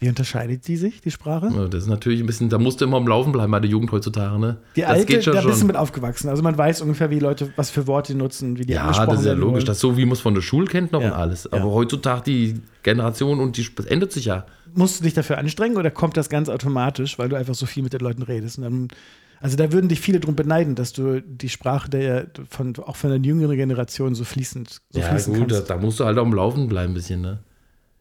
Wie 0.00 0.08
unterscheidet 0.08 0.68
die 0.68 0.76
sich, 0.76 1.00
die 1.00 1.10
Sprache? 1.10 1.50
Ja, 1.52 1.66
Das 1.66 1.82
ist 1.82 1.88
natürlich 1.88 2.20
ein 2.20 2.26
bisschen, 2.26 2.48
da 2.48 2.58
musst 2.58 2.80
du 2.80 2.84
immer 2.84 2.98
am 2.98 3.06
Laufen 3.08 3.32
bleiben 3.32 3.50
bei 3.50 3.58
der 3.58 3.68
Jugend 3.68 3.90
heutzutage, 3.90 4.38
ne? 4.38 4.58
Die 4.76 4.82
das 4.82 4.90
alte, 4.90 5.06
geht 5.06 5.24
schon 5.24 5.34
da 5.34 5.42
bist 5.42 5.60
du 5.60 5.66
mit 5.66 5.74
aufgewachsen. 5.76 6.28
Also 6.28 6.42
man 6.42 6.56
weiß 6.56 6.82
ungefähr, 6.82 7.10
wie 7.10 7.18
Leute, 7.18 7.52
was 7.56 7.70
für 7.70 7.88
Worte 7.88 8.14
nutzen, 8.14 8.58
wie 8.58 8.64
die 8.66 8.74
Ja, 8.74 8.86
das 9.06 9.20
ist 9.20 9.26
ja 9.26 9.32
logisch. 9.32 9.54
wollen. 9.54 9.64
Das 9.66 9.76
ist 9.78 9.80
so, 9.80 9.96
wie 9.96 10.04
man 10.04 10.12
es 10.12 10.20
von 10.20 10.34
der 10.34 10.42
Schule 10.42 10.66
kennt 10.68 10.92
noch 10.92 11.00
Ja, 11.02 11.08
und 11.08 11.14
alles. 11.14 11.48
ja. 11.50 11.58
Aber 11.58 11.72
heutzutage 11.72 12.22
die 12.22 12.60
Generation 12.84 13.40
und 13.40 13.56
die, 13.56 13.66
das 13.74 13.86
ändert 13.86 14.12
sich 14.12 14.26
ja. 14.26 14.46
Musst 14.74 15.00
du 15.00 15.04
dich 15.04 15.14
dafür 15.14 15.38
anstrengen 15.38 15.76
oder 15.76 15.90
kommt 15.90 16.16
das 16.16 16.28
ganz 16.28 16.48
automatisch, 16.48 17.18
weil 17.18 17.28
du 17.28 17.36
einfach 17.36 17.54
so 17.56 17.66
viel 17.66 17.82
mit 17.82 17.92
den 17.92 18.00
Leuten 18.00 18.22
redest? 18.22 18.58
Dann, 18.58 18.88
also 19.40 19.56
da 19.56 19.72
würden 19.72 19.88
dich 19.88 20.00
viele 20.00 20.20
drum 20.20 20.36
beneiden, 20.36 20.76
dass 20.76 20.92
du 20.92 21.20
die 21.22 21.48
Sprache 21.48 21.88
der 21.90 22.26
von, 22.48 22.74
auch 22.86 22.94
von 22.96 23.10
der 23.10 23.18
jüngeren 23.18 23.56
Generation 23.56 24.14
so 24.14 24.22
fließend, 24.24 24.80
so 24.90 25.00
ja, 25.00 25.06
fließen 25.06 25.34
gut, 25.34 25.50
da, 25.50 25.56
kannst. 25.56 25.70
da 25.70 25.76
musst 25.78 25.98
du 26.00 26.04
halt 26.04 26.18
am 26.18 26.32
Laufen 26.32 26.68
bleiben 26.68 26.92
ein 26.92 26.94
bisschen, 26.94 27.20
ne? 27.20 27.40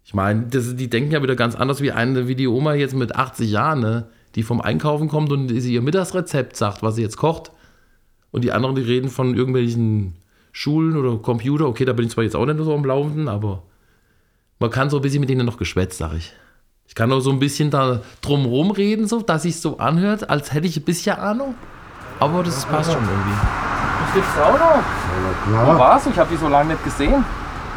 Ich 0.07 0.13
meine, 0.13 0.43
das, 0.43 0.73
die 0.77 0.89
denken 0.89 1.11
ja 1.11 1.21
wieder 1.21 1.35
ganz 1.35 1.53
anders 1.53 1.81
wie 1.81 1.91
eine, 1.91 2.29
wie 2.29 2.35
die 2.35 2.47
Oma 2.47 2.75
jetzt 2.75 2.95
mit 2.95 3.17
80 3.17 3.51
Jahren, 3.51 3.81
ne? 3.81 4.05
Die 4.35 4.43
vom 4.43 4.61
Einkaufen 4.61 5.09
kommt 5.09 5.33
und 5.33 5.49
sie 5.49 5.73
ihr 5.73 5.81
Mittagsrezept 5.81 6.55
sagt, 6.55 6.81
was 6.81 6.95
sie 6.95 7.01
jetzt 7.01 7.17
kocht. 7.17 7.51
Und 8.31 8.45
die 8.45 8.53
anderen, 8.53 8.75
die 8.75 8.83
reden 8.83 9.09
von 9.09 9.35
irgendwelchen 9.35 10.15
Schulen 10.53 10.95
oder 10.95 11.17
Computer. 11.17 11.67
Okay, 11.67 11.83
da 11.83 11.91
bin 11.91 12.05
ich 12.05 12.13
zwar 12.13 12.23
jetzt 12.23 12.37
auch 12.37 12.45
nicht 12.45 12.57
so 12.57 12.73
am 12.73 12.85
Laufenden, 12.85 13.27
aber 13.27 13.63
man 14.59 14.69
kann 14.69 14.89
so 14.89 14.95
ein 14.95 15.01
bisschen 15.01 15.19
mit 15.19 15.29
denen 15.29 15.45
noch 15.45 15.57
geschwätzt, 15.57 15.97
sag 15.97 16.13
ich. 16.13 16.31
Ich 16.87 16.95
kann 16.95 17.11
auch 17.11 17.19
so 17.19 17.31
ein 17.31 17.39
bisschen 17.39 17.69
da 17.69 18.01
drumrum 18.21 18.71
reden, 18.71 19.07
so, 19.07 19.21
dass 19.21 19.41
sich 19.41 19.59
so 19.59 19.77
anhört, 19.77 20.29
als 20.29 20.53
hätte 20.53 20.67
ich 20.67 20.77
ein 20.77 20.83
bisschen 20.83 21.17
Ahnung. 21.17 21.53
Aber 22.21 22.43
das 22.43 22.65
passt 22.65 22.93
schon 22.93 23.03
irgendwie. 23.03 23.37
Du 23.99 24.09
stirbst 24.11 24.39
auch 24.39 24.57
noch? 24.57 24.83
Wo 25.47 25.51
Klar. 25.51 25.79
warst 25.79 26.05
du? 26.05 26.11
Ich 26.11 26.17
habe 26.17 26.29
dich 26.29 26.39
so 26.39 26.47
lange 26.47 26.69
nicht 26.69 26.83
gesehen. 26.85 27.25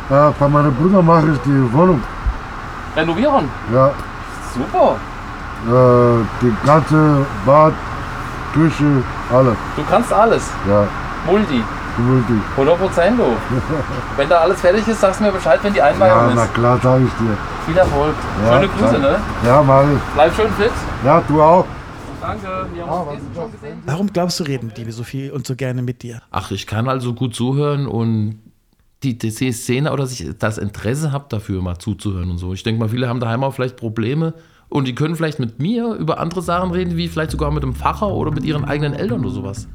Ja, 0.08 0.32
bei 0.38 0.48
meinem 0.48 0.72
Bruder 0.76 1.02
mache 1.02 1.32
ich 1.32 1.38
die 1.40 1.72
Wohnung. 1.72 2.00
Renovieren. 2.96 3.48
Ja, 3.72 3.92
Super. 4.54 4.96
äh, 5.66 6.24
die 6.42 6.52
ganze 6.66 7.24
Bad, 7.46 7.72
Küche, 8.52 9.02
alles. 9.32 9.56
Du 9.76 9.82
kannst 9.88 10.12
alles. 10.12 10.42
Ja, 10.68 10.86
Multi. 11.26 11.62
Multi. 11.98 12.32
100 12.56 12.78
Prozent, 12.78 13.18
du. 13.18 13.24
wenn 14.16 14.28
da 14.28 14.38
alles 14.38 14.60
fertig 14.60 14.86
ist, 14.88 15.00
sagst 15.00 15.20
du 15.20 15.24
mir 15.24 15.32
Bescheid, 15.32 15.58
wenn 15.62 15.72
die 15.74 15.82
Einweihung 15.82 16.28
Ja, 16.30 16.34
na 16.34 16.44
ist. 16.44 16.54
klar, 16.54 16.78
sag 16.82 17.00
ich 17.00 17.12
dir. 17.14 17.36
Viel 17.66 17.76
Erfolg. 17.76 18.14
Ja, 18.44 18.52
Schöne 18.54 18.68
Grüße, 18.68 18.98
ne? 18.98 19.16
Ja, 19.46 19.62
mach 19.62 19.82
ich. 19.82 19.98
Bleib 20.14 20.34
schön 20.34 20.50
fit. 20.52 20.70
Ja, 21.04 21.22
du 21.28 21.42
auch. 21.42 21.64
Danke. 22.20 22.46
Wir 22.74 22.86
haben 22.86 23.08
uns 23.08 23.10
gestern 23.18 23.34
schon 23.34 23.52
gesehen. 23.52 23.82
Warum 23.86 24.06
glaubst 24.12 24.40
du, 24.40 24.44
reden 24.44 24.72
die 24.76 24.90
so 24.92 25.02
viel 25.04 25.30
und 25.30 25.46
so 25.46 25.56
gerne 25.56 25.82
mit 25.82 26.02
dir? 26.02 26.20
Ach, 26.30 26.50
ich 26.50 26.66
kann 26.66 26.88
also 26.88 27.12
gut 27.14 27.34
zuhören 27.34 27.86
und 27.86 28.40
die, 29.02 29.16
die 29.16 29.30
Szene 29.30 29.92
oder 29.92 30.02
dass 30.02 30.18
ich 30.18 30.30
das 30.38 30.58
Interesse 30.58 31.12
habe 31.12 31.26
dafür, 31.28 31.62
mal 31.62 31.78
zuzuhören 31.78 32.30
und 32.30 32.38
so. 32.38 32.52
Ich 32.52 32.62
denke 32.62 32.80
mal, 32.80 32.88
viele 32.88 33.08
haben 33.08 33.20
daheim 33.20 33.42
auch 33.44 33.54
vielleicht 33.54 33.76
Probleme 33.76 34.34
und 34.68 34.86
die 34.86 34.94
können 34.94 35.16
vielleicht 35.16 35.40
mit 35.40 35.58
mir 35.58 35.94
über 35.94 36.20
andere 36.20 36.42
Sachen 36.42 36.70
reden, 36.70 36.96
wie 36.96 37.08
vielleicht 37.08 37.30
sogar 37.30 37.50
mit 37.50 37.62
einem 37.62 37.74
Pfarrer 37.74 38.12
oder 38.14 38.30
mit 38.30 38.44
ihren 38.44 38.64
eigenen 38.64 38.92
Eltern 38.92 39.20
oder 39.20 39.30
sowas. 39.30 39.68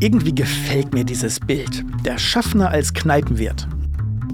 Irgendwie 0.00 0.34
gefällt 0.34 0.94
mir 0.94 1.04
dieses 1.04 1.40
Bild. 1.40 1.84
Der 2.04 2.18
Schaffner 2.18 2.70
als 2.70 2.94
Kneipenwirt. 2.94 3.66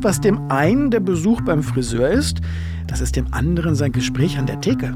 Was 0.00 0.20
dem 0.20 0.50
einen 0.50 0.90
der 0.90 1.00
Besuch 1.00 1.40
beim 1.40 1.62
Friseur 1.62 2.10
ist, 2.10 2.42
das 2.86 3.00
ist 3.00 3.16
dem 3.16 3.32
anderen 3.32 3.74
sein 3.74 3.90
Gespräch 3.90 4.38
an 4.38 4.44
der 4.46 4.60
Theke. 4.60 4.94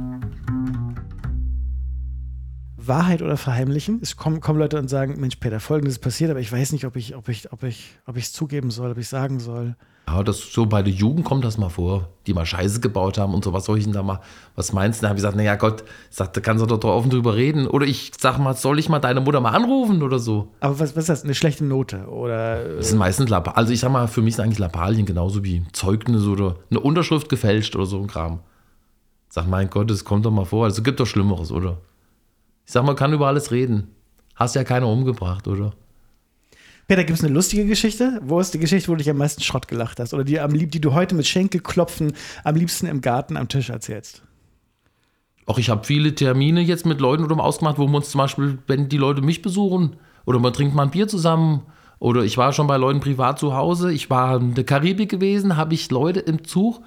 Wahrheit 2.88 3.22
oder 3.22 3.36
verheimlichen? 3.36 4.00
Es 4.02 4.16
kommen, 4.16 4.40
kommen 4.40 4.58
Leute 4.58 4.78
und 4.78 4.88
sagen, 4.88 5.20
Mensch, 5.20 5.36
Peter, 5.36 5.60
folgendes 5.60 5.94
ist 5.96 6.00
passiert, 6.00 6.30
aber 6.30 6.40
ich 6.40 6.50
weiß 6.50 6.72
nicht, 6.72 6.84
ob 6.84 6.96
ich 6.96 7.14
ob 7.14 7.28
ich, 7.28 7.52
ob 7.52 7.62
ich, 7.62 7.92
ob 8.06 8.16
ich 8.16 8.24
es 8.24 8.32
zugeben 8.32 8.70
soll, 8.70 8.90
ob 8.90 8.98
ich 8.98 9.08
sagen 9.08 9.40
soll. 9.40 9.76
Ja, 10.08 10.22
das 10.22 10.38
so 10.52 10.64
bei 10.64 10.82
der 10.82 10.92
Jugend 10.92 11.26
kommt 11.26 11.44
das 11.44 11.58
mal 11.58 11.68
vor, 11.68 12.08
die 12.26 12.32
mal 12.32 12.46
Scheiße 12.46 12.80
gebaut 12.80 13.18
haben 13.18 13.34
und 13.34 13.44
so, 13.44 13.52
was 13.52 13.66
soll 13.66 13.76
ich 13.76 13.84
denn 13.84 13.92
da 13.92 14.02
mal, 14.02 14.20
was 14.54 14.72
meinst 14.72 15.00
du? 15.00 15.02
Da 15.02 15.10
habe 15.10 15.18
ich 15.18 15.22
gesagt, 15.22 15.36
naja 15.36 15.56
Gott, 15.56 15.84
ich 16.10 16.16
sag, 16.16 16.32
da 16.32 16.40
kannst 16.40 16.62
du 16.62 16.66
doch 16.66 16.82
offen 16.88 17.10
drüber 17.10 17.36
reden. 17.36 17.66
Oder 17.66 17.86
ich 17.86 18.12
sag 18.18 18.38
mal, 18.38 18.54
soll 18.54 18.78
ich 18.78 18.88
mal 18.88 19.00
deine 19.00 19.20
Mutter 19.20 19.40
mal 19.40 19.50
anrufen 19.50 20.02
oder 20.02 20.18
so? 20.18 20.48
Aber 20.60 20.80
was, 20.80 20.96
was 20.96 21.02
ist 21.04 21.08
das? 21.10 21.24
Eine 21.24 21.34
schlechte 21.34 21.64
Note? 21.66 22.06
Oder 22.06 22.76
Das 22.76 22.88
sind 22.88 22.98
meistens 22.98 23.28
Lappalien. 23.28 23.58
Also 23.58 23.72
ich 23.74 23.80
sag 23.80 23.92
mal, 23.92 24.08
für 24.08 24.22
mich 24.22 24.36
sind 24.36 24.46
eigentlich 24.46 24.58
Lappalien 24.58 25.04
genauso 25.04 25.44
wie 25.44 25.62
Zeugnisse 25.72 26.30
oder 26.30 26.56
eine 26.70 26.80
Unterschrift 26.80 27.28
gefälscht 27.28 27.76
oder 27.76 27.84
so 27.84 28.00
ein 28.00 28.06
Kram. 28.06 28.40
Sag, 29.28 29.46
mein 29.46 29.68
Gott, 29.68 29.90
das 29.90 30.04
kommt 30.06 30.24
doch 30.24 30.30
mal 30.30 30.46
vor. 30.46 30.64
Also 30.64 30.82
gibt 30.82 31.00
doch 31.00 31.06
Schlimmeres, 31.06 31.52
oder? 31.52 31.76
Ich 32.68 32.72
sag 32.74 32.84
mal, 32.84 32.94
kann 32.94 33.14
über 33.14 33.28
alles 33.28 33.50
reden. 33.50 33.94
Hast 34.34 34.54
ja 34.54 34.62
keiner 34.62 34.88
umgebracht, 34.88 35.48
oder? 35.48 35.72
Peter, 36.86 37.02
gibt 37.02 37.18
es 37.18 37.24
eine 37.24 37.32
lustige 37.32 37.64
Geschichte? 37.64 38.20
Wo 38.22 38.40
ist 38.40 38.52
die 38.52 38.58
Geschichte, 38.58 38.90
wo 38.90 38.92
du 38.92 38.98
dich 38.98 39.08
am 39.08 39.16
meisten 39.16 39.42
Schrott 39.42 39.68
gelacht 39.68 39.98
hast? 39.98 40.12
Oder 40.12 40.22
die, 40.22 40.38
am 40.38 40.50
lieb, 40.50 40.70
die 40.72 40.80
du 40.82 40.92
heute 40.92 41.14
mit 41.14 41.26
Schenkelklopfen 41.26 42.12
am 42.44 42.56
liebsten 42.56 42.84
im 42.84 43.00
Garten 43.00 43.38
am 43.38 43.48
Tisch 43.48 43.70
erzählst? 43.70 44.20
Auch 45.46 45.56
ich 45.56 45.70
habe 45.70 45.86
viele 45.86 46.14
Termine 46.14 46.60
jetzt 46.60 46.84
mit 46.84 47.00
Leuten 47.00 47.24
oder 47.24 47.42
ausgemacht, 47.42 47.78
wo 47.78 47.86
wir 47.86 47.96
uns 47.96 48.10
zum 48.10 48.18
Beispiel, 48.18 48.58
wenn 48.66 48.90
die 48.90 48.98
Leute 48.98 49.22
mich 49.22 49.40
besuchen, 49.40 49.96
oder 50.26 50.38
man 50.38 50.52
trinkt 50.52 50.74
mal 50.74 50.82
ein 50.82 50.90
Bier 50.90 51.08
zusammen, 51.08 51.62
oder 52.00 52.22
ich 52.22 52.36
war 52.36 52.52
schon 52.52 52.66
bei 52.66 52.76
Leuten 52.76 53.00
privat 53.00 53.38
zu 53.38 53.54
Hause, 53.54 53.94
ich 53.94 54.10
war 54.10 54.38
in 54.38 54.52
der 54.52 54.64
Karibik 54.64 55.08
gewesen, 55.08 55.56
habe 55.56 55.72
ich 55.72 55.90
Leute 55.90 56.20
im 56.20 56.44
Zug, 56.44 56.82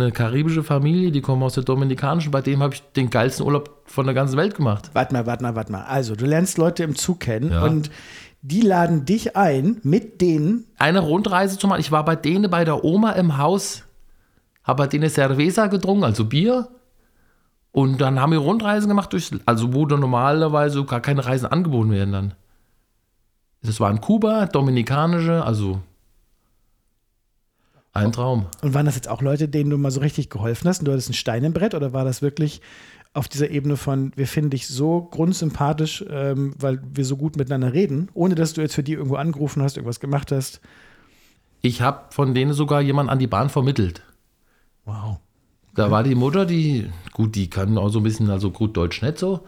eine 0.00 0.12
karibische 0.12 0.62
Familie, 0.62 1.10
die 1.10 1.20
kommen 1.20 1.42
aus 1.42 1.54
der 1.54 1.64
Dominikanischen, 1.64 2.30
bei 2.30 2.40
dem 2.42 2.62
habe 2.62 2.74
ich 2.74 2.82
den 2.92 3.10
geilsten 3.10 3.44
Urlaub 3.46 3.82
von 3.86 4.06
der 4.06 4.14
ganzen 4.14 4.36
Welt 4.36 4.54
gemacht. 4.54 4.90
Warte 4.92 5.12
mal, 5.12 5.26
warte 5.26 5.42
mal, 5.42 5.54
warte 5.54 5.72
mal. 5.72 5.82
Also, 5.84 6.14
du 6.14 6.24
lernst 6.26 6.58
Leute 6.58 6.82
im 6.84 6.94
Zug 6.94 7.20
kennen 7.20 7.50
Ja. 7.52 7.64
und 7.64 7.90
die 8.42 8.60
laden 8.60 9.04
dich 9.04 9.36
ein, 9.36 9.80
mit 9.82 10.20
denen 10.20 10.66
Eine 10.78 11.00
Rundreise 11.00 11.58
zu 11.58 11.66
machen, 11.66 11.80
ich 11.80 11.90
war 11.92 12.04
bei 12.04 12.16
denen 12.16 12.50
bei 12.50 12.64
der 12.64 12.84
Oma 12.84 13.12
im 13.12 13.38
Haus, 13.38 13.82
habe 14.62 14.84
bei 14.84 14.86
denen 14.86 15.10
Cerveza 15.10 15.66
getrunken, 15.66 16.04
also 16.04 16.24
Bier. 16.24 16.68
Und 17.72 18.00
dann 18.00 18.20
haben 18.20 18.32
wir 18.32 18.38
Rundreisen 18.38 18.88
gemacht, 18.88 19.12
durch, 19.12 19.30
also 19.44 19.74
wo 19.74 19.84
dann 19.84 20.00
normalerweise 20.00 20.84
gar 20.84 21.00
keine 21.00 21.26
Reisen 21.26 21.46
angeboten 21.46 21.90
werden 21.90 22.12
dann. 22.12 22.34
Das 23.62 23.80
war 23.80 23.90
in 23.90 24.00
Kuba, 24.00 24.46
Dominikanische, 24.46 25.44
also 25.44 25.80
ein 27.96 28.12
Traum. 28.12 28.46
Und 28.62 28.74
waren 28.74 28.86
das 28.86 28.94
jetzt 28.94 29.08
auch 29.08 29.22
Leute, 29.22 29.48
denen 29.48 29.70
du 29.70 29.78
mal 29.78 29.90
so 29.90 30.00
richtig 30.00 30.30
geholfen 30.30 30.68
hast 30.68 30.80
und 30.80 30.86
du 30.86 30.92
hattest 30.92 31.10
ein 31.10 31.14
Stein 31.14 31.44
im 31.44 31.52
Brett 31.52 31.74
oder 31.74 31.92
war 31.92 32.04
das 32.04 32.22
wirklich 32.22 32.60
auf 33.14 33.28
dieser 33.28 33.50
Ebene 33.50 33.76
von, 33.76 34.12
wir 34.14 34.26
finden 34.26 34.50
dich 34.50 34.68
so 34.68 35.02
grundsympathisch, 35.10 36.04
ähm, 36.10 36.54
weil 36.58 36.82
wir 36.92 37.04
so 37.04 37.16
gut 37.16 37.36
miteinander 37.36 37.72
reden, 37.72 38.10
ohne 38.12 38.34
dass 38.34 38.52
du 38.52 38.60
jetzt 38.60 38.74
für 38.74 38.82
die 38.82 38.92
irgendwo 38.92 39.16
angerufen 39.16 39.62
hast, 39.62 39.76
irgendwas 39.78 40.00
gemacht 40.00 40.30
hast? 40.32 40.60
Ich 41.62 41.80
habe 41.80 42.00
von 42.10 42.34
denen 42.34 42.52
sogar 42.52 42.82
jemanden 42.82 43.10
an 43.10 43.18
die 43.18 43.26
Bahn 43.26 43.48
vermittelt. 43.48 44.02
Wow. 44.84 45.18
Da 45.74 45.90
war 45.90 46.02
die 46.02 46.14
Mutter, 46.14 46.44
die, 46.44 46.90
gut, 47.12 47.34
die 47.34 47.48
kann 47.48 47.78
auch 47.78 47.88
so 47.88 48.00
ein 48.00 48.02
bisschen, 48.02 48.30
also 48.30 48.50
gut 48.50 48.76
Deutsch 48.76 49.00
nicht 49.02 49.18
so, 49.18 49.46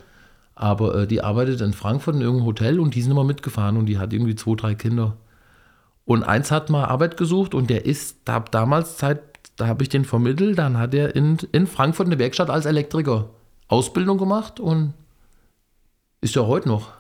aber 0.55 1.03
äh, 1.03 1.07
die 1.07 1.23
arbeitet 1.23 1.61
in 1.61 1.73
Frankfurt 1.73 2.17
in 2.17 2.23
irgendeinem 2.23 2.47
Hotel 2.47 2.81
und 2.81 2.95
die 2.95 3.03
sind 3.03 3.13
immer 3.13 3.25
mitgefahren 3.25 3.77
und 3.77 3.87
die 3.87 3.99
hat 3.99 4.13
irgendwie 4.13 4.35
zwei, 4.35 4.55
drei 4.55 4.75
Kinder. 4.75 5.17
Und 6.09 6.23
eins 6.23 6.51
hat 6.51 6.71
mal 6.71 6.87
Arbeit 6.87 7.19
gesucht 7.19 7.55
und 7.55 7.69
der 7.69 7.85
ist, 7.85 8.21
da 8.25 8.41
damals 8.41 8.97
Zeit, 8.97 9.21
da 9.57 9.67
habe 9.67 9.83
ich 9.83 9.91
den 9.91 10.07
vermittelt, 10.07 10.57
dann 10.57 10.79
hat 10.79 10.95
er 10.95 11.15
in, 11.15 11.37
in 11.53 11.67
Frankfurt 11.67 12.07
eine 12.07 12.19
Werkstatt 12.19 12.49
als 12.49 12.65
Elektriker 12.65 13.29
Ausbildung 13.67 14.17
gemacht 14.17 14.59
und 14.59 14.95
ist 16.23 16.35
ja 16.35 16.47
heute 16.47 16.67
noch. 16.67 16.93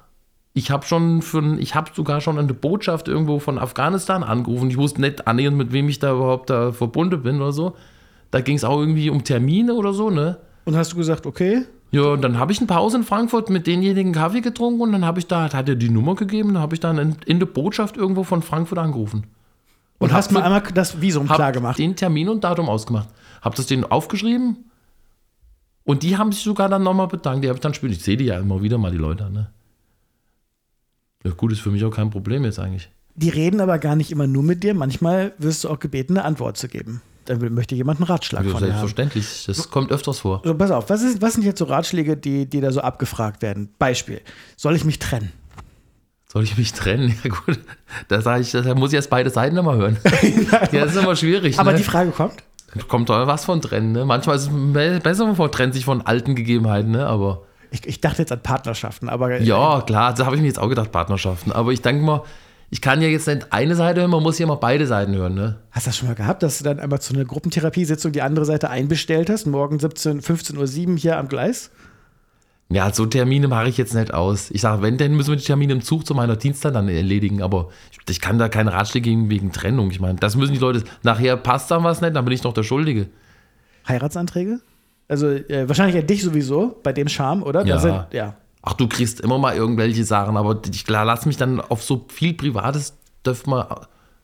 Ich 0.52 0.70
habe 0.70 0.84
schon 0.84 1.22
von, 1.22 1.58
ich 1.58 1.74
habe 1.74 1.90
sogar 1.94 2.20
schon 2.20 2.38
eine 2.38 2.52
Botschaft 2.52 3.08
irgendwo 3.08 3.38
von 3.38 3.58
Afghanistan 3.58 4.22
angerufen. 4.22 4.68
Ich 4.68 4.76
wusste 4.76 5.00
nicht 5.00 5.26
annähernd, 5.26 5.56
mit 5.56 5.72
wem 5.72 5.88
ich 5.88 6.00
da 6.00 6.12
überhaupt 6.12 6.50
da 6.50 6.72
verbunden 6.72 7.22
bin 7.22 7.36
oder 7.40 7.52
so. 7.52 7.76
Da 8.30 8.42
ging 8.42 8.56
es 8.56 8.64
auch 8.64 8.78
irgendwie 8.78 9.08
um 9.08 9.24
Termine 9.24 9.72
oder 9.72 9.94
so, 9.94 10.10
ne? 10.10 10.36
Und 10.66 10.76
hast 10.76 10.92
du 10.92 10.98
gesagt, 10.98 11.24
okay, 11.24 11.62
Ja, 11.90 12.02
und 12.02 12.20
dann 12.22 12.38
habe 12.38 12.52
ich 12.52 12.58
eine 12.58 12.66
Pause 12.66 12.98
in 12.98 13.02
Frankfurt 13.04 13.48
mit 13.48 13.66
denjenigen 13.66 14.12
Kaffee 14.12 14.42
getrunken 14.42 14.80
und 14.82 14.92
dann 14.92 15.04
habe 15.06 15.18
ich 15.20 15.26
da, 15.26 15.50
hat 15.52 15.68
er 15.68 15.74
die 15.74 15.88
Nummer 15.88 16.14
gegeben, 16.16 16.52
dann 16.54 16.62
habe 16.62 16.74
ich 16.74 16.80
dann 16.80 16.98
in, 16.98 17.16
in 17.24 17.38
der 17.38 17.46
Botschaft 17.46 17.96
irgendwo 17.96 18.24
von 18.24 18.42
Frankfurt 18.42 18.78
angerufen. 18.78 19.24
und, 19.98 20.12
hast 20.12 20.26
hab 20.26 20.32
mal 20.32 20.40
für- 20.40 20.44
einmal 20.46 20.62
das 20.74 21.00
Visum 21.00 21.26
klar 21.26 21.50
gemacht. 21.52 21.78
den 21.78 21.96
Termin 21.96 22.28
und 22.28 22.44
Datum 22.44 22.68
ausgemacht. 22.68 23.08
Hab 23.40 23.54
das 23.54 23.66
denen 23.66 23.84
aufgeschrieben 23.84 24.56
und 25.84 26.02
die 26.02 26.18
haben 26.18 26.30
sich 26.32 26.42
sogar 26.42 26.68
dann 26.68 26.82
nochmal 26.82 27.08
bedankt. 27.08 27.42
Die 27.44 27.48
habe 27.48 27.56
ich 27.56 27.62
dann 27.62 27.72
später, 27.72 27.92
ich 27.94 28.02
sehe 28.04 28.18
die 28.18 28.26
ja 28.26 28.38
immer 28.38 28.60
wieder 28.62 28.76
mal, 28.76 28.90
die 28.90 28.98
Leute, 28.98 29.30
ne? 29.30 29.50
Ja, 31.24 31.32
gut, 31.32 31.52
ist 31.52 31.60
für 31.60 31.70
mich 31.70 31.84
auch 31.84 31.90
kein 31.90 32.10
Problem 32.10 32.44
jetzt 32.44 32.58
eigentlich. 32.58 32.90
Die 33.16 33.30
reden 33.30 33.60
aber 33.60 33.78
gar 33.78 33.96
nicht 33.96 34.10
immer 34.12 34.26
nur 34.28 34.42
mit 34.44 34.62
dir. 34.62 34.74
Manchmal 34.74 35.32
wirst 35.38 35.64
du 35.64 35.68
auch 35.70 35.80
gebeten, 35.80 36.16
eine 36.16 36.24
Antwort 36.26 36.56
zu 36.56 36.68
geben. 36.68 37.00
Dann 37.28 37.52
möchte 37.54 37.74
jemand 37.74 38.00
einen 38.00 38.06
Ratschlag 38.06 38.44
Ja, 38.44 38.50
von 38.50 38.60
dir 38.60 38.72
haben. 38.72 38.78
selbstverständlich, 38.88 39.44
das 39.46 39.70
kommt 39.70 39.90
öfters 39.92 40.20
vor. 40.20 40.40
So, 40.44 40.54
pass 40.54 40.70
auf, 40.70 40.88
was, 40.88 41.02
ist, 41.02 41.20
was 41.20 41.34
sind 41.34 41.44
jetzt 41.44 41.58
so 41.58 41.66
Ratschläge, 41.66 42.16
die, 42.16 42.46
die 42.48 42.60
da 42.60 42.70
so 42.72 42.80
abgefragt 42.80 43.42
werden? 43.42 43.68
Beispiel, 43.78 44.20
soll 44.56 44.74
ich 44.76 44.84
mich 44.84 44.98
trennen? 44.98 45.32
Soll 46.30 46.42
ich 46.44 46.56
mich 46.56 46.72
trennen? 46.72 47.14
Ja 47.24 47.30
gut, 47.30 47.58
da 48.08 48.20
sage 48.22 48.42
ich, 48.42 48.50
da 48.52 48.74
muss 48.74 48.90
ich 48.90 48.96
erst 48.96 49.10
beide 49.10 49.28
Seiten 49.30 49.56
immer 49.56 49.74
hören. 49.76 49.98
ja, 50.72 50.84
das 50.84 50.94
ist 50.94 51.02
immer 51.02 51.16
schwierig. 51.16 51.58
Aber 51.58 51.72
ne? 51.72 51.78
die 51.78 51.84
Frage 51.84 52.10
kommt, 52.12 52.34
kommt 52.88 53.08
doch 53.10 53.26
was 53.26 53.44
von 53.44 53.60
trennen, 53.60 53.92
ne? 53.92 54.04
Manchmal 54.04 54.36
ist 54.36 54.42
es 54.44 54.48
be- 54.50 55.00
besser, 55.02 55.26
man 55.32 55.50
trennt 55.52 55.74
sich 55.74 55.84
von 55.84 56.02
alten 56.02 56.34
Gegebenheiten, 56.34 56.90
ne? 56.92 57.06
Aber 57.06 57.42
ich, 57.70 57.86
ich 57.86 58.00
dachte 58.00 58.22
jetzt 58.22 58.32
an 58.32 58.42
Partnerschaften, 58.42 59.08
aber 59.10 59.38
Ja, 59.40 59.82
klar, 59.82 60.14
da 60.14 60.24
habe 60.26 60.36
ich 60.36 60.40
mir 60.40 60.48
jetzt 60.48 60.58
auch 60.58 60.68
gedacht, 60.68 60.92
Partnerschaften. 60.92 61.52
Aber 61.52 61.72
ich 61.72 61.82
denke 61.82 62.02
mal, 62.04 62.22
ich 62.70 62.80
kann 62.80 63.00
ja 63.00 63.08
jetzt 63.08 63.26
nicht 63.26 63.52
eine 63.52 63.74
Seite 63.74 64.00
hören, 64.00 64.10
man 64.10 64.22
muss 64.22 64.38
ja 64.38 64.44
immer 64.44 64.56
beide 64.56 64.86
Seiten 64.86 65.14
hören, 65.14 65.34
ne? 65.34 65.58
hast 65.70 65.86
du 65.86 65.90
das 65.90 65.96
schon 65.96 66.08
mal 66.08 66.14
gehabt, 66.14 66.42
dass 66.42 66.58
du 66.58 66.64
dann 66.64 66.78
einmal 66.80 67.00
zu 67.00 67.14
einer 67.14 67.24
Gruppentherapiesitzung 67.24 68.12
die 68.12 68.22
andere 68.22 68.44
Seite 68.44 68.70
einbestellt 68.70 69.30
hast, 69.30 69.46
morgen 69.46 69.78
17, 69.78 70.20
15.07 70.20 70.88
Uhr 70.88 70.96
hier 70.96 71.18
am 71.18 71.28
Gleis? 71.28 71.70
Ja, 72.70 72.92
so 72.92 73.06
Termine 73.06 73.48
mache 73.48 73.68
ich 73.68 73.78
jetzt 73.78 73.94
nicht 73.94 74.12
aus. 74.12 74.50
Ich 74.50 74.60
sage, 74.60 74.82
wenn, 74.82 74.98
dann 74.98 75.16
müssen 75.16 75.30
wir 75.30 75.36
die 75.36 75.44
Termine 75.44 75.72
im 75.72 75.80
Zug 75.80 76.06
zu 76.06 76.14
meiner 76.14 76.36
Dienstzeit 76.36 76.74
dann 76.74 76.88
erledigen. 76.88 77.40
Aber 77.40 77.70
ich, 77.90 77.98
ich 78.10 78.20
kann 78.20 78.38
da 78.38 78.50
keine 78.50 78.74
Ratschläge 78.74 79.08
geben 79.08 79.30
wegen 79.30 79.52
Trennung. 79.52 79.90
Ich 79.90 80.00
meine, 80.00 80.18
das 80.18 80.36
müssen 80.36 80.52
die 80.52 80.58
Leute. 80.58 80.84
Nachher 81.02 81.38
passt 81.38 81.70
dann 81.70 81.82
was 81.82 82.02
nicht, 82.02 82.14
dann 82.14 82.26
bin 82.26 82.34
ich 82.34 82.42
noch 82.42 82.52
der 82.52 82.64
Schuldige. 82.64 83.08
Heiratsanträge? 83.88 84.60
Also 85.08 85.28
äh, 85.28 85.66
wahrscheinlich 85.66 85.96
ja 85.96 86.02
dich 86.02 86.22
sowieso, 86.22 86.78
bei 86.82 86.92
dem 86.92 87.08
Charme, 87.08 87.42
oder? 87.42 87.64
Ja. 87.64 87.78
sind, 87.78 88.06
ja. 88.12 88.36
Ach, 88.68 88.74
du 88.74 88.86
kriegst 88.86 89.20
immer 89.20 89.38
mal 89.38 89.56
irgendwelche 89.56 90.04
Sachen, 90.04 90.36
aber 90.36 90.60
ich 90.70 90.84
klar, 90.84 91.04
lass 91.06 91.24
mich 91.24 91.38
dann 91.38 91.58
auf 91.60 91.82
so 91.82 92.04
viel 92.08 92.34
Privates, 92.34 92.92
darf 93.22 93.46
man, 93.46 93.64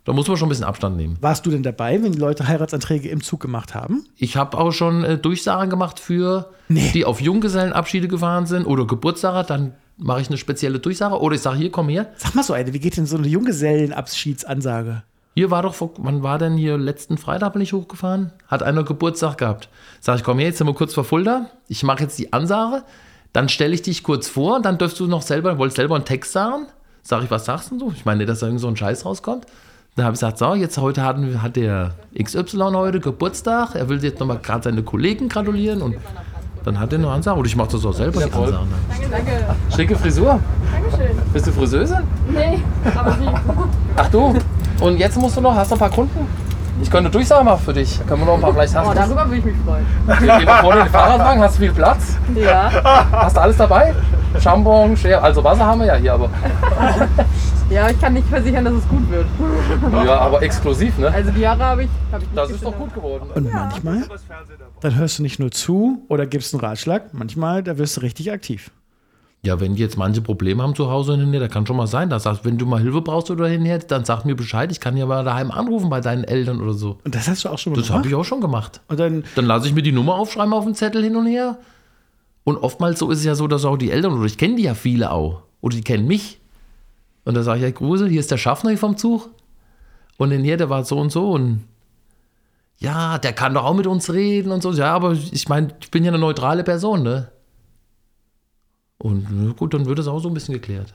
da 0.05 0.13
muss 0.13 0.29
man 0.29 0.37
schon 0.37 0.47
ein 0.47 0.51
bisschen 0.51 0.67
Abstand 0.67 0.99
nehmen. 0.99 1.17
Warst 1.23 1.47
du 1.47 1.51
denn 1.51 1.63
dabei, 1.63 2.03
wenn 2.03 2.13
die 2.13 2.19
Leute 2.19 2.47
Heiratsanträge 2.47 3.09
im 3.09 3.23
Zug 3.23 3.41
gemacht 3.41 3.75
haben? 3.75 4.05
Ich 4.19 4.37
habe 4.37 4.59
auch 4.59 4.71
schon 4.73 5.03
äh, 5.03 5.17
Durchsagen 5.17 5.71
gemacht 5.71 5.99
für 5.99 6.51
Nee. 6.69 6.91
die 6.93 7.07
auf 7.07 7.23
Junggesellenabschiede 7.23 8.07
gefahren 8.07 8.45
sind 8.45 8.67
oder 8.67 8.87
Geburtstage, 8.87 9.47
dann 9.49 9.73
mache 9.97 10.21
ich 10.21 10.29
eine 10.29 10.37
spezielle 10.37 10.79
Durchsage 10.79 11.19
oder 11.21 11.37
ich 11.37 11.41
sage, 11.41 11.57
hier, 11.57 11.71
komm 11.71 11.89
her. 11.89 12.09
Sag 12.17 12.35
mal 12.35 12.43
so 12.43 12.53
eine, 12.53 12.73
wie 12.75 12.81
geht 12.81 12.97
denn 12.99 13.07
so 13.07 13.17
eine 13.17 13.27
Junggesellenabschiedsansage? 13.29 15.03
Hier 15.37 15.51
war 15.51 15.63
doch, 15.63 15.75
vor- 15.75 15.91
wann 15.99 16.23
war 16.23 16.39
denn 16.39 16.57
hier, 16.57 16.79
letzten 16.79 17.17
Freitag 17.19 17.55
bin 17.55 17.63
ich 17.63 17.73
hochgefahren, 17.73 18.31
hat 18.47 18.63
einer 18.63 18.85
Geburtstag 18.85 19.39
gehabt. 19.39 19.69
Sag 20.01 20.17
ich, 20.17 20.23
komm 20.25 20.39
her, 20.39 20.49
jetzt 20.49 20.59
sind 20.59 20.67
wir 20.67 20.75
kurz 20.75 20.95
vor 20.95 21.05
Fulda, 21.05 21.47
ich 21.67 21.83
mache 21.83 22.03
jetzt 22.05 22.19
die 22.19 22.33
Ansage, 22.33 22.85
dann 23.35 23.49
stelle 23.49 23.75
ich 23.75 23.83
dich 23.83 24.05
kurz 24.05 24.29
vor, 24.29 24.63
dann 24.63 24.79
dürfst 24.79 24.99
du 25.01 25.07
noch 25.07 25.23
selber, 25.23 25.59
wolltest 25.59 25.77
selber 25.77 25.97
einen 25.97 26.05
Text 26.05 26.33
sagen. 26.33 26.67
Sag 27.03 27.25
ich, 27.25 27.31
was 27.31 27.45
sagst 27.45 27.73
du? 27.73 27.93
Ich 27.95 28.05
meine, 28.05 28.19
nicht, 28.19 28.31
dass 28.31 28.39
da 28.39 28.47
irgend 28.47 28.61
so 28.61 28.69
ein 28.69 28.77
Scheiß 28.77 29.05
rauskommt. 29.05 29.45
Dann 29.97 30.07
habe 30.07 30.15
ich 30.15 30.21
gesagt, 30.21 30.39
so, 30.39 30.55
jetzt 30.55 30.79
heute 30.79 31.03
hatten, 31.03 31.43
hat 31.43 31.57
der 31.57 31.95
XY 32.17 32.71
heute 32.75 33.01
Geburtstag, 33.01 33.75
er 33.75 33.89
will 33.89 34.03
jetzt 34.03 34.21
nochmal 34.21 34.39
gerade 34.39 34.63
seine 34.63 34.85
Kollegen 34.85 35.29
gratulieren 35.29 35.83
und 35.83 35.97
dann 36.65 36.79
hat 36.79 36.93
er 36.93 37.01
eine 37.01 37.09
Ansage. 37.11 37.39
Oder 37.39 37.47
ich 37.47 37.57
mache 37.57 37.73
das 37.73 37.85
auch 37.85 37.93
selber, 37.93 38.21
die 38.25 38.33
Ansage. 38.33 38.67
Danke. 39.11 39.57
Schicke 39.75 39.97
Frisur. 39.97 40.39
Dankeschön. 40.73 41.17
Bist 41.33 41.47
du 41.49 41.53
Friseuse? 41.53 42.03
Nee, 42.33 42.61
aber 42.95 43.19
wie? 43.21 43.29
Ach 43.97 44.09
du, 44.11 44.35
und 44.81 44.97
jetzt 44.99 45.19
musst 45.19 45.37
du 45.37 45.41
noch, 45.41 45.55
hast 45.55 45.73
du 45.73 45.75
ein 45.75 45.79
paar 45.81 45.91
Kunden? 45.91 46.27
Ich 46.83 46.91
könnte 46.91 47.11
Durchsagen 47.11 47.45
machen 47.45 47.65
für 47.65 47.73
dich. 47.73 47.99
Da 47.99 48.05
können 48.05 48.23
wir 48.23 48.27
noch 48.27 48.35
ein 48.35 48.41
paar 48.41 48.53
vielleicht 48.53 48.75
Oh, 48.75 48.79
hast 48.79 48.97
darüber 48.97 49.25
würde 49.27 49.37
ich 49.37 49.45
mich 49.45 49.57
freuen. 49.65 49.87
Wir 50.07 50.39
gehen 50.39 50.45
nach 50.45 50.61
vorne 50.61 50.81
in 50.81 50.87
den 50.87 50.93
Fahrradwagen, 50.93 51.43
hast 51.43 51.57
du 51.57 51.61
viel 51.61 51.73
Platz? 51.73 52.17
Ja. 52.35 52.71
Hast 53.13 53.37
du 53.37 53.41
alles 53.41 53.57
dabei? 53.57 53.95
Shampoo, 54.41 54.97
Schere, 54.97 55.23
also 55.23 55.45
Wasser 55.45 55.65
haben 55.65 55.81
wir 55.81 55.87
ja 55.87 55.95
hier, 55.95 56.15
aber. 56.15 56.29
Ja, 57.71 57.89
ich 57.89 57.99
kann 58.01 58.13
nicht 58.13 58.29
versichern, 58.29 58.65
dass 58.65 58.75
es 58.75 58.89
gut 58.89 59.11
wird. 59.11 59.27
Ja, 60.05 60.19
aber 60.19 60.43
exklusiv, 60.43 60.99
ne? 60.99 61.09
Also 61.09 61.31
die 61.31 61.41
Jahre 61.41 61.65
habe 61.65 61.85
ich, 61.85 61.91
hab 62.13 62.21
ich 62.21 62.27
nicht 62.27 62.37
Das 62.37 62.51
ist 62.51 62.65
doch 62.65 62.77
gut 62.77 62.93
geworden. 62.93 63.31
Und 63.35 63.53
manchmal, 63.53 64.03
dann 64.81 64.95
hörst 64.97 65.19
du 65.19 65.23
nicht 65.23 65.39
nur 65.39 65.51
zu 65.51 66.05
oder 66.09 66.27
gibst 66.27 66.53
einen 66.53 66.61
Ratschlag, 66.61 67.15
manchmal, 67.15 67.63
da 67.63 67.79
wirst 67.79 67.97
du 67.97 68.01
richtig 68.03 68.33
aktiv. 68.33 68.71
Ja, 69.45 69.61
wenn 69.61 69.75
die 69.75 69.83
jetzt 69.83 69.99
manche 69.99 70.23
Probleme 70.23 70.63
haben 70.63 70.75
zu 70.75 70.91
Hause 70.91 71.13
und 71.13 71.21
hinher, 71.21 71.41
da 71.41 71.49
kann 71.49 71.67
schon 71.67 71.77
mal 71.77 71.87
sein, 71.87 72.09
dass 72.09 72.23
sagst, 72.23 72.45
wenn 72.47 72.57
du 72.57 72.65
mal 72.65 72.81
Hilfe 72.81 73.03
brauchst 73.03 73.31
oder 73.31 73.47
hinher, 73.47 73.79
dann 73.79 74.05
sag 74.07 74.25
mir 74.25 74.35
Bescheid, 74.35 74.73
ich 74.73 74.81
kann 74.81 74.97
ja 74.97 75.05
mal 75.05 75.23
daheim 75.23 75.51
anrufen 75.51 75.91
bei 75.91 76.01
deinen 76.01 76.25
Eltern 76.25 76.63
oder 76.63 76.73
so. 76.73 76.99
Und 77.05 77.15
das 77.15 77.29
hast 77.29 77.45
du 77.45 77.51
auch 77.51 77.59
schon 77.59 77.75
mal 77.75 77.79
Das 77.81 77.91
habe 77.91 77.99
gemacht? 78.03 78.09
ich 78.11 78.15
auch 78.15 78.25
schon 78.25 78.41
gemacht. 78.41 78.81
Und 78.89 78.99
dann, 78.99 79.25
Dann 79.35 79.45
lasse 79.45 79.67
ich 79.69 79.75
mir 79.75 79.83
die 79.83 79.93
Nummer 79.93 80.15
aufschreiben 80.15 80.53
auf 80.55 80.65
den 80.65 80.75
Zettel 80.75 81.03
hin 81.03 81.15
und 81.17 81.27
her. 81.27 81.59
Und 82.45 82.57
oftmals 82.57 82.99
so 82.99 83.11
ist 83.11 83.19
es 83.19 83.25
ja 83.25 83.35
so, 83.35 83.47
dass 83.47 83.65
auch 83.67 83.77
die 83.77 83.91
Eltern, 83.91 84.15
oder 84.15 84.25
ich 84.25 84.39
kenne 84.39 84.57
die 84.57 84.63
ja 84.63 84.75
viele 84.75 85.11
auch, 85.11 85.43
oder 85.61 85.77
die 85.77 85.83
kennen 85.83 86.07
mich. 86.07 86.41
Und 87.27 87.35
da 87.35 87.43
sage 87.43 87.59
ich, 87.59 87.65
ja, 87.65 87.71
Grusel, 87.71 88.09
hier 88.09 88.21
ist 88.21 88.31
der 88.31 88.39
Schaffner 88.39 88.71
hier 88.71 88.79
vom 88.79 88.97
Zug. 88.97 89.29
Und 90.17 90.31
in 90.31 90.43
hier, 90.45 90.57
der 90.57 90.71
war 90.71 90.85
so 90.85 90.99
und 90.99 91.11
so. 91.13 91.31
Und 91.33 91.65
ja, 92.79 93.19
der 93.19 93.33
kann 93.35 93.53
doch 93.53 93.65
auch 93.65 93.75
mit 93.75 93.87
uns 93.87 94.13
reden 94.13 94.53
und 94.53 94.63
so. 94.63 94.73
Ja, 94.73 94.95
aber 94.95 95.13
ich 95.13 95.49
meine, 95.49 95.69
ich 95.81 95.91
bin 95.91 96.05
ja 96.05 96.11
eine 96.11 96.19
neutrale 96.19 96.65
Person, 96.65 97.03
ne? 97.03 97.29
Und 98.99 99.27
na 99.31 99.53
gut, 99.53 99.75
dann 99.75 99.87
wird 99.87 99.99
es 99.99 100.07
auch 100.07 100.21
so 100.21 100.29
ein 100.29 100.35
bisschen 100.35 100.55
geklärt. 100.55 100.95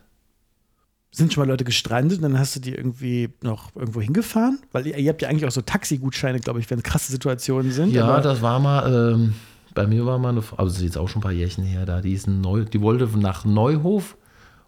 sind 1.12 1.34
schon 1.34 1.42
mal 1.44 1.48
Leute 1.48 1.64
gestrandet 1.64 2.20
und 2.20 2.24
dann 2.24 2.40
hast 2.40 2.56
du 2.56 2.60
die 2.60 2.74
irgendwie 2.74 3.30
noch 3.42 3.76
irgendwo 3.76 4.02
hingefahren? 4.02 4.60
Weil 4.72 4.88
ihr, 4.88 4.98
ihr 4.98 5.10
habt 5.10 5.22
ja 5.22 5.30
eigentlich 5.30 5.46
auch 5.46 5.52
so 5.52 5.62
Taxigutscheine, 5.62 6.40
glaube 6.40 6.60
ich, 6.60 6.70
wenn 6.70 6.82
krasse 6.84 7.12
Situationen 7.12 7.72
sind. 7.72 7.92
Ja, 7.92 8.22
das 8.22 8.42
war 8.42 8.60
mal, 8.60 9.14
ähm, 9.14 9.36
bei 9.74 9.88
mir 9.88 10.06
war 10.06 10.18
mal 10.18 10.30
eine 10.30 10.42
Frau, 10.42 10.58
also 10.58 10.72
das 10.72 10.80
ist 10.80 10.86
jetzt 10.86 10.98
auch 10.98 11.08
schon 11.08 11.20
ein 11.20 11.24
paar 11.24 11.32
Jährchen 11.32 11.64
her, 11.64 11.86
da, 11.86 12.02
die 12.02 12.14
ist 12.14 12.28
ein 12.28 12.42
Neu, 12.42 12.66
die 12.66 12.82
wollte 12.82 13.06
nach 13.18 13.46
Neuhof 13.46 14.18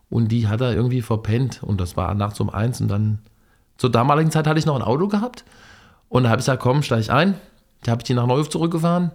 und 0.10 0.30
die 0.30 0.48
hat 0.48 0.62
er 0.62 0.74
irgendwie 0.74 1.02
verpennt 1.02 1.64
und 1.64 1.82
das 1.82 1.98
war 1.98 2.14
nachts 2.16 2.40
um 2.40 2.50
eins 2.50 2.82
und 2.82 2.88
dann, 2.88 3.20
zur 3.78 3.90
damaligen 3.90 4.32
Zeit 4.32 4.46
hatte 4.46 4.60
ich 4.60 4.66
noch 4.66 4.76
ein 4.76 4.84
Auto 4.84 5.08
gehabt 5.08 5.44
und 6.10 6.24
da 6.24 6.30
habe 6.30 6.40
ich 6.40 6.46
gesagt, 6.46 6.62
komm, 6.62 6.84
steig 6.84 7.10
ein. 7.10 7.36
Da 7.84 7.92
habe 7.92 8.02
ich 8.02 8.04
die 8.04 8.14
nach 8.14 8.28
Neuhof 8.28 8.50
zurückgefahren 8.50 9.12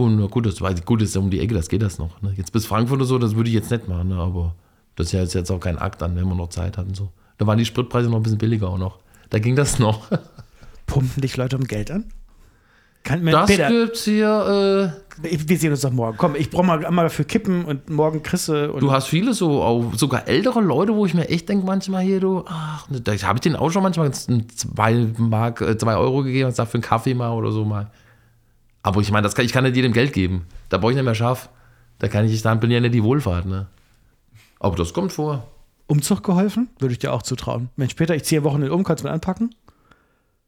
und 0.00 0.30
gut, 0.30 0.46
das 0.46 0.60
war 0.60 0.74
gut, 0.74 1.00
das 1.02 1.10
ist 1.10 1.16
um 1.16 1.30
die 1.30 1.40
Ecke, 1.40 1.54
das 1.54 1.68
geht 1.68 1.82
das 1.82 1.98
noch. 1.98 2.20
Ne? 2.22 2.32
Jetzt 2.36 2.52
bis 2.52 2.66
Frankfurt 2.66 2.98
oder 2.98 3.06
so, 3.06 3.18
das 3.18 3.34
würde 3.36 3.48
ich 3.48 3.54
jetzt 3.54 3.70
nicht 3.70 3.88
machen, 3.88 4.08
ne? 4.08 4.16
aber 4.16 4.54
das 4.96 5.06
ist 5.06 5.12
ja 5.12 5.20
jetzt, 5.22 5.50
auch 5.50 5.60
kein 5.60 5.78
Akt 5.78 6.02
an, 6.02 6.16
wenn 6.16 6.26
wir 6.28 6.34
noch 6.34 6.48
Zeit 6.48 6.76
hatten. 6.78 6.94
So. 6.94 7.08
Da 7.38 7.46
waren 7.46 7.58
die 7.58 7.64
Spritpreise 7.64 8.08
noch 8.10 8.16
ein 8.18 8.22
bisschen 8.22 8.38
billiger 8.38 8.68
auch 8.68 8.78
noch. 8.78 8.98
Da 9.30 9.38
ging 9.38 9.56
das 9.56 9.78
noch. 9.78 10.08
Pumpen 10.86 11.20
dich 11.22 11.36
Leute 11.36 11.56
um 11.56 11.64
Geld 11.64 11.90
an? 11.90 12.04
Kann, 13.02 13.24
Das 13.24 13.48
Peter, 13.48 13.68
gibt's 13.70 14.04
hier, 14.04 14.92
äh, 15.24 15.26
ich- 15.28 15.48
wir 15.48 15.56
sehen 15.56 15.70
uns 15.70 15.80
doch 15.80 15.90
morgen. 15.90 16.18
Komm, 16.18 16.34
ich 16.34 16.50
brauche 16.50 16.66
mal, 16.66 16.90
mal 16.90 17.08
für 17.08 17.24
Kippen 17.24 17.64
und 17.64 17.88
morgen 17.88 18.22
Chrisse. 18.22 18.70
Und 18.72 18.82
Du 18.82 18.92
hast 18.92 19.06
viele 19.06 19.32
so, 19.32 19.62
auch 19.62 19.94
sogar 19.94 20.28
ältere 20.28 20.60
Leute, 20.60 20.94
wo 20.94 21.06
ich 21.06 21.14
mir 21.14 21.26
echt 21.30 21.48
denke, 21.48 21.64
manchmal 21.64 22.02
hier, 22.02 22.20
du, 22.20 22.44
ach, 22.46 22.90
ne, 22.90 23.00
da 23.00 23.12
habe 23.12 23.38
ich 23.38 23.40
denen 23.40 23.56
auch 23.56 23.70
schon 23.70 23.82
manchmal 23.82 24.12
zwei, 24.12 25.06
Mark, 25.16 25.62
äh, 25.62 25.78
zwei 25.78 25.96
Euro 25.96 26.22
gegeben 26.24 26.48
und 26.48 26.54
sag 26.56 26.68
für 26.68 26.74
einen 26.74 26.82
Kaffee 26.82 27.14
mal 27.14 27.30
oder 27.30 27.52
so 27.52 27.64
mal. 27.64 27.90
Aber 28.82 29.00
ich 29.00 29.10
meine, 29.10 29.24
das 29.24 29.34
kann, 29.34 29.44
ich 29.44 29.52
kann 29.52 29.64
nicht 29.64 29.76
jedem 29.76 29.92
Geld 29.92 30.12
geben. 30.12 30.46
Da 30.68 30.78
brauche 30.78 30.92
ich 30.92 30.96
nicht 30.96 31.04
mehr 31.04 31.14
Schaff. 31.14 31.50
Da 31.98 32.08
kann 32.08 32.24
ich, 32.24 32.42
dann 32.42 32.60
bin 32.60 32.70
ja 32.70 32.80
nicht 32.80 32.94
die 32.94 33.02
Wohlfahrt, 33.02 33.46
ne? 33.46 33.66
Aber 34.58 34.76
das 34.76 34.92
kommt 34.92 35.12
vor. 35.12 35.46
Umzug 35.86 36.22
geholfen? 36.22 36.68
Würde 36.78 36.92
ich 36.92 36.98
dir 36.98 37.12
auch 37.12 37.22
zutrauen. 37.22 37.68
Mensch, 37.76 37.94
Peter, 37.94 38.14
ich 38.14 38.24
ziehe 38.24 38.44
Wochenende 38.44 38.72
um, 38.72 38.84
kannst 38.84 39.02
du 39.02 39.08
mir 39.08 39.12
anpacken? 39.12 39.54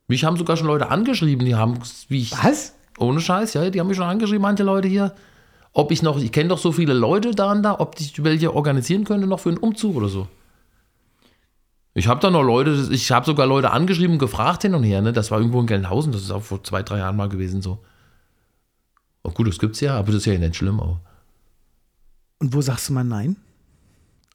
Mich 0.08 0.24
haben 0.24 0.36
sogar 0.36 0.56
schon 0.56 0.66
Leute 0.66 0.90
angeschrieben, 0.90 1.44
die 1.44 1.54
haben, 1.54 1.78
wie 2.08 2.22
ich, 2.22 2.32
Was? 2.32 2.74
ohne 2.98 3.20
Scheiß, 3.20 3.54
ja, 3.54 3.68
die 3.70 3.80
haben 3.80 3.88
mich 3.88 3.96
schon 3.96 4.06
angeschrieben, 4.06 4.42
manche 4.42 4.62
Leute 4.62 4.88
hier. 4.88 5.14
Ob 5.72 5.90
ich 5.90 6.02
noch, 6.02 6.18
ich 6.18 6.32
kenne 6.32 6.50
doch 6.50 6.58
so 6.58 6.70
viele 6.72 6.92
Leute 6.92 7.32
da 7.32 7.50
und 7.50 7.62
da, 7.62 7.78
ob 7.78 7.98
ich 7.98 8.22
welche 8.22 8.54
organisieren 8.54 9.04
könnte 9.04 9.26
noch 9.26 9.40
für 9.40 9.48
einen 9.48 9.58
Umzug 9.58 9.96
oder 9.96 10.08
so. 10.08 10.28
Ich 11.94 12.08
habe 12.08 12.20
da 12.20 12.30
noch 12.30 12.42
Leute, 12.42 12.88
ich 12.90 13.10
habe 13.10 13.26
sogar 13.26 13.46
Leute 13.46 13.70
angeschrieben 13.70 14.14
und 14.14 14.18
gefragt 14.18 14.62
hin 14.62 14.74
und 14.74 14.82
her, 14.82 15.02
ne? 15.02 15.12
Das 15.12 15.30
war 15.30 15.38
irgendwo 15.38 15.60
in 15.60 15.66
Gelnhausen, 15.66 16.12
das 16.12 16.22
ist 16.22 16.30
auch 16.30 16.42
vor 16.42 16.62
zwei, 16.62 16.82
drei 16.82 16.98
Jahren 16.98 17.16
mal 17.16 17.28
gewesen 17.28 17.62
so. 17.62 17.78
Oh 19.22 19.30
gut, 19.30 19.48
das 19.48 19.58
gibt's 19.58 19.80
ja, 19.80 19.96
aber 19.96 20.08
das 20.08 20.16
ist 20.16 20.26
ja 20.26 20.38
nicht 20.38 20.56
schlimm 20.56 20.80
auch. 20.80 20.98
Und 22.38 22.54
wo 22.54 22.60
sagst 22.60 22.88
du 22.88 22.92
mal 22.92 23.04
nein? 23.04 23.36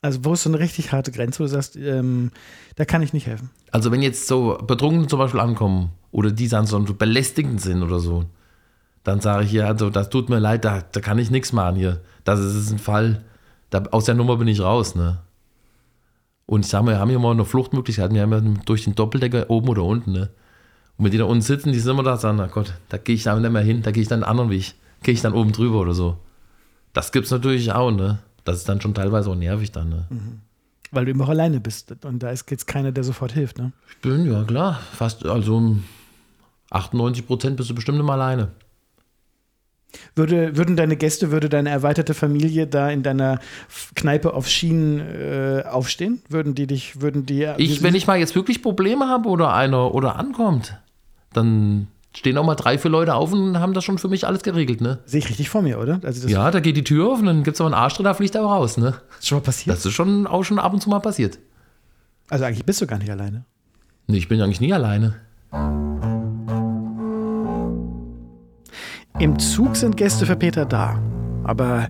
Also, 0.02 0.24
wo 0.24 0.34
ist 0.34 0.44
so 0.44 0.50
eine 0.50 0.60
richtig 0.60 0.92
harte 0.92 1.12
Grenze, 1.12 1.40
wo 1.40 1.44
du 1.44 1.50
sagst, 1.50 1.76
ähm, 1.76 2.32
da 2.76 2.86
kann 2.86 3.02
ich 3.02 3.14
nicht 3.14 3.28
helfen? 3.28 3.50
Also 3.72 3.92
wenn 3.92 4.02
jetzt 4.02 4.28
so 4.28 4.58
Betrunkene 4.66 5.08
zum 5.08 5.20
Beispiel 5.20 5.40
ankommen 5.40 5.92
oder 6.12 6.32
die 6.32 6.48
dann 6.48 6.68
so 6.68 6.80
belästigend 6.82 7.60
sind 7.62 7.84
oder 7.84 8.00
so, 8.00 8.26
dann 9.04 9.20
sage 9.22 9.46
ich 9.46 9.52
ja, 9.52 9.68
also 9.68 9.90
das 9.90 10.10
tut 10.10 10.30
mir 10.30 10.40
leid, 10.40 10.64
da, 10.66 10.82
da 10.92 11.00
kann 11.02 11.20
ich 11.20 11.32
nichts 11.32 11.52
machen 11.52 11.76
hier. 11.76 12.02
Das 12.24 12.40
ist 12.40 12.72
ein 12.72 12.80
Fall, 12.80 13.24
Da, 13.70 13.84
aus 13.92 14.06
der 14.06 14.16
Nummer 14.16 14.38
bin 14.38 14.48
ich 14.48 14.62
raus, 14.62 14.96
ne? 14.96 15.20
Und 16.46 16.64
ich 16.66 16.72
sag 16.72 16.84
mal, 16.84 16.92
wir 16.94 17.00
haben 17.00 17.10
hier 17.10 17.20
mal 17.20 17.32
eine 17.32 17.44
Fluchtmöglichkeit. 17.44 18.14
Wir 18.14 18.22
haben 18.22 18.32
ja 18.32 18.40
durch 18.66 18.86
den 18.86 18.96
Doppeldecker 18.96 19.50
oben 19.50 19.68
oder 19.68 19.84
unten, 19.84 20.14
ne? 20.14 20.30
Und 20.98 21.06
wenn 21.06 21.12
die 21.12 21.18
da 21.18 21.26
unten 21.26 21.42
sitzen, 21.42 21.72
die 21.72 21.80
sind 21.80 21.92
immer 21.92 22.04
da, 22.04 22.18
sagen, 22.18 22.38
na 22.38 22.48
Gott, 22.48 22.74
da 22.90 22.98
gehe 22.98 23.16
ich 23.16 23.24
da 23.24 23.40
nicht 23.40 23.52
mehr 23.52 23.62
hin, 23.62 23.84
da 23.84 23.92
gehe 23.92 24.02
ich 24.02 24.10
dann 24.10 24.24
einen 24.24 24.30
anderen 24.30 24.50
Weg. 24.50 24.74
Gehe 25.04 25.14
ich 25.14 25.22
dann 25.22 25.34
oben 25.34 25.52
drüber 25.52 25.80
oder 25.80 25.94
so. 25.94 26.18
Das 26.94 27.12
gibt's 27.12 27.30
natürlich 27.30 27.72
auch, 27.72 27.92
ne? 27.92 28.20
Das 28.44 28.58
ist 28.58 28.68
dann 28.70 28.82
schon 28.82 28.96
teilweise 28.96 29.30
auch 29.30 29.36
nervig 29.36 29.72
dann, 29.72 29.90
ne? 29.90 30.08
Weil 30.92 31.06
du 31.06 31.12
immer 31.12 31.26
auch 31.26 31.30
alleine 31.30 31.60
bist. 31.60 31.94
Und 32.04 32.24
da 32.24 32.32
ist 32.32 32.50
jetzt 32.50 32.66
keiner, 32.66 32.92
der 32.92 33.04
sofort 33.04 33.32
hilft, 33.34 33.60
ne? 33.60 33.74
Ich 33.92 33.98
bin, 33.98 34.26
ja 34.32 34.44
klar, 34.44 34.80
fast, 34.94 35.26
also 35.26 35.58
um 35.58 35.84
98 36.72 37.28
Prozent 37.28 37.58
bist 37.58 37.70
du 37.70 37.76
bestimmt 37.76 38.00
immer 38.00 38.14
alleine. 38.14 38.50
Würde, 40.16 40.58
würden 40.58 40.76
deine 40.76 40.98
Gäste, 40.98 41.32
würde 41.32 41.50
deine 41.50 41.70
erweiterte 41.70 42.14
Familie 42.14 42.68
da 42.68 42.90
in 42.90 43.04
deiner 43.04 43.40
Kneipe 43.96 44.34
auf 44.34 44.48
Schienen 44.48 45.00
äh, 45.00 45.64
aufstehen? 45.66 46.22
Würden 46.30 46.56
die 46.56 46.68
dich, 46.68 47.02
würden 47.02 47.26
die. 47.26 47.48
Ich, 47.58 47.84
wenn 47.84 47.96
ich 47.96 48.08
mal 48.08 48.18
jetzt 48.18 48.36
wirklich 48.36 48.62
Probleme 48.62 49.08
habe 49.08 49.30
oder 49.30 49.54
einer 49.54 49.94
oder 49.94 50.18
ankommt, 50.18 50.78
dann 51.38 51.88
stehen 52.16 52.38
auch 52.38 52.44
mal 52.44 52.56
drei, 52.56 52.78
vier 52.78 52.92
Leute 52.92 53.14
auf 53.16 53.32
und 53.32 53.60
haben 53.60 53.74
das 53.74 53.84
schon 53.84 53.98
für 53.98 54.08
mich 54.08 54.28
alles 54.28 54.44
geregelt, 54.44 54.82
ne? 54.82 55.00
Sehe 55.06 55.20
ich 55.20 55.30
richtig 55.30 55.50
vor 55.50 55.62
mir, 55.62 55.80
oder? 55.80 56.00
Also 56.04 56.24
das 56.24 56.32
Ja, 56.32 56.50
da 56.52 56.60
geht 56.60 56.76
die 56.76 56.84
Tür 56.84 57.12
auf 57.12 57.20
und 57.20 57.28
dann 57.28 57.44
gibt 57.44 57.56
es 57.56 57.62
aber 57.62 57.68
einen 57.68 57.76
Arsch 57.76 57.96
drin, 57.96 58.06
da 58.06 58.14
fliegt 58.14 58.36
er 58.36 58.46
auch 58.46 58.52
raus, 58.52 58.78
ne? 58.78 58.96
ist 59.20 59.28
schon 59.28 59.38
mal 59.38 59.44
passiert. 59.44 59.76
Das 59.76 59.86
ist 59.86 59.94
schon 59.94 60.28
auch 60.28 60.44
schon 60.44 60.60
ab 60.60 60.74
und 60.74 60.82
zu 60.82 60.90
mal 60.90 61.00
passiert. 61.00 61.40
also 62.30 62.46
eigentlich 62.46 62.66
bist 62.66 62.82
du 62.82 62.88
gar 62.88 62.98
nicht 62.98 63.12
alleine. 63.12 63.46
Nee, 64.08 64.18
ich 64.18 64.28
bin 64.28 64.42
eigentlich 64.42 64.62
nie 64.62 64.74
alleine. 64.74 65.16
Im 69.20 69.40
Zug 69.40 69.76
sind 69.76 69.98
Gäste 69.98 70.26
für 70.26 70.36
Peter 70.36 70.66
da. 70.66 71.02
Aber 71.44 71.90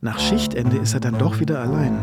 nach 0.00 0.18
Schichtende 0.18 0.78
ist 0.78 0.94
er 0.94 1.00
dann 1.00 1.18
doch 1.18 1.38
wieder 1.38 1.60
allein. 1.60 1.98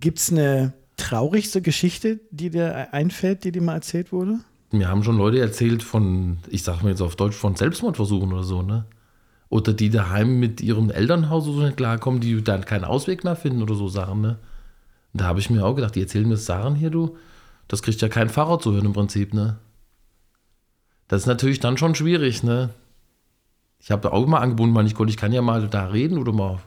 Gibt's 0.00 0.32
eine 0.32 0.72
traurigste 0.96 1.60
Geschichte, 1.60 2.20
die 2.30 2.50
dir 2.50 2.92
einfällt, 2.92 3.44
die 3.44 3.52
dir 3.52 3.62
mal 3.62 3.74
erzählt 3.74 4.10
wurde? 4.12 4.38
Mir 4.72 4.88
haben 4.88 5.04
schon 5.04 5.18
Leute 5.18 5.38
erzählt 5.38 5.82
von, 5.82 6.38
ich 6.48 6.62
sag 6.62 6.82
mal 6.82 6.88
jetzt 6.88 7.02
auf 7.02 7.14
Deutsch, 7.16 7.36
von 7.36 7.54
Selbstmordversuchen 7.54 8.32
oder 8.32 8.42
so, 8.42 8.62
ne? 8.62 8.86
Oder 9.50 9.74
die 9.74 9.90
daheim 9.90 10.40
mit 10.40 10.62
ihrem 10.62 10.90
Elternhaus 10.90 11.44
so 11.44 11.52
nicht 11.62 11.76
klarkommen, 11.76 12.20
die 12.20 12.42
dann 12.42 12.64
keinen 12.64 12.84
Ausweg 12.84 13.22
mehr 13.22 13.36
finden 13.36 13.62
oder 13.62 13.74
so 13.74 13.88
Sachen, 13.88 14.22
ne? 14.22 14.38
Da 15.12 15.26
habe 15.26 15.40
ich 15.40 15.50
mir 15.50 15.64
auch 15.66 15.74
gedacht, 15.74 15.94
die 15.94 16.00
erzählen 16.00 16.26
mir 16.26 16.38
Sachen 16.38 16.74
hier, 16.74 16.88
du, 16.88 17.18
das 17.68 17.82
kriegt 17.82 18.00
ja 18.00 18.08
kein 18.08 18.30
Pfarrer 18.30 18.58
zu 18.60 18.72
hören 18.72 18.86
im 18.86 18.94
Prinzip, 18.94 19.34
ne? 19.34 19.58
Das 21.08 21.22
ist 21.22 21.26
natürlich 21.26 21.60
dann 21.60 21.76
schon 21.76 21.94
schwierig, 21.94 22.42
ne? 22.42 22.70
Ich 23.78 23.90
habe 23.90 24.10
auch 24.12 24.26
mal 24.26 24.38
angeboten, 24.38 24.74
weil 24.74 24.86
ich 24.86 24.94
konnte, 24.94 25.10
ich 25.10 25.18
kann 25.18 25.32
ja 25.32 25.42
mal 25.42 25.68
da 25.68 25.86
reden 25.86 26.16
oder 26.16 26.32
mal. 26.32 26.60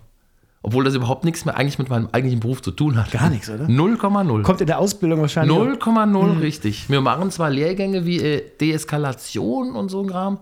Obwohl 0.67 0.83
das 0.83 0.95
überhaupt 0.95 1.25
nichts 1.25 1.45
mehr 1.45 1.55
eigentlich 1.55 1.77
mit 1.77 1.89
meinem 1.89 2.09
eigentlichen 2.11 2.39
Beruf 2.39 2.59
zu 2.59 2.71
tun 2.71 2.97
hat. 2.97 3.11
Gar 3.11 3.29
nichts, 3.29 3.51
oder? 3.51 3.65
0,0. 3.65 4.41
Kommt 4.41 4.61
in 4.61 4.65
der 4.65 4.79
Ausbildung 4.79 5.21
wahrscheinlich. 5.21 5.55
0,0 5.55 6.41
richtig. 6.41 6.89
Wir 6.89 7.01
machen 7.01 7.29
zwar 7.29 7.51
Lehrgänge 7.51 8.07
wie 8.07 8.19
äh, 8.19 8.41
Deeskalation 8.59 9.75
und 9.75 9.89
so 9.89 10.01
ein 10.01 10.07
Kram, 10.07 10.39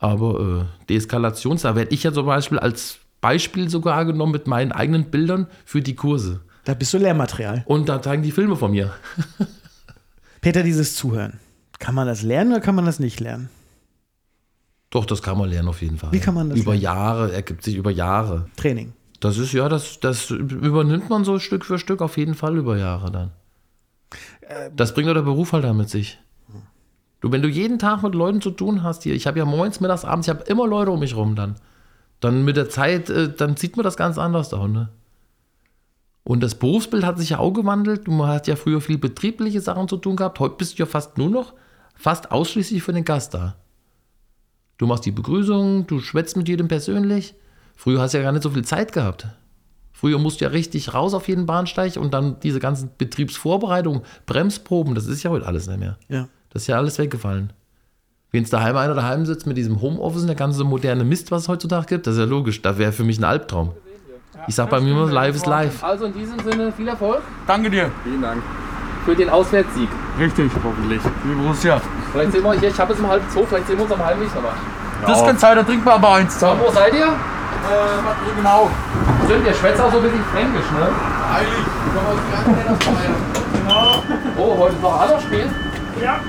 aber 0.00 0.40
äh, 0.80 0.86
Deeskalation, 0.88 1.56
da 1.62 1.76
werde 1.76 1.94
ich 1.94 2.02
ja 2.02 2.12
zum 2.12 2.26
Beispiel 2.26 2.58
als 2.58 2.98
Beispiel 3.20 3.70
sogar 3.70 4.04
genommen 4.04 4.32
mit 4.32 4.48
meinen 4.48 4.72
eigenen 4.72 5.04
Bildern 5.04 5.46
für 5.64 5.82
die 5.82 5.94
Kurse. 5.94 6.40
Da 6.64 6.74
bist 6.74 6.92
du 6.92 6.98
Lehrmaterial. 6.98 7.62
Und 7.66 7.88
da 7.88 8.02
zeigen 8.02 8.24
die 8.24 8.32
Filme 8.32 8.56
von 8.56 8.72
mir. 8.72 8.92
Peter, 10.40 10.64
dieses 10.64 10.96
Zuhören. 10.96 11.38
Kann 11.78 11.94
man 11.94 12.08
das 12.08 12.22
lernen 12.22 12.50
oder 12.50 12.60
kann 12.60 12.74
man 12.74 12.86
das 12.86 12.98
nicht 12.98 13.20
lernen? 13.20 13.50
Doch, 14.90 15.06
das 15.06 15.22
kann 15.22 15.38
man 15.38 15.48
lernen 15.48 15.68
auf 15.68 15.82
jeden 15.82 15.98
Fall. 15.98 16.12
Wie 16.12 16.18
kann 16.20 16.34
man 16.34 16.50
das 16.50 16.58
Über 16.58 16.72
lernen? 16.72 16.82
Jahre, 16.82 17.32
ergibt 17.32 17.62
sich 17.62 17.76
über 17.76 17.90
Jahre. 17.90 18.46
Training. 18.56 18.92
Das 19.20 19.38
ist 19.38 19.52
ja, 19.52 19.68
das, 19.68 20.00
das 20.00 20.30
übernimmt 20.30 21.08
man 21.10 21.24
so 21.24 21.38
Stück 21.38 21.64
für 21.64 21.78
Stück 21.78 22.02
auf 22.02 22.16
jeden 22.16 22.34
Fall 22.34 22.56
über 22.56 22.76
Jahre 22.76 23.12
dann. 23.12 23.30
Das 24.74 24.94
bringt 24.94 25.08
doch 25.08 25.14
der 25.14 25.22
Beruf 25.22 25.52
halt 25.52 25.64
dann 25.64 25.76
mit 25.76 25.88
sich. 25.88 26.18
Du, 27.20 27.30
wenn 27.30 27.42
du 27.42 27.48
jeden 27.48 27.78
Tag 27.78 28.02
mit 28.02 28.14
Leuten 28.14 28.40
zu 28.40 28.50
tun 28.50 28.82
hast 28.82 29.02
hier, 29.02 29.14
ich 29.14 29.26
habe 29.26 29.38
ja 29.38 29.44
morgens, 29.44 29.80
mittags, 29.80 30.04
abends, 30.04 30.26
ich 30.26 30.34
habe 30.34 30.44
immer 30.44 30.66
Leute 30.66 30.90
um 30.90 31.00
mich 31.00 31.14
rum 31.14 31.36
dann. 31.36 31.56
Dann 32.18 32.44
mit 32.44 32.56
der 32.56 32.68
Zeit, 32.68 33.10
äh, 33.10 33.32
dann 33.32 33.56
sieht 33.56 33.76
man 33.76 33.84
das 33.84 33.96
ganz 33.96 34.18
anders 34.18 34.52
auch, 34.52 34.68
ne? 34.68 34.88
Und 36.24 36.42
das 36.42 36.54
Berufsbild 36.54 37.04
hat 37.04 37.18
sich 37.18 37.30
ja 37.30 37.38
auch 37.38 37.52
gewandelt. 37.52 38.06
Du 38.06 38.26
hast 38.26 38.46
ja 38.46 38.56
früher 38.56 38.80
viel 38.80 38.98
betriebliche 38.98 39.60
Sachen 39.60 39.88
zu 39.88 39.96
tun 39.96 40.16
gehabt. 40.16 40.38
Heute 40.38 40.56
bist 40.56 40.78
du 40.78 40.82
ja 40.82 40.86
fast 40.86 41.18
nur 41.18 41.30
noch, 41.30 41.54
fast 41.94 42.30
ausschließlich 42.30 42.82
für 42.82 42.92
den 42.92 43.04
Gast 43.04 43.34
da. 43.34 43.56
Du 44.80 44.86
machst 44.86 45.04
die 45.04 45.10
Begrüßung, 45.10 45.86
du 45.86 46.00
schwätzt 46.00 46.38
mit 46.38 46.48
jedem 46.48 46.66
persönlich. 46.66 47.34
Früher 47.76 48.00
hast 48.00 48.14
du 48.14 48.18
ja 48.18 48.24
gar 48.24 48.32
nicht 48.32 48.42
so 48.42 48.48
viel 48.48 48.64
Zeit 48.64 48.94
gehabt. 48.94 49.26
Früher 49.92 50.18
musst 50.18 50.40
du 50.40 50.46
ja 50.46 50.50
richtig 50.52 50.94
raus 50.94 51.12
auf 51.12 51.28
jeden 51.28 51.44
Bahnsteig 51.44 51.98
und 51.98 52.14
dann 52.14 52.40
diese 52.40 52.60
ganzen 52.60 52.88
Betriebsvorbereitungen, 52.96 54.00
Bremsproben, 54.24 54.94
das 54.94 55.06
ist 55.06 55.22
ja 55.22 55.30
heute 55.30 55.46
alles 55.46 55.66
nicht 55.66 55.80
mehr. 55.80 55.98
Ja. 56.08 56.28
Das 56.48 56.62
ist 56.62 56.68
ja 56.68 56.78
alles 56.78 56.98
weggefallen. 56.98 57.52
Wenn 58.30 58.44
es 58.44 58.48
daheim 58.48 58.78
einer 58.78 58.94
daheim 58.94 59.26
sitzt 59.26 59.46
mit 59.46 59.58
diesem 59.58 59.82
Homeoffice 59.82 60.22
und 60.22 60.28
der 60.28 60.36
ganze 60.36 60.64
moderne 60.64 61.04
Mist, 61.04 61.30
was 61.30 61.42
es 61.42 61.48
heutzutage 61.48 61.84
gibt, 61.84 62.06
das 62.06 62.14
ist 62.14 62.20
ja 62.20 62.24
logisch. 62.24 62.62
Das 62.62 62.78
wäre 62.78 62.92
für 62.92 63.04
mich 63.04 63.18
ein 63.18 63.24
Albtraum. 63.24 63.72
Ich 64.48 64.54
sag 64.54 64.70
bei 64.70 64.80
mir 64.80 64.92
immer, 64.92 65.12
live 65.12 65.36
ist 65.36 65.44
live. 65.44 65.84
Also 65.84 66.06
in 66.06 66.14
diesem 66.14 66.40
Sinne 66.40 66.72
viel 66.72 66.88
Erfolg 66.88 67.20
Danke 67.46 67.68
dir. 67.68 67.90
Vielen 68.02 68.22
Dank. 68.22 68.42
Für 69.04 69.14
den 69.14 69.28
Auswärtssieg. 69.30 69.88
Richtig, 70.18 70.50
hoffentlich. 70.64 71.00
Wie 71.24 71.34
Borussia. 71.34 71.80
Vielleicht 72.12 72.32
sehen 72.32 72.42
wir 72.44 72.52
hier, 72.54 72.68
ich 72.68 72.78
habe 72.80 72.92
jetzt 72.92 73.00
um 73.02 73.08
halb 73.08 73.22
zwei, 73.30 73.44
vielleicht 73.46 73.66
sehen 73.66 73.76
wir 73.78 73.84
uns 73.84 73.92
am 73.92 74.04
Heimweg 74.04 74.34
nochmal. 74.34 74.52
Das 75.06 75.24
kann 75.24 75.38
sein, 75.38 75.56
da 75.56 75.62
trinken 75.62 75.84
wir 75.84 75.94
aber 75.94 76.12
eins 76.14 76.38
So, 76.38 76.46
wo 76.46 76.70
seid 76.70 76.92
ihr? 76.94 77.06
Äh, 77.06 78.36
genau. 78.36 78.70
Stimmt, 79.26 79.46
ihr 79.46 79.54
schwätzt 79.54 79.80
auch 79.80 79.90
so 79.90 79.98
ein 79.98 80.02
bisschen 80.02 80.24
fränkisch, 80.32 80.70
ne? 80.72 80.88
Eilig. 81.34 81.64
Oh, 84.38 84.56
heute 84.58 84.74
ist 84.74 84.82
noch 84.82 84.94
ein 84.94 85.00
anderes 85.02 85.22
Spiel. 85.22 85.44
Ja. 86.02 86.20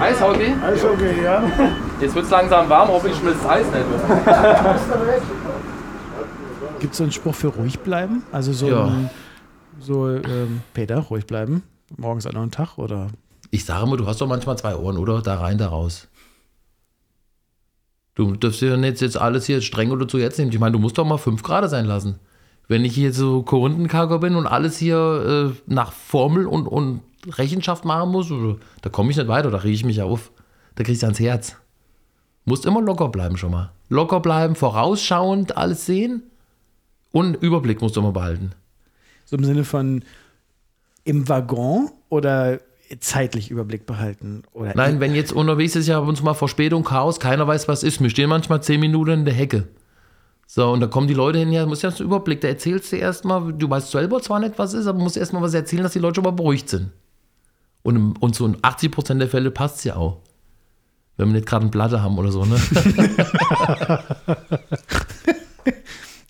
Eishockey. 0.00 0.54
Alles 0.64 0.84
okay, 0.84 1.14
ja. 1.24 1.42
Jetzt 2.00 2.14
wird 2.14 2.24
es 2.24 2.30
langsam 2.30 2.68
warm, 2.68 2.88
hoffentlich 2.88 3.18
schmilzt 3.18 3.44
das 3.44 3.50
Eis 3.50 3.66
nicht. 3.66 3.84
Gibt 6.78 6.92
es 6.92 6.98
so 6.98 7.04
einen 7.04 7.12
Spruch 7.12 7.34
für 7.34 7.48
ruhig 7.48 7.78
bleiben? 7.80 8.22
Also 8.32 8.52
so, 8.52 8.68
Ja. 8.68 8.84
ein, 8.84 9.10
so 9.80 10.08
ähm, 10.08 10.62
Peter, 10.74 10.98
ruhig 10.98 11.26
bleiben. 11.26 11.62
Morgens 11.96 12.26
an 12.26 12.36
einen 12.36 12.50
Tag 12.50 12.78
oder? 12.78 13.08
Ich 13.50 13.64
sage 13.64 13.84
immer, 13.84 13.96
du 13.96 14.06
hast 14.06 14.20
doch 14.20 14.28
manchmal 14.28 14.56
zwei 14.58 14.76
Ohren, 14.76 14.96
oder? 14.96 15.22
Da 15.22 15.40
rein, 15.40 15.58
da 15.58 15.68
raus. 15.68 16.08
Du 18.14 18.36
darfst 18.36 18.60
ja 18.60 18.76
nicht 18.76 19.00
jetzt 19.00 19.16
alles 19.16 19.46
hier 19.46 19.60
streng 19.60 19.90
oder 19.90 20.06
zu 20.06 20.18
jetzt 20.18 20.38
nehmen. 20.38 20.52
Ich 20.52 20.58
meine, 20.58 20.72
du 20.72 20.78
musst 20.78 20.98
doch 20.98 21.06
mal 21.06 21.18
fünf 21.18 21.42
Grad 21.42 21.68
sein 21.70 21.86
lassen. 21.86 22.18
Wenn 22.68 22.84
ich 22.84 22.94
hier 22.94 23.12
so 23.12 23.42
Korinthenkacker 23.42 24.18
bin 24.18 24.36
und 24.36 24.46
alles 24.46 24.78
hier 24.78 25.52
äh, 25.56 25.72
nach 25.72 25.92
Formel 25.92 26.46
und, 26.46 26.66
und 26.66 27.00
Rechenschaft 27.26 27.84
machen 27.84 28.10
muss, 28.10 28.32
da 28.82 28.90
komme 28.90 29.10
ich 29.10 29.16
nicht 29.16 29.28
weiter, 29.28 29.50
da 29.50 29.58
rege 29.58 29.74
ich 29.74 29.84
mich 29.84 30.02
auf. 30.02 30.30
Da 30.76 30.84
kriegst 30.84 31.02
du 31.02 31.06
ans 31.06 31.18
Herz. 31.18 31.56
Musst 32.44 32.66
immer 32.66 32.80
locker 32.80 33.08
bleiben 33.08 33.36
schon 33.36 33.50
mal. 33.50 33.72
Locker 33.88 34.20
bleiben, 34.20 34.54
vorausschauend 34.54 35.56
alles 35.56 35.86
sehen 35.86 36.22
und 37.12 37.34
Überblick 37.42 37.82
musst 37.82 37.96
du 37.96 38.00
immer 38.00 38.12
behalten. 38.12 38.52
So 39.24 39.36
im 39.36 39.44
Sinne 39.44 39.64
von 39.64 40.04
im 41.04 41.28
Waggon 41.28 41.90
oder 42.08 42.60
zeitlich 42.98 43.50
Überblick 43.50 43.86
behalten? 43.86 44.42
Oder 44.52 44.72
Nein, 44.74 45.00
wenn 45.00 45.14
jetzt 45.14 45.32
unterwegs 45.32 45.76
ist, 45.76 45.86
ja 45.86 45.98
ab 45.98 46.08
und 46.08 46.16
zu 46.16 46.24
mal 46.24 46.34
Verspätung, 46.34 46.84
Chaos, 46.84 47.20
keiner 47.20 47.46
weiß, 47.46 47.68
was 47.68 47.82
ist. 47.82 48.00
Wir 48.00 48.10
stehen 48.10 48.28
manchmal 48.28 48.62
zehn 48.62 48.80
Minuten 48.80 49.10
in 49.10 49.24
der 49.24 49.34
Hecke. 49.34 49.68
So, 50.46 50.68
und 50.72 50.80
da 50.80 50.88
kommen 50.88 51.06
die 51.06 51.14
Leute 51.14 51.38
hin, 51.38 51.52
ja, 51.52 51.62
du 51.62 51.68
musst 51.68 51.84
ja 51.84 51.90
einen 51.90 51.98
Überblick, 51.98 52.40
da 52.40 52.48
erzählst 52.48 52.90
du 52.90 52.96
erstmal, 52.96 53.52
du 53.52 53.70
weißt 53.70 53.92
selber 53.92 54.20
zwar 54.20 54.40
nicht, 54.40 54.58
was 54.58 54.74
ist, 54.74 54.88
aber 54.88 54.98
musst 54.98 55.16
erstmal 55.16 55.42
was 55.42 55.54
erzählen, 55.54 55.84
dass 55.84 55.92
die 55.92 56.00
Leute 56.00 56.16
schon 56.16 56.24
mal 56.24 56.32
beruhigt 56.32 56.68
sind. 56.68 56.90
Und, 57.82 58.16
und 58.20 58.34
so 58.34 58.46
in 58.46 58.56
80% 58.56 59.18
der 59.18 59.28
Fälle 59.28 59.52
passt 59.52 59.78
es 59.78 59.84
ja 59.84 59.94
auch. 59.94 60.18
Wenn 61.16 61.28
wir 61.28 61.34
nicht 61.34 61.46
gerade 61.46 61.62
eine 61.62 61.70
Platte 61.70 62.02
haben 62.02 62.18
oder 62.18 62.32
so, 62.32 62.44
ne? 62.44 62.56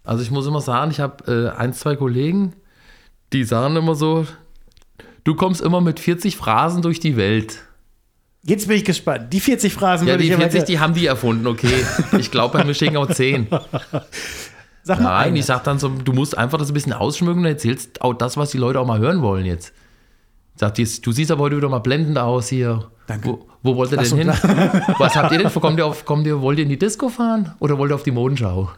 also 0.04 0.22
ich 0.22 0.30
muss 0.30 0.46
immer 0.46 0.60
sagen, 0.60 0.90
ich 0.90 1.00
habe 1.00 1.52
äh, 1.54 1.58
ein, 1.58 1.72
zwei 1.72 1.96
Kollegen, 1.96 2.52
die 3.32 3.44
sagen 3.44 3.76
immer 3.76 3.94
so, 3.94 4.26
du 5.24 5.34
kommst 5.34 5.60
immer 5.60 5.80
mit 5.80 6.00
40 6.00 6.36
Phrasen 6.36 6.82
durch 6.82 7.00
die 7.00 7.16
Welt. 7.16 7.58
Jetzt 8.42 8.68
bin 8.68 8.76
ich 8.78 8.84
gespannt. 8.84 9.32
Die 9.32 9.40
40 9.40 9.72
Phrasen 9.74 10.06
Ja, 10.06 10.14
würde 10.14 10.22
die 10.24 10.30
ich 10.30 10.36
40, 10.36 10.60
aber- 10.60 10.66
die 10.66 10.78
haben 10.80 10.94
die 10.94 11.06
erfunden, 11.06 11.46
okay. 11.46 11.84
Ich 12.18 12.30
glaube, 12.30 12.56
bei 12.58 12.64
mir 12.64 12.74
stehen 12.74 12.96
auch 12.96 13.06
10. 13.10 13.48
Sag 14.82 14.98
mal 15.00 15.04
Nein, 15.10 15.28
eine. 15.28 15.38
ich 15.38 15.44
sag 15.44 15.62
dann 15.64 15.78
so, 15.78 15.88
du 15.90 16.12
musst 16.14 16.36
einfach 16.38 16.56
das 16.58 16.70
ein 16.70 16.74
bisschen 16.74 16.94
ausschmücken 16.94 17.40
und 17.40 17.44
erzählst 17.46 18.00
auch 18.00 18.14
das, 18.14 18.38
was 18.38 18.50
die 18.50 18.56
Leute 18.58 18.80
auch 18.80 18.86
mal 18.86 18.98
hören 18.98 19.20
wollen 19.20 19.44
jetzt. 19.44 19.74
Sagt, 20.56 20.78
jetzt, 20.78 21.06
du 21.06 21.12
siehst 21.12 21.30
aber 21.30 21.42
heute 21.44 21.58
wieder 21.58 21.68
mal 21.68 21.78
blendend 21.80 22.18
aus 22.18 22.48
hier. 22.48 22.90
Danke. 23.06 23.28
Wo, 23.28 23.46
wo 23.62 23.76
wollt 23.76 23.92
ihr 23.92 23.98
Ach 24.00 24.04
denn 24.08 24.16
hin? 24.18 24.28
Was 24.98 25.16
habt 25.16 25.32
ihr 25.32 25.38
denn? 25.38 25.52
Kommt 25.52 25.78
ihr, 25.78 25.84
auf, 25.86 26.04
kommt 26.06 26.26
ihr, 26.26 26.40
wollt 26.40 26.58
ihr 26.58 26.62
in 26.64 26.70
die 26.70 26.78
Disco 26.78 27.08
fahren 27.10 27.54
oder 27.60 27.76
wollt 27.76 27.92
ihr 27.92 27.94
auf 27.94 28.02
die 28.04 28.10
Modenschau? 28.10 28.70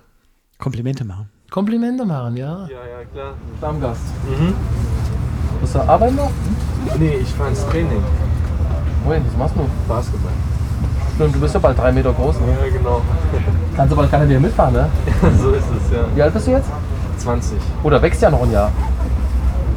Komplimente 0.58 1.04
machen. 1.04 1.28
Komplimente 1.50 2.04
machen, 2.04 2.36
ja. 2.36 2.66
Ja, 2.66 2.86
ja, 2.86 3.04
klar. 3.12 3.34
Stammgast. 3.58 4.00
Mhm. 4.28 4.54
Bist 5.62 5.76
du 5.76 5.78
arbeiten 5.78 6.16
noch? 6.16 6.30
Nee, 6.98 7.18
ich 7.22 7.28
fahr 7.34 7.48
ins 7.48 7.64
Training. 7.68 8.02
Wohin, 9.04 9.22
was 9.24 9.36
machst 9.38 9.54
du? 9.56 9.60
Basketball. 9.88 10.32
Stimmt, 11.14 11.36
du 11.36 11.40
bist 11.40 11.54
ja 11.54 11.60
bald 11.60 11.78
drei 11.78 11.92
Meter 11.92 12.12
groß, 12.12 12.34
ne? 12.40 12.46
Ja, 12.60 12.76
genau. 12.76 13.00
Kannst 13.76 13.92
aber 13.92 14.08
keiner 14.08 14.24
mehr 14.26 14.40
mitfahren, 14.40 14.74
ne? 14.74 14.90
so 15.40 15.52
ist 15.52 15.62
es, 15.64 15.92
ja. 15.94 16.04
Wie 16.14 16.20
alt 16.22 16.34
bist 16.34 16.48
du 16.48 16.50
jetzt? 16.50 16.68
20. 17.18 17.58
Oder 17.84 18.02
wächst 18.02 18.20
ja 18.22 18.30
noch 18.30 18.42
ein 18.42 18.50
Jahr. 18.50 18.72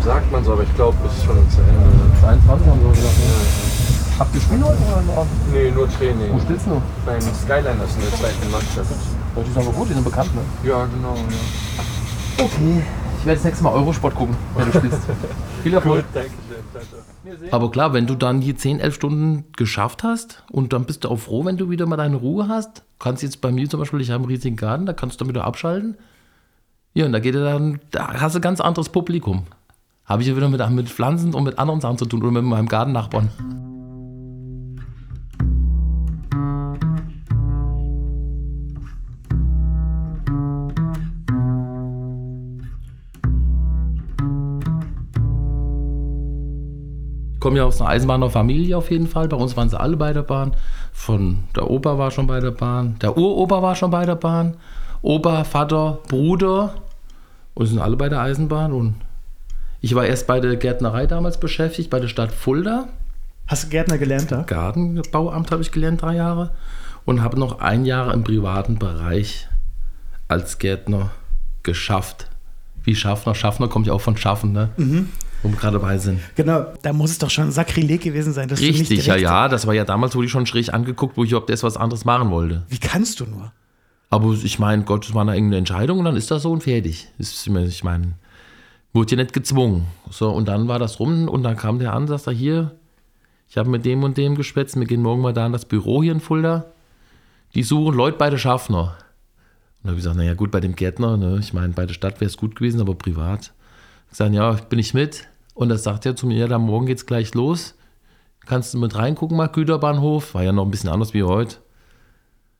Sagt 0.03 0.31
man 0.31 0.43
so, 0.43 0.53
aber 0.53 0.63
ich 0.63 0.75
glaube, 0.75 0.97
es 1.05 1.17
ist 1.17 1.23
schon 1.25 1.35
zu 1.51 1.61
Ende. 1.61 2.19
22 2.19 2.67
haben 2.67 2.81
wir 2.81 2.91
gesagt. 2.91 3.17
Ne? 3.17 3.75
Habt 4.17 4.35
ihr 4.35 4.41
Spiel 4.41 4.63
heute 4.63 4.77
oder 4.89 5.15
noch? 5.15 5.25
Nee, 5.53 5.69
nur 5.69 5.87
Training. 5.87 6.33
Wo 6.33 6.39
spielst 6.39 6.65
du? 6.65 6.81
Beim 7.05 7.21
Skyliners 7.21 7.93
in 7.95 8.01
der 8.01 8.13
zweiten 8.17 8.49
Mannschaft. 8.51 8.89
Oh, 9.35 9.41
die 9.45 9.51
sind 9.51 9.61
aber 9.61 9.71
gut, 9.71 9.89
die 9.89 9.93
sind 9.93 10.03
bekannt, 10.03 10.33
ne? 10.33 10.41
Ja, 10.67 10.85
genau. 10.85 11.13
Ja. 11.13 12.43
Okay. 12.45 12.81
Ich 13.25 13.27
werde 13.27 13.39
das 13.39 13.45
nächste 13.45 13.63
Mal 13.63 13.73
Eurosport 13.73 14.13
gucken, 14.13 14.37
wenn 14.55 14.71
du 14.71 14.77
spielst. 14.77 14.99
Viel 15.63 15.73
Erfolg. 15.73 16.05
Danke 16.13 16.29
schön. 16.29 16.57
Ciao, 16.71 17.39
ciao. 17.39 17.49
Aber 17.49 17.71
klar, 17.71 17.91
wenn 17.91 18.05
du 18.05 18.13
dann 18.13 18.39
hier 18.39 18.55
10, 18.55 18.79
11 18.79 18.93
Stunden 18.93 19.45
geschafft 19.57 20.03
hast 20.03 20.43
und 20.51 20.73
dann 20.73 20.85
bist 20.85 21.03
du 21.03 21.09
auch 21.09 21.17
froh, 21.17 21.43
wenn 21.43 21.57
du 21.57 21.71
wieder 21.71 21.87
mal 21.87 21.97
deine 21.97 22.17
Ruhe 22.17 22.47
hast. 22.47 22.83
Kannst 22.99 23.23
jetzt 23.23 23.41
bei 23.41 23.51
mir 23.51 23.67
zum 23.67 23.79
Beispiel, 23.79 23.99
ich 23.99 24.11
habe 24.11 24.21
einen 24.21 24.31
riesigen 24.31 24.57
Garten, 24.57 24.85
da 24.85 24.93
kannst 24.93 25.19
du 25.19 25.25
dann 25.25 25.33
wieder 25.33 25.43
abschalten. 25.43 25.97
Ja, 26.93 27.07
und 27.07 27.13
da 27.13 27.19
geht 27.19 27.33
er 27.33 27.43
dann, 27.43 27.79
da 27.89 28.13
hast 28.13 28.35
du 28.35 28.39
ein 28.39 28.43
ganz 28.43 28.61
anderes 28.61 28.89
Publikum. 28.89 29.47
Habe 30.05 30.21
ich 30.21 30.27
ja 30.27 30.37
wieder 30.37 30.47
mit, 30.47 30.69
mit 30.69 30.87
Pflanzen 30.87 31.33
und 31.33 31.45
mit 31.45 31.57
anderen 31.57 31.81
Sachen 31.81 31.97
zu 31.97 32.05
tun 32.05 32.21
oder 32.21 32.29
mit 32.29 32.43
meinem 32.43 32.67
Gartennachbarn. 32.67 33.31
Komme 47.45 47.57
ja 47.59 47.65
aus 47.65 47.79
einer 47.79 47.91
Eisenbahnerfamilie 47.91 48.75
auf 48.75 48.89
jeden 48.89 49.05
Fall. 49.05 49.27
Bei 49.27 49.37
uns 49.37 49.55
waren 49.55 49.69
sie 49.69 49.79
alle 49.79 49.97
bei 49.97 50.13
der 50.13 50.23
Bahn. 50.23 50.55
Von 50.93 51.43
der 51.55 51.69
Opa 51.69 51.99
war 51.99 52.09
schon 52.09 52.25
bei 52.25 52.39
der 52.39 52.49
Bahn, 52.49 52.97
der 53.03 53.15
Uropa 53.15 53.61
war 53.61 53.75
schon 53.75 53.91
bei 53.91 54.03
der 54.03 54.15
Bahn, 54.15 54.57
Opa, 55.03 55.43
Vater, 55.43 55.99
Bruder 56.07 56.73
und 57.53 57.67
sind 57.67 57.77
alle 57.77 57.97
bei 57.97 58.09
der 58.09 58.21
Eisenbahn. 58.21 58.73
Und 58.73 58.95
ich 59.79 59.93
war 59.93 60.07
erst 60.07 60.25
bei 60.25 60.39
der 60.39 60.55
Gärtnerei 60.55 61.05
damals 61.05 61.39
beschäftigt, 61.39 61.91
bei 61.91 61.99
der 61.99 62.07
Stadt 62.07 62.31
Fulda. 62.31 62.87
Hast 63.45 63.65
du 63.65 63.69
Gärtner 63.69 63.99
gelernt 63.99 64.31
da? 64.31 64.41
Gartenbauamt 64.41 65.51
habe 65.51 65.61
ich 65.61 65.71
gelernt, 65.71 66.01
drei 66.01 66.15
Jahre. 66.15 66.49
Und 67.05 67.21
habe 67.21 67.39
noch 67.39 67.59
ein 67.59 67.85
Jahr 67.85 68.11
im 68.11 68.23
privaten 68.23 68.79
Bereich 68.79 69.47
als 70.27 70.57
Gärtner 70.57 71.11
geschafft. 71.61 72.27
Wie 72.83 72.95
Schaffner? 72.95 73.35
Schaffner 73.35 73.67
kommt 73.67 73.85
ja 73.85 73.93
auch 73.93 74.01
von 74.01 74.17
Schaffen, 74.17 74.51
ne? 74.51 74.69
Wo 75.43 75.49
wir 75.49 75.57
gerade 75.57 75.79
dabei 75.79 75.97
sind. 75.97 76.19
Genau, 76.35 76.73
da 76.81 76.93
muss 76.93 77.11
es 77.11 77.19
doch 77.19 77.29
schon 77.29 77.45
ein 77.45 77.51
Sakrileg 77.51 78.01
gewesen 78.01 78.33
sein, 78.33 78.47
dass 78.47 78.59
du 78.59 78.65
nicht 78.65 78.79
Richtig, 78.79 79.05
ja, 79.05 79.15
ja. 79.15 79.47
Das 79.47 79.67
war 79.67 79.73
ja 79.73 79.85
damals, 79.85 80.15
wurde 80.15 80.25
ich 80.25 80.31
schon 80.31 80.45
schräg 80.45 80.73
angeguckt, 80.73 81.17
wo 81.17 81.23
ich 81.23 81.31
überhaupt 81.31 81.49
erst 81.49 81.63
was 81.63 81.77
anderes 81.77 82.05
machen 82.05 82.31
wollte. 82.31 82.63
Wie 82.69 82.79
kannst 82.79 83.19
du 83.19 83.25
nur? 83.25 83.51
Aber 84.09 84.33
ich 84.33 84.59
meine, 84.59 84.83
Gott, 84.83 85.05
es 85.05 85.13
war 85.13 85.21
eine 85.21 85.31
eigene 85.31 85.57
Entscheidung 85.57 85.99
und 85.99 86.05
dann 86.05 86.15
ist 86.15 86.31
das 86.31 86.43
so 86.43 86.51
und 86.51 86.63
fertig. 86.63 87.07
Ist, 87.17 87.47
ich 87.47 87.83
meine, 87.83 88.13
wurde 88.93 89.15
ja 89.15 89.21
nicht 89.21 89.33
gezwungen. 89.33 89.87
So, 90.09 90.29
und 90.29 90.47
dann 90.47 90.67
war 90.67 90.79
das 90.79 90.99
rum 90.99 91.27
und 91.27 91.43
dann 91.43 91.57
kam 91.57 91.79
der 91.79 91.93
an, 91.93 92.07
sagt 92.07 92.27
er, 92.27 92.33
hier, 92.33 92.71
ich 93.49 93.57
habe 93.57 93.69
mit 93.69 93.85
dem 93.85 94.03
und 94.03 94.17
dem 94.17 94.35
geschwätzt, 94.35 94.75
wir 94.77 94.85
gehen 94.85 95.01
morgen 95.01 95.21
mal 95.21 95.33
da 95.33 95.45
in 95.45 95.51
das 95.51 95.65
Büro 95.65 96.01
hier 96.01 96.11
in 96.11 96.19
Fulda. 96.19 96.65
Die 97.53 97.63
suchen 97.63 97.95
Leute 97.95 98.17
bei 98.17 98.29
der 98.29 98.37
Schaffner. 98.37 98.97
Und 99.81 99.83
da 99.83 99.89
habe 99.89 99.97
ich 99.97 100.03
gesagt, 100.03 100.17
naja 100.17 100.33
gut, 100.33 100.51
bei 100.51 100.59
dem 100.59 100.75
Gärtner, 100.75 101.17
ne, 101.17 101.37
ich 101.39 101.53
meine, 101.53 101.73
bei 101.73 101.85
der 101.85 101.93
Stadt 101.93 102.19
wäre 102.19 102.29
es 102.29 102.37
gut 102.37 102.55
gewesen, 102.55 102.81
aber 102.81 102.95
privat. 102.95 103.53
Ich 104.15 104.17
sage, 104.17 104.33
ja, 104.33 104.53
bin 104.53 104.79
ich 104.79 104.93
mit. 104.93 105.27
Und 105.55 105.67
das 105.67 105.83
sagt 105.83 106.05
er 106.05 106.15
zu 106.15 106.25
mir, 106.25 106.37
ja, 106.37 106.47
dann 106.47 106.61
morgen 106.61 106.85
geht's 106.85 107.05
gleich 107.05 107.33
los. 107.33 107.75
Kannst 108.45 108.73
du 108.73 108.77
mit 108.77 108.95
reingucken, 108.95 109.35
mal 109.35 109.47
Güterbahnhof? 109.47 110.35
War 110.35 110.41
ja 110.41 110.53
noch 110.53 110.63
ein 110.63 110.71
bisschen 110.71 110.89
anders 110.89 111.13
wie 111.13 111.23
heute. 111.23 111.57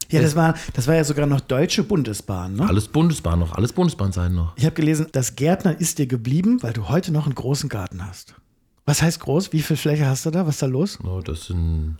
Ja, 0.09 0.21
das 0.21 0.35
war, 0.35 0.55
das 0.73 0.85
war 0.87 0.95
ja 0.95 1.05
sogar 1.05 1.27
noch 1.27 1.39
Deutsche 1.39 1.83
Bundesbahn, 1.83 2.57
ne? 2.57 2.67
Alles 2.67 2.89
Bundesbahn 2.89 3.39
noch, 3.39 3.53
alles 3.53 3.71
Bundesbahn 3.71 4.11
sein 4.11 4.35
noch. 4.35 4.57
Ich 4.57 4.65
habe 4.65 4.75
gelesen, 4.75 5.07
das 5.13 5.37
Gärtner 5.37 5.79
ist 5.79 5.97
dir 5.97 6.07
geblieben, 6.07 6.61
weil 6.61 6.73
du 6.73 6.89
heute 6.89 7.13
noch 7.13 7.25
einen 7.25 7.35
großen 7.35 7.69
Garten 7.69 8.05
hast. 8.05 8.35
Was 8.83 9.01
heißt 9.01 9.21
groß? 9.21 9.53
Wie 9.53 9.61
viel 9.61 9.77
Fläche 9.77 10.07
hast 10.07 10.25
du 10.25 10.31
da? 10.31 10.45
Was 10.45 10.55
ist 10.55 10.61
da 10.61 10.65
los? 10.65 10.99
No, 11.01 11.21
das 11.21 11.45
sind 11.45 11.99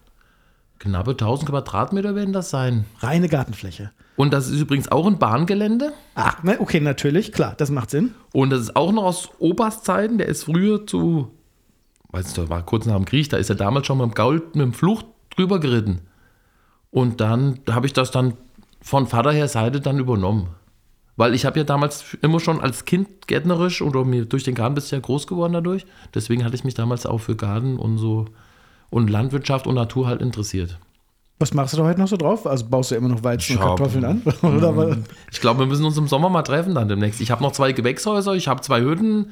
knappe 0.79 1.11
1000 1.11 1.49
Quadratmeter 1.49 2.15
werden 2.15 2.33
das 2.33 2.49
sein. 2.49 2.85
Reine 2.99 3.29
Gartenfläche. 3.29 3.91
Und 4.15 4.33
das 4.33 4.47
ist 4.47 4.59
übrigens 4.59 4.89
auch 4.91 5.07
ein 5.07 5.19
Bahngelände. 5.19 5.91
Ach, 6.15 6.41
ne, 6.43 6.57
okay, 6.59 6.79
natürlich, 6.79 7.31
klar, 7.31 7.53
das 7.57 7.69
macht 7.69 7.89
Sinn. 7.89 8.13
Und 8.31 8.49
das 8.51 8.61
ist 8.61 8.75
auch 8.75 8.91
noch 8.91 9.03
aus 9.03 9.29
Opas 9.39 9.83
Zeiten. 9.83 10.17
Der 10.17 10.27
ist 10.27 10.45
früher 10.45 10.87
zu, 10.87 11.31
weiß 12.11 12.37
nicht, 12.37 12.49
war 12.49 12.63
kurz 12.63 12.85
nach 12.85 12.95
dem 12.95 13.05
Krieg, 13.05 13.29
da 13.29 13.37
ist 13.37 13.49
er 13.49 13.55
damals 13.55 13.87
schon 13.87 13.97
mit 13.97 14.07
dem 14.07 14.13
Gaul, 14.13 14.43
mit 14.53 14.61
dem 14.61 14.73
Flucht 14.73 15.05
drüber 15.35 15.59
geritten. 15.59 16.01
Und 16.91 17.19
dann 17.19 17.59
habe 17.69 17.87
ich 17.87 17.93
das 17.93 18.11
dann 18.11 18.35
von 18.81 19.07
Vater 19.07 19.31
her 19.31 19.49
Seite 19.49 19.81
dann 19.81 19.99
übernommen. 19.99 20.47
Weil 21.17 21.33
ich 21.33 21.45
habe 21.45 21.57
ja 21.57 21.63
damals 21.63 22.17
immer 22.21 22.39
schon 22.39 22.59
als 22.59 22.85
Kind 22.85 23.27
gärtnerisch 23.27 23.81
oder 23.81 24.03
mir 24.03 24.25
durch 24.25 24.43
den 24.43 24.55
Garten 24.55 24.75
bist 24.75 24.91
du 24.91 24.97
ja 24.97 25.01
groß 25.01 25.27
geworden 25.27 25.53
dadurch. 25.53 25.85
Deswegen 26.13 26.43
hatte 26.43 26.55
ich 26.55 26.63
mich 26.63 26.73
damals 26.73 27.05
auch 27.05 27.19
für 27.19 27.35
Garten 27.35 27.77
und 27.77 27.97
so 27.97 28.25
und 28.89 29.09
Landwirtschaft 29.09 29.67
und 29.67 29.75
Natur 29.75 30.07
halt 30.07 30.21
interessiert. 30.21 30.79
Was 31.39 31.53
machst 31.53 31.73
du 31.73 31.77
da 31.77 31.83
heute 31.83 31.99
noch 31.99 32.07
so 32.07 32.15
drauf? 32.15 32.47
Also 32.47 32.65
baust 32.65 32.91
du 32.91 32.95
immer 32.95 33.09
noch 33.09 33.21
Weizen 33.23 33.57
und 33.57 33.61
Ja, 33.61 33.67
Kartoffeln 33.67 34.05
an? 34.05 34.21
Oder? 34.41 34.97
Ich 35.31 35.41
glaube, 35.41 35.59
wir 35.59 35.65
müssen 35.65 35.83
uns 35.83 35.97
im 35.97 36.07
Sommer 36.07 36.29
mal 36.29 36.43
treffen 36.43 36.73
dann 36.75 36.87
demnächst. 36.87 37.19
Ich 37.19 37.29
habe 37.29 37.43
noch 37.43 37.51
zwei 37.51 37.73
Gewächshäuser, 37.73 38.33
ich 38.35 38.47
habe 38.47 38.61
zwei 38.61 38.79
Hütten, 38.81 39.31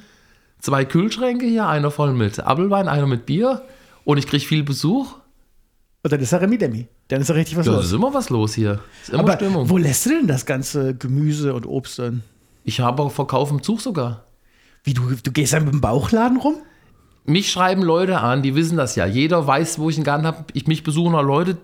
zwei 0.60 0.84
Kühlschränke 0.84 1.46
hier, 1.46 1.68
einer 1.68 1.92
voll 1.92 2.14
mit 2.14 2.42
Apfelwein, 2.46 2.90
einer 2.90 3.08
mit 3.08 3.26
Bier. 3.26 3.62
Und 4.04 4.18
ich 4.18 4.28
kriege 4.28 4.44
viel 4.44 4.64
Besuch. 4.64 5.14
Und 6.04 6.12
dann 6.12 6.20
ist 6.20 6.32
ja 6.34 6.40
Remi 6.40 6.58
Demi. 6.58 6.88
Dann 7.08 7.22
ist 7.22 7.30
ja 7.30 7.36
richtig 7.36 7.56
was 7.56 7.66
Ja, 7.68 7.72
los. 7.74 7.86
ist 7.86 7.94
immer 7.94 8.14
was 8.14 8.30
los 8.30 8.54
hier. 8.54 8.82
Ist 9.04 9.12
immer 9.12 9.20
Aber 9.24 9.34
Stimmung. 9.36 9.70
wo 9.70 9.78
lässt 9.78 10.06
du 10.06 10.10
denn 10.10 10.28
das 10.28 10.46
ganze 10.46 10.94
Gemüse 10.96 11.54
und 11.54 11.66
Obst 11.66 12.00
dann? 12.00 12.22
Ich 12.66 12.82
habe 12.82 13.02
auch 13.02 13.12
Verkauf 13.14 13.50
im 13.52 13.64
Zug 13.64 13.80
sogar. 13.80 14.26
Wie, 14.84 14.94
du, 14.94 15.04
du 15.24 15.32
gehst 15.32 15.54
dann 15.54 15.64
mit 15.64 15.74
dem 15.74 15.80
Bauchladen 15.80 16.38
rum? 16.38 16.56
Mich 17.26 17.52
schreiben 17.52 17.84
Leute 17.84 18.20
an, 18.20 18.42
die 18.42 18.56
wissen 18.56 18.78
das 18.78 18.96
ja. 18.96 19.06
Jeder 19.06 19.48
weiß, 19.48 19.80
wo 19.80 19.90
ich 19.90 19.96
einen 19.96 20.04
Garten 20.04 20.28
habe. 20.28 20.46
Ich 20.54 20.68
mich 20.68 20.84
besuchen 20.84 21.16
auch 21.16 21.24
Leute, 21.24 21.58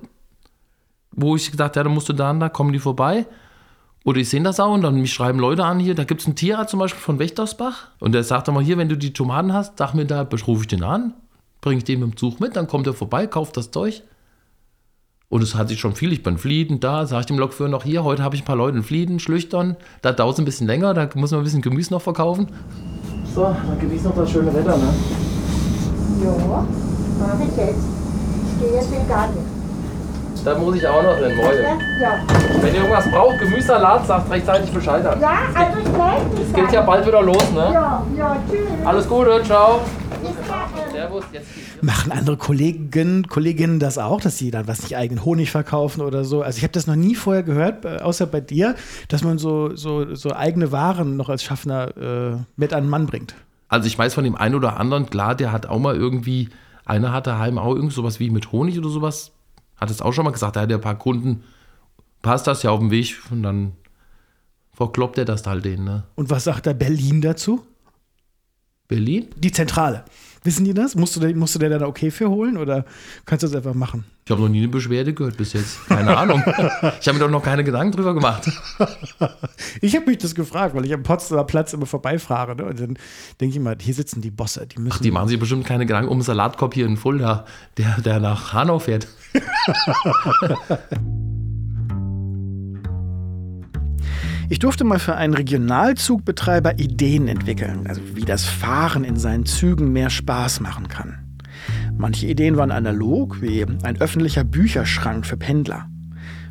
wo 1.12 1.36
ich 1.36 1.52
gesagt 1.52 1.76
habe, 1.76 1.80
ja, 1.82 1.84
da 1.84 1.94
musst 1.94 2.08
du 2.08 2.14
da 2.14 2.32
und 2.32 2.40
da, 2.40 2.50
kommen 2.50 2.72
die 2.72 2.80
vorbei. 2.80 3.26
Oder 4.06 4.20
ich 4.20 4.30
sehe 4.30 4.42
das 4.42 4.60
auch 4.60 4.74
und 4.74 4.82
dann 4.82 5.02
mich 5.02 5.14
schreiben 5.14 5.40
Leute 5.40 5.66
an 5.66 5.80
hier. 5.80 5.96
Da 5.96 6.06
gibt 6.06 6.22
es 6.22 6.28
einen 6.28 6.36
Tierarzt 6.36 6.72
zum 6.72 6.80
Beispiel 6.80 7.02
von 7.02 7.20
Wächtersbach. 7.20 7.90
Und 8.00 8.14
der 8.14 8.24
sagt 8.24 8.48
immer 8.48 8.62
hier, 8.62 8.78
wenn 8.78 8.88
du 8.88 8.98
die 8.98 9.12
Tomaten 9.12 9.54
hast, 9.54 9.78
sag 9.78 9.94
mir 9.94 10.06
da, 10.06 10.28
rufe 10.48 10.62
ich 10.62 10.68
den 10.68 10.84
an, 10.84 11.14
bringe 11.60 11.80
ich 11.80 11.84
den 11.84 12.00
mit 12.00 12.12
dem 12.12 12.18
Zug 12.18 12.40
mit, 12.40 12.56
dann 12.56 12.68
kommt 12.68 12.88
er 12.88 12.94
vorbei, 12.94 13.28
kauft 13.28 13.58
das 13.58 13.72
Zeug. 13.72 14.04
Und 15.28 15.44
es 15.44 15.54
hat 15.54 15.68
sich 15.68 15.80
schon 15.80 15.94
viel. 15.94 16.12
Ich 16.14 16.24
bin 16.24 16.38
Flieden 16.38 16.80
da, 16.80 17.06
sage 17.06 17.20
ich 17.20 17.26
dem 17.28 17.38
Lokführer 17.38 17.70
noch 17.70 17.84
hier, 17.84 18.04
heute 18.04 18.24
habe 18.24 18.36
ich 18.36 18.42
ein 18.42 18.46
paar 18.46 18.56
Leute 18.56 18.78
in 18.78 18.84
Flieden, 18.84 19.20
Schlüchtern. 19.20 19.76
Da 20.02 20.14
dauert 20.14 20.34
es 20.34 20.40
ein 20.40 20.46
bisschen 20.46 20.66
länger, 20.66 20.94
da 20.94 21.10
muss 21.16 21.32
man 21.32 21.42
ein 21.42 21.44
bisschen 21.44 21.62
Gemüse 21.62 21.94
noch 21.94 22.02
verkaufen. 22.02 22.48
So, 23.36 23.44
dann 23.44 23.80
genieß 23.80 24.06
noch 24.06 24.16
das 24.16 24.32
schöne 24.32 24.52
Wetter, 24.54 24.78
ne? 24.78 24.92
Ja, 26.24 26.66
mache 27.20 27.44
ich 27.44 27.58
jetzt. 27.58 27.86
Ich 28.52 28.60
gehe 28.60 28.74
jetzt 28.76 28.92
in 28.92 29.00
den 29.00 29.08
Garten. 29.08 29.38
Da 30.44 30.58
muss 30.58 30.76
ich 30.76 30.88
auch 30.88 31.04
noch 31.04 31.18
hin, 31.18 31.38
Leute. 31.38 31.64
Ja, 32.02 32.20
Wenn 32.62 32.74
ihr 32.74 32.82
irgendwas 32.82 33.10
braucht, 33.12 33.40
Gemüsesalat, 33.40 34.08
sagt 34.08 34.32
rechtzeitig 34.32 34.72
Bescheid 34.72 35.06
an. 35.06 35.20
ja 35.20 35.32
also 35.54 35.80
ich 35.80 35.86
melde 35.86 36.36
mich. 36.36 36.48
Es 36.48 36.54
geht 36.54 36.72
ja 36.72 36.82
bald 36.82 37.06
wieder 37.06 37.22
los, 37.22 37.52
ne? 37.52 37.72
Ja, 37.74 38.04
ja, 38.18 38.38
tschüss. 38.50 38.86
Alles 38.86 39.08
Gute, 39.08 39.44
ciao. 39.44 39.82
Servus, 40.92 41.24
jetzt. 41.32 41.48
Machen 41.82 42.12
andere 42.12 42.38
Kollegen, 42.38 43.24
Kolleginnen 43.28 43.80
das 43.80 43.98
auch, 43.98 44.20
dass 44.20 44.38
sie 44.38 44.52
dann 44.52 44.68
was 44.68 44.82
nicht 44.82 44.98
eigenen 44.98 45.24
Honig 45.24 45.52
verkaufen 45.52 46.02
oder 46.02 46.26
so? 46.26 46.42
Also 46.42 46.58
ich 46.58 46.64
habe 46.64 46.74
das 46.74 46.88
noch 46.88 46.96
nie 46.96 47.16
vorher 47.16 47.44
gehört, 47.44 47.86
äh, 47.86 47.98
außer 48.02 48.26
bei 48.26 48.42
dir, 48.42 48.76
dass 49.08 49.24
man 49.24 49.38
so, 49.38 49.76
so, 49.76 50.16
so 50.16 50.34
eigene 50.34 50.72
Waren 50.72 51.16
noch 51.16 51.30
als 51.30 51.44
Schaffner 51.44 51.96
äh, 51.98 52.38
mit 52.58 52.74
an 52.74 52.84
den 52.86 52.90
Mann 52.90 53.06
bringt. 53.06 53.34
Also 53.70 53.88
ich 53.88 53.98
weiß 53.98 54.14
von 54.16 54.24
dem 54.24 54.36
einen 54.36 54.56
oder 54.56 54.78
anderen, 54.78 55.10
klar, 55.10 55.36
der 55.36 55.52
hat 55.52 55.68
auch 55.68 55.80
mal 55.80 55.96
irgendwie, 55.96 56.50
einer 56.86 57.14
hat 57.14 57.28
daheim 57.28 57.58
auch 57.58 57.76
irgend 57.76 57.94
sowas 57.94 58.20
wie 58.20 58.32
mit 58.32 58.52
Honig 58.52 58.78
oder 58.78 58.90
sowas, 58.90 59.32
hat 59.78 59.92
es 59.92 60.02
auch 60.02 60.12
schon 60.12 60.26
mal 60.26 60.32
gesagt, 60.32 60.56
da 60.56 60.62
hat 60.62 60.72
er 60.72 60.78
ein 60.80 60.82
paar 60.82 60.98
Kunden, 60.98 61.44
passt 62.22 62.48
das 62.48 62.64
ja 62.64 62.72
auf 62.72 62.80
dem 62.80 62.92
Weg 62.92 63.16
und 63.30 63.44
dann 63.44 63.74
verkloppt 64.74 65.18
er 65.18 65.26
das 65.26 65.46
halt 65.46 65.66
denen, 65.66 65.86
ne? 65.86 66.04
Und 66.16 66.30
was 66.30 66.46
sagt 66.46 66.66
da 66.66 66.74
Berlin 66.74 67.22
dazu? 67.22 67.66
Berlin? 68.88 69.28
Die 69.38 69.52
Zentrale. 69.52 70.04
Wissen 70.44 70.64
die 70.66 70.74
das? 70.74 70.96
Musst 70.96 71.16
du, 71.16 71.20
da- 71.20 71.34
musst 71.34 71.56
du 71.56 71.60
dir 71.60 71.70
da 71.70 71.86
okay 71.86 72.12
für 72.12 72.30
holen 72.30 72.58
oder 72.58 72.86
kannst 73.26 73.44
du 73.44 73.48
das 73.48 73.56
einfach 73.56 73.74
machen? 73.74 74.06
Ich 74.26 74.32
habe 74.32 74.42
noch 74.42 74.50
nie 74.50 74.60
eine 74.60 74.68
Beschwerde 74.68 75.14
gehört 75.14 75.38
bis 75.38 75.54
jetzt. 75.54 75.86
Keine 75.88 76.16
Ahnung. 76.16 76.44
ich 76.46 77.08
habe 77.08 77.14
mir 77.14 77.20
doch 77.20 77.30
noch 77.32 77.42
keine 77.44 77.64
Gedanken 77.64 77.96
drüber 77.96 78.14
gemacht. 78.14 78.50
Ich 79.82 79.96
habe 79.96 80.06
mich 80.08 80.18
das 80.18 80.36
gefragt, 80.36 80.76
weil 80.76 80.86
ich 80.86 80.94
am 80.94 81.04
Potsdamer 81.04 81.44
Platz 81.46 81.74
immer 81.74 81.86
vorbeifahre. 81.86 82.56
Ne? 82.56 82.66
Und 82.66 82.80
dann 82.80 82.98
denke 83.40 83.56
ich 83.56 83.60
mal, 83.62 83.78
hier 83.80 83.94
sitzen 83.94 84.22
die 84.22 84.32
Bosse, 84.32 84.66
die 84.68 84.80
müssen. 84.80 85.04
Die 85.04 85.12
machen 85.12 85.28
sich 85.30 85.40
bestimmt 85.40 85.66
keine 85.66 85.86
Gedanken 85.86 86.10
um 86.10 86.18
einen 86.18 86.22
Salatkorb 86.24 86.74
hier 86.74 86.86
in 86.86 86.98
Fulda, 86.98 87.46
der, 87.78 88.00
der 88.02 88.20
nach 88.20 88.54
Hanau 88.54 88.80
fährt. 88.80 89.08
Ich 94.52 94.58
durfte 94.58 94.84
mal 94.84 94.98
für 94.98 95.16
einen 95.16 95.36
Regionalzugbetreiber 95.36 96.80
Ideen 96.80 97.28
entwickeln, 97.28 97.86
also 97.88 98.02
wie 98.16 98.26
das 98.26 98.46
Fahren 98.46 99.04
in 99.04 99.16
seinen 99.16 99.46
Zügen 99.46 99.94
mehr 99.94 100.10
Spaß 100.10 100.60
machen 100.60 100.88
kann. 100.88 101.20
Manche 101.96 102.26
Ideen 102.26 102.58
waren 102.58 102.72
analog, 102.72 103.44
wie 103.44 103.64
ein 103.84 104.02
öffentlicher 104.02 104.44
Bücherschrank 104.44 105.28
für 105.28 105.38
Pendler. 105.38 105.88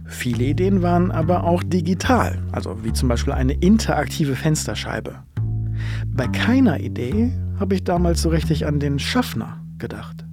Viele 0.05 0.44
Ideen 0.44 0.80
waren 0.80 1.11
aber 1.11 1.42
auch 1.42 1.64
digital, 1.64 2.38
also 2.53 2.84
wie 2.84 2.92
zum 2.92 3.09
Beispiel 3.09 3.32
eine 3.32 3.55
interaktive 3.55 4.36
Fensterscheibe. 4.36 5.16
Bei 6.07 6.28
keiner 6.28 6.78
Idee 6.78 7.32
habe 7.59 7.74
ich 7.74 7.82
damals 7.82 8.22
so 8.22 8.28
richtig 8.28 8.64
an 8.64 8.78
den 8.78 9.01
Schaffner 9.01 9.61
gedacht. 9.78 10.27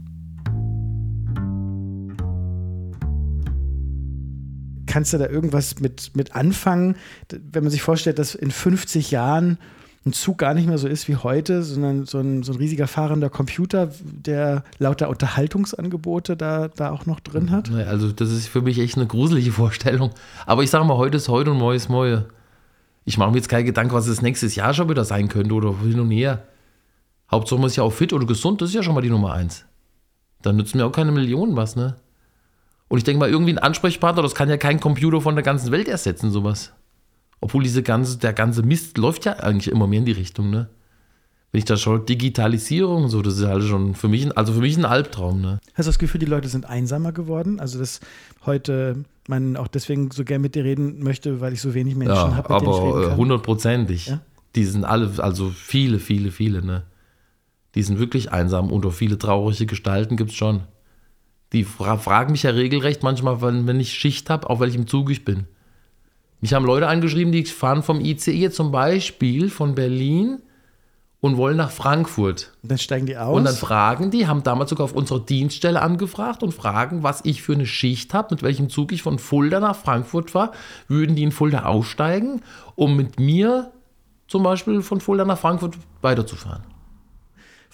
Kannst 4.95 5.11
du 5.11 5.17
da 5.17 5.27
irgendwas 5.27 5.81
mit, 5.81 6.15
mit 6.15 6.37
anfangen, 6.37 6.95
wenn 7.29 7.65
man 7.65 7.69
sich 7.69 7.81
vorstellt, 7.81 8.17
dass 8.17 8.33
in 8.33 8.49
50 8.49 9.11
Jahren 9.11 9.57
ein 10.05 10.13
Zug 10.13 10.37
gar 10.37 10.53
nicht 10.53 10.69
mehr 10.69 10.77
so 10.77 10.87
ist 10.87 11.09
wie 11.09 11.17
heute, 11.17 11.63
sondern 11.63 12.05
so 12.05 12.19
ein, 12.19 12.43
so 12.43 12.53
ein 12.53 12.59
riesiger 12.59 12.87
fahrender 12.87 13.29
Computer, 13.29 13.91
der 14.01 14.63
lauter 14.77 15.09
Unterhaltungsangebote 15.09 16.37
da, 16.37 16.69
da 16.69 16.91
auch 16.91 17.05
noch 17.05 17.19
drin 17.19 17.51
hat? 17.51 17.69
Also 17.73 18.13
das 18.13 18.31
ist 18.31 18.47
für 18.47 18.61
mich 18.61 18.79
echt 18.79 18.95
eine 18.95 19.05
gruselige 19.05 19.51
Vorstellung. 19.51 20.11
Aber 20.45 20.63
ich 20.63 20.69
sage 20.69 20.85
mal, 20.85 20.95
heute 20.95 21.17
ist 21.17 21.27
heute 21.27 21.51
und 21.51 21.57
morgen 21.57 21.75
ist 21.75 21.89
morgen. 21.89 22.23
Ich 23.03 23.17
mache 23.17 23.31
mir 23.31 23.35
jetzt 23.35 23.49
keinen 23.49 23.65
Gedanken, 23.65 23.93
was 23.93 24.07
es 24.07 24.21
nächstes 24.21 24.55
Jahr 24.55 24.73
schon 24.73 24.87
wieder 24.87 25.03
sein 25.03 25.27
könnte 25.27 25.53
oder 25.55 25.77
hin 25.79 25.99
und 25.99 26.09
her. 26.09 26.45
Hauptsache 27.29 27.59
man 27.59 27.67
ist 27.67 27.75
ja 27.75 27.83
auch 27.83 27.91
fit 27.91 28.13
oder 28.13 28.25
gesund, 28.25 28.61
das 28.61 28.69
ist 28.69 28.75
ja 28.75 28.81
schon 28.81 28.95
mal 28.95 29.01
die 29.01 29.09
Nummer 29.09 29.33
eins. 29.33 29.65
Dann 30.41 30.55
nützen 30.55 30.77
mir 30.77 30.85
auch 30.85 30.93
keine 30.93 31.11
Millionen 31.11 31.57
was, 31.57 31.75
ne? 31.75 31.97
Und 32.95 32.99
ich 32.99 33.03
denke 33.03 33.19
mal, 33.19 33.29
irgendwie 33.29 33.51
ein 33.51 33.57
Ansprechpartner, 33.57 34.21
das 34.21 34.35
kann 34.35 34.47
ja 34.47 34.55
kein 34.55 34.79
Computer 34.79 35.19
von 35.19 35.35
der 35.35 35.43
ganzen 35.43 35.69
Welt 35.73 35.89
ersetzen, 35.89 36.31
sowas. 36.31 36.71
Obwohl 37.41 37.61
diese 37.61 37.83
ganze, 37.83 38.17
der 38.19 38.31
ganze 38.31 38.63
Mist 38.63 38.97
läuft 38.97 39.25
ja 39.25 39.33
eigentlich 39.33 39.69
immer 39.69 39.85
mehr 39.85 39.99
in 39.99 40.05
die 40.05 40.13
Richtung, 40.13 40.49
ne? 40.49 40.69
Wenn 41.51 41.59
ich 41.59 41.65
da 41.65 41.75
schaue, 41.75 41.99
Digitalisierung 41.99 43.09
so, 43.09 43.21
das 43.21 43.37
ist 43.37 43.45
halt 43.45 43.63
schon 43.63 43.95
für 43.95 44.07
mich, 44.07 44.25
ein, 44.25 44.31
also 44.31 44.53
für 44.53 44.61
mich 44.61 44.77
ein 44.77 44.85
Albtraum, 44.85 45.41
ne? 45.41 45.59
Hast 45.73 45.87
du 45.87 45.89
das 45.89 45.99
Gefühl, 45.99 46.19
die 46.19 46.25
Leute 46.25 46.47
sind 46.47 46.67
einsamer 46.67 47.11
geworden? 47.11 47.59
Also, 47.59 47.79
dass 47.79 47.99
heute 48.45 49.03
man 49.27 49.57
auch 49.57 49.67
deswegen 49.67 50.11
so 50.11 50.23
gern 50.23 50.39
mit 50.39 50.55
dir 50.55 50.63
reden 50.63 51.03
möchte, 51.03 51.41
weil 51.41 51.51
ich 51.51 51.59
so 51.59 51.73
wenig 51.73 51.97
Menschen 51.97 52.15
Ja, 52.15 52.35
habe, 52.37 52.53
mit 52.53 52.61
denen 52.61 52.71
ich 52.71 52.77
aber 52.79 52.87
reden 52.87 53.03
äh, 53.03 53.07
kann? 53.09 53.17
hundertprozentig. 53.17 54.07
Ja? 54.07 54.21
Die 54.55 54.63
sind 54.63 54.85
alle, 54.85 55.11
also 55.17 55.49
viele, 55.49 55.99
viele, 55.99 56.31
viele, 56.31 56.63
ne? 56.63 56.83
Die 57.75 57.83
sind 57.83 57.99
wirklich 57.99 58.31
einsam 58.31 58.71
und 58.71 58.85
auch 58.85 58.93
viele 58.93 59.17
traurige 59.17 59.65
Gestalten 59.65 60.15
gibt 60.15 60.29
es 60.29 60.37
schon. 60.37 60.61
Die 61.55 61.63
fra 61.63 61.95
fragen 61.95 62.33
mich 62.33 62.43
ja 62.43 62.51
regelrecht 62.51 63.01
manchmal, 63.01 63.41
wenn, 63.41 63.65
wenn 63.65 63.79
ich 63.79 63.93
Schicht 63.93 64.29
habe, 64.29 64.49
auf 64.49 64.59
welchem 64.59 64.87
Zug 64.87 65.09
ich 65.09 65.23
bin. 65.23 65.45
Mich 66.41 66.53
haben 66.53 66.65
Leute 66.65 66.89
angeschrieben, 66.89 67.31
die 67.31 67.45
fahren 67.45 67.81
vom 67.81 68.01
ICE 68.01 68.49
zum 68.49 68.73
Beispiel 68.73 69.49
von 69.49 69.73
Berlin 69.73 70.39
und 71.21 71.37
wollen 71.37 71.55
nach 71.55 71.71
Frankfurt. 71.71 72.51
Und 72.61 72.71
dann 72.73 72.77
steigen 72.77 73.05
die 73.05 73.15
aus. 73.15 73.37
Und 73.37 73.45
dann 73.45 73.55
fragen 73.55 74.11
die, 74.11 74.27
haben 74.27 74.43
damals 74.43 74.69
sogar 74.69 74.83
auf 74.83 74.91
unserer 74.91 75.21
Dienststelle 75.21 75.81
angefragt 75.81 76.43
und 76.43 76.53
fragen, 76.53 77.03
was 77.03 77.21
ich 77.23 77.41
für 77.41 77.53
eine 77.53 77.65
Schicht 77.65 78.13
habe, 78.13 78.35
mit 78.35 78.43
welchem 78.43 78.69
Zug 78.69 78.91
ich 78.91 79.01
von 79.01 79.17
Fulda 79.17 79.61
nach 79.61 79.77
Frankfurt 79.77 80.31
fahre. 80.31 80.51
Würden 80.89 81.15
die 81.15 81.23
in 81.23 81.31
Fulda 81.31 81.63
aussteigen, 81.63 82.41
um 82.75 82.97
mit 82.97 83.17
mir 83.17 83.71
zum 84.27 84.43
Beispiel 84.43 84.81
von 84.81 84.99
Fulda 84.99 85.23
nach 85.23 85.39
Frankfurt 85.39 85.77
weiterzufahren? 86.01 86.74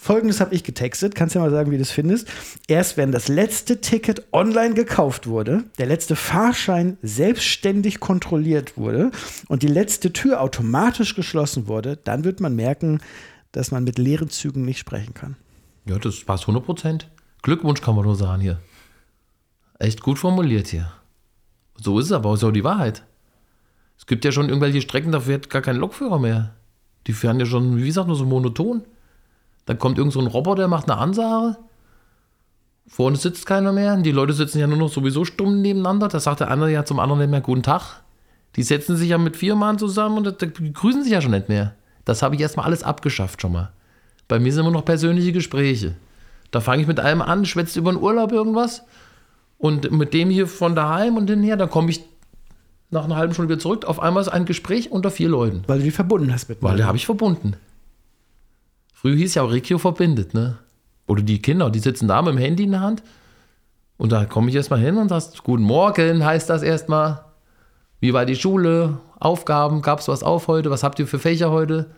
Folgendes 0.03 0.41
habe 0.41 0.55
ich 0.55 0.63
getextet. 0.63 1.13
Kannst 1.13 1.35
du 1.35 1.39
ja 1.39 1.45
mal 1.45 1.51
sagen, 1.51 1.69
wie 1.69 1.75
du 1.75 1.83
das 1.83 1.91
findest. 1.91 2.27
Erst 2.67 2.97
wenn 2.97 3.11
das 3.11 3.27
letzte 3.27 3.81
Ticket 3.81 4.25
online 4.33 4.73
gekauft 4.73 5.27
wurde, 5.27 5.65
der 5.77 5.85
letzte 5.85 6.15
Fahrschein 6.15 6.97
selbstständig 7.03 7.99
kontrolliert 7.99 8.77
wurde 8.77 9.11
und 9.47 9.61
die 9.61 9.67
letzte 9.67 10.11
Tür 10.11 10.41
automatisch 10.41 11.13
geschlossen 11.13 11.67
wurde, 11.67 11.99
dann 12.03 12.23
wird 12.23 12.39
man 12.39 12.55
merken, 12.55 12.99
dass 13.51 13.69
man 13.69 13.83
mit 13.83 13.99
leeren 13.99 14.31
Zügen 14.31 14.65
nicht 14.65 14.79
sprechen 14.79 15.13
kann. 15.13 15.35
Ja, 15.85 15.99
das 15.99 16.23
passt 16.23 16.45
100 16.45 16.65
Prozent. 16.65 17.07
Glückwunsch 17.43 17.81
kann 17.81 17.95
man 17.95 18.05
nur 18.05 18.15
sagen 18.15 18.41
hier. 18.41 18.59
Echt 19.77 20.01
gut 20.01 20.17
formuliert 20.17 20.69
hier. 20.69 20.91
So 21.75 21.99
ist 21.99 22.07
es 22.07 22.11
aber, 22.11 22.35
so 22.37 22.49
die 22.49 22.63
Wahrheit. 22.63 23.03
Es 23.99 24.07
gibt 24.07 24.25
ja 24.25 24.31
schon 24.31 24.49
irgendwelche 24.49 24.81
Strecken, 24.81 25.11
da 25.11 25.19
fährt 25.19 25.51
gar 25.51 25.61
kein 25.61 25.75
Lokführer 25.75 26.17
mehr. 26.17 26.55
Die 27.05 27.13
fahren 27.13 27.39
ja 27.39 27.45
schon, 27.45 27.77
wie 27.77 27.85
gesagt, 27.85 28.07
nur 28.07 28.17
so 28.17 28.25
monoton. 28.25 28.83
Dann 29.65 29.77
kommt 29.79 29.97
irgend 29.97 30.13
so 30.13 30.19
ein 30.19 30.27
Roboter, 30.27 30.61
der 30.61 30.67
macht 30.67 30.89
eine 30.89 30.99
Ansage. 30.99 31.57
Vorne 32.87 33.15
sitzt 33.15 33.45
keiner 33.45 33.71
mehr. 33.71 33.95
Die 33.97 34.11
Leute 34.11 34.33
sitzen 34.33 34.59
ja 34.59 34.67
nur 34.67 34.77
noch 34.77 34.89
sowieso 34.91 35.23
stumm 35.23 35.61
nebeneinander. 35.61 36.07
Da 36.07 36.19
sagt 36.19 36.39
der 36.41 36.51
andere 36.51 36.71
ja 36.71 36.83
zum 36.83 36.99
anderen 36.99 37.21
nicht 37.21 37.29
mehr 37.31 37.41
Guten 37.41 37.63
Tag. 37.63 38.01
Die 38.57 38.63
setzen 38.63 38.97
sich 38.97 39.09
ja 39.09 39.17
mit 39.17 39.37
vier 39.37 39.55
Mann 39.55 39.77
zusammen 39.79 40.17
und 40.17 40.25
da- 40.41 40.45
die 40.45 40.73
grüßen 40.73 41.03
sich 41.03 41.13
ja 41.13 41.21
schon 41.21 41.31
nicht 41.31 41.47
mehr. 41.47 41.75
Das 42.03 42.21
habe 42.21 42.35
ich 42.35 42.41
erstmal 42.41 42.65
alles 42.65 42.83
abgeschafft 42.83 43.41
schon 43.41 43.53
mal. 43.53 43.71
Bei 44.27 44.39
mir 44.39 44.51
sind 44.51 44.65
immer 44.65 44.71
noch 44.73 44.83
persönliche 44.83 45.31
Gespräche. 45.31 45.95
Da 46.49 46.59
fange 46.59 46.81
ich 46.81 46.87
mit 46.87 46.99
einem 46.99 47.21
an, 47.21 47.45
schwätzt 47.45 47.77
über 47.77 47.91
den 47.93 48.01
Urlaub 48.01 48.31
irgendwas. 48.33 48.83
Und 49.57 49.89
mit 49.91 50.13
dem 50.13 50.29
hier 50.29 50.47
von 50.47 50.75
daheim 50.75 51.15
und 51.15 51.29
hinher, 51.29 51.55
dann 51.55 51.69
komme 51.69 51.91
ich 51.91 52.03
nach 52.89 53.05
einer 53.05 53.15
halben 53.15 53.33
Stunde 53.33 53.53
wieder 53.53 53.61
zurück. 53.61 53.85
Auf 53.85 54.01
einmal 54.01 54.21
ist 54.21 54.27
ein 54.27 54.43
Gespräch 54.45 54.91
unter 54.91 55.11
vier 55.11 55.29
Leuten. 55.29 55.61
Weil 55.67 55.77
du 55.77 55.85
die 55.85 55.91
verbunden 55.91 56.33
hast 56.33 56.49
mit 56.49 56.61
Weil 56.61 56.75
da 56.77 56.85
habe 56.87 56.97
ich 56.97 57.05
verbunden. 57.05 57.53
Früher 59.01 59.15
hieß 59.15 59.33
ja 59.33 59.41
auch 59.41 59.51
Rikio 59.51 59.79
verbindet, 59.79 60.35
ne? 60.35 60.59
Oder 61.07 61.23
die 61.23 61.41
Kinder, 61.41 61.71
die 61.71 61.79
sitzen 61.79 62.07
da 62.07 62.21
mit 62.21 62.35
dem 62.35 62.37
Handy 62.37 62.65
in 62.65 62.71
der 62.71 62.81
Hand. 62.81 63.01
Und 63.97 64.11
da 64.11 64.25
komme 64.25 64.49
ich 64.49 64.55
erstmal 64.55 64.79
hin 64.79 64.97
und 64.97 65.09
sagst, 65.09 65.41
Guten 65.43 65.63
Morgen 65.63 66.23
heißt 66.23 66.47
das 66.51 66.61
erstmal. 66.61 67.25
Wie 67.99 68.13
war 68.13 68.27
die 68.27 68.35
Schule? 68.35 68.99
Aufgaben? 69.19 69.81
Gab 69.81 70.01
es 70.01 70.07
was 70.07 70.21
auf 70.21 70.47
heute? 70.47 70.69
Was 70.69 70.83
habt 70.83 70.99
ihr 70.99 71.07
für 71.07 71.17
Fächer 71.17 71.49
heute? 71.49 71.89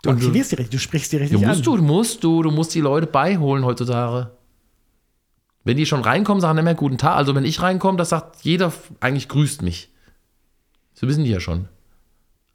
Du 0.00 0.10
aktivierst 0.10 0.52
die 0.52 0.56
richtig, 0.56 0.72
du 0.72 0.78
sprichst 0.78 1.12
die 1.12 1.18
richtig 1.18 1.42
an. 1.42 1.48
musst 1.48 1.66
du, 1.66 1.76
musst 1.76 2.24
du, 2.24 2.42
du 2.42 2.50
musst 2.50 2.74
die 2.74 2.80
Leute 2.80 3.06
beiholen 3.06 3.66
heutzutage. 3.66 4.30
Wenn 5.62 5.76
die 5.76 5.84
schon 5.84 6.00
reinkommen, 6.00 6.40
sagen 6.40 6.56
nicht 6.56 6.64
mehr 6.64 6.74
guten 6.74 6.96
Tag. 6.96 7.16
Also 7.16 7.34
wenn 7.34 7.44
ich 7.44 7.60
reinkomme, 7.60 7.98
das 7.98 8.08
sagt 8.08 8.44
jeder 8.44 8.72
eigentlich 9.00 9.28
grüßt 9.28 9.60
mich. 9.60 9.92
So 10.94 11.06
wissen 11.06 11.24
die 11.24 11.30
ja 11.30 11.40
schon. 11.40 11.68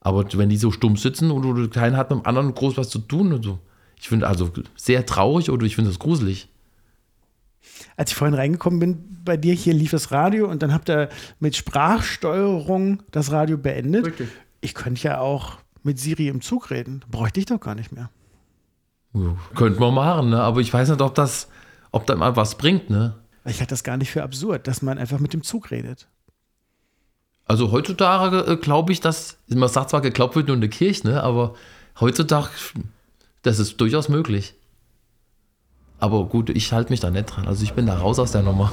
Aber 0.01 0.25
wenn 0.33 0.49
die 0.49 0.57
so 0.57 0.71
stumm 0.71 0.95
sitzen 0.95 1.31
und 1.31 1.45
oder 1.45 1.67
keiner 1.67 1.97
hat 1.97 2.09
mit 2.09 2.19
dem 2.19 2.25
anderen 2.25 2.53
groß 2.53 2.77
was 2.77 2.89
zu 2.89 2.99
tun 2.99 3.33
und 3.33 3.43
so. 3.43 3.59
Ich 3.99 4.07
finde 4.07 4.27
also 4.27 4.49
sehr 4.75 5.05
traurig 5.05 5.49
oder 5.49 5.65
ich 5.65 5.75
finde 5.75 5.89
das 5.89 5.99
gruselig. 5.99 6.47
Als 7.97 8.11
ich 8.11 8.15
vorhin 8.15 8.35
reingekommen 8.35 8.79
bin, 8.79 9.19
bei 9.25 9.35
dir 9.35 9.53
hier 9.53 9.73
lief 9.73 9.91
das 9.91 10.11
Radio 10.11 10.49
und 10.49 10.63
dann 10.63 10.73
habt 10.73 10.89
ihr 10.89 11.09
mit 11.39 11.55
Sprachsteuerung 11.55 13.03
das 13.11 13.31
Radio 13.31 13.57
beendet. 13.57 14.05
Richtig. 14.05 14.29
Ich 14.61 14.73
könnte 14.73 15.03
ja 15.03 15.19
auch 15.19 15.57
mit 15.83 15.99
Siri 15.99 16.29
im 16.29 16.41
Zug 16.41 16.71
reden. 16.71 17.03
Bräuchte 17.09 17.39
ich 17.39 17.45
doch 17.45 17.59
gar 17.59 17.75
nicht 17.75 17.91
mehr. 17.91 18.09
Ja, 19.13 19.35
könnte 19.55 19.79
man 19.79 19.93
machen, 19.93 20.29
ne? 20.29 20.41
aber 20.41 20.61
ich 20.61 20.73
weiß 20.73 20.89
nicht, 20.89 21.01
ob 21.01 21.15
das, 21.15 21.49
ob 21.91 22.05
das 22.05 22.17
mal 22.17 22.35
was 22.35 22.57
bringt. 22.57 22.89
Ne? 22.89 23.15
Ich 23.45 23.59
halte 23.59 23.71
das 23.71 23.83
gar 23.83 23.97
nicht 23.97 24.11
für 24.11 24.23
absurd, 24.23 24.67
dass 24.67 24.81
man 24.81 24.97
einfach 24.97 25.19
mit 25.19 25.33
dem 25.33 25.43
Zug 25.43 25.71
redet. 25.71 26.07
Also 27.49 27.71
heutzutage 27.71 28.45
äh, 28.45 28.55
glaube 28.57 28.91
ich, 28.91 29.01
dass, 29.01 29.37
man 29.47 29.67
sagt 29.67 29.89
zwar, 29.89 30.01
geglaubt 30.01 30.35
wird 30.35 30.47
nur 30.47 30.53
in 30.53 30.61
der 30.61 30.69
Kirche, 30.69 31.07
ne? 31.07 31.23
aber 31.23 31.55
heutzutage, 31.99 32.49
das 33.41 33.57
ist 33.57 33.81
durchaus 33.81 34.07
möglich. 34.07 34.53
Aber 35.99 36.25
gut, 36.25 36.51
ich 36.51 36.71
halte 36.71 36.91
mich 36.91 36.99
da 36.99 37.09
nicht 37.09 37.25
dran. 37.25 37.47
Also 37.47 37.63
ich 37.63 37.73
bin 37.73 37.87
da 37.87 37.97
raus 37.97 38.19
aus 38.19 38.33
der 38.33 38.43
Nummer. 38.43 38.71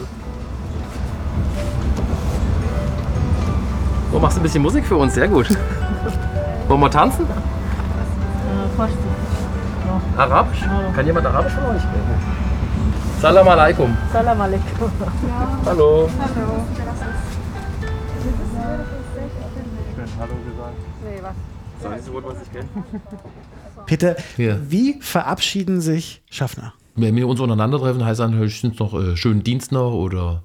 Oh, 4.12 4.18
machst 4.18 4.36
du 4.36 4.40
ein 4.40 4.42
bisschen 4.42 4.62
Musik 4.62 4.84
für 4.84 4.96
uns? 4.96 5.14
Sehr 5.14 5.26
gut. 5.26 5.48
Wollen 6.68 6.80
wir 6.80 6.90
tanzen? 6.90 7.26
Arabisch? 10.18 10.60
Kann 10.94 11.06
jemand 11.06 11.26
Arabisch 11.26 11.54
von 11.54 11.64
euch 11.64 11.80
sprechen? 11.80 12.36
Salam 13.22 13.48
alaikum. 13.48 13.96
Salam 14.12 14.38
alaikum. 14.38 14.90
Hallo. 15.64 16.10
Nee, 16.10 17.15
einzige 21.90 22.14
Wort, 22.14 22.24
was 22.26 22.42
ich 22.42 22.52
kenne. 22.52 22.68
Peter, 23.86 24.16
Ja. 24.36 24.58
wie 24.68 24.96
verabschieden 25.00 25.80
sich 25.80 26.22
Schaffner? 26.30 26.74
Wenn 26.94 27.14
wir 27.16 27.28
uns 27.28 27.40
untereinander 27.40 27.78
treffen, 27.78 28.04
heißt 28.04 28.20
dann 28.20 28.34
höchstens 28.34 28.78
noch 28.78 28.94
äh, 28.94 29.16
schönen 29.16 29.42
Dienst 29.44 29.70
noch 29.70 29.92
oder 29.92 30.42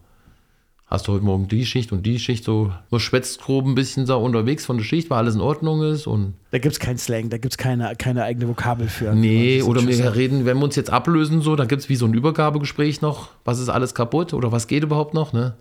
hast 0.85 1.07
du 1.07 1.13
heute 1.13 1.23
Morgen 1.23 1.47
die 1.47 1.65
Schicht 1.65 1.93
und 1.93 2.05
die 2.05 2.19
Schicht 2.19 2.43
so. 2.43 2.71
Man 2.89 2.99
schwätzt 2.99 3.39
grob 3.41 3.65
ein 3.65 3.73
bisschen 3.75 4.05
da 4.05 4.15
unterwegs 4.15 4.65
von 4.65 4.77
der 4.77 4.83
Schicht, 4.83 5.09
weil 5.09 5.19
alles 5.19 5.35
in 5.35 5.41
Ordnung 5.41 5.81
ist 5.81 6.05
und 6.07 6.33
Da 6.51 6.59
gibt 6.59 6.73
es 6.73 6.79
keinen 6.79 6.97
Slang, 6.97 7.29
da 7.29 7.37
gibt 7.37 7.53
es 7.53 7.57
keine, 7.57 7.95
keine 7.97 8.23
eigene 8.25 8.49
Vokabel 8.49 8.89
für. 8.89 9.13
Nee, 9.15 9.61
oder 9.61 9.87
wir 9.87 10.15
reden, 10.15 10.45
wenn 10.45 10.57
wir 10.57 10.63
uns 10.65 10.75
jetzt 10.75 10.89
ablösen, 10.89 11.41
so, 11.41 11.55
dann 11.55 11.69
gibt 11.69 11.83
es 11.83 11.87
wie 11.89 11.95
so 11.95 12.05
ein 12.05 12.13
Übergabegespräch 12.13 13.01
noch. 13.01 13.29
Was 13.45 13.59
ist 13.59 13.69
alles 13.69 13.95
kaputt 13.95 14.33
oder 14.33 14.51
was 14.51 14.67
geht 14.67 14.83
überhaupt 14.83 15.13
noch, 15.13 15.31
ne? 15.31 15.55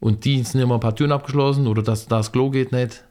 Und 0.00 0.24
die 0.24 0.42
sind 0.42 0.60
immer 0.60 0.74
ein 0.74 0.80
paar 0.80 0.94
Türen 0.96 1.12
abgeschlossen 1.12 1.66
oder 1.68 1.82
das, 1.82 2.06
das 2.08 2.32
Klo 2.32 2.50
geht 2.50 2.72
nicht. 2.72 3.04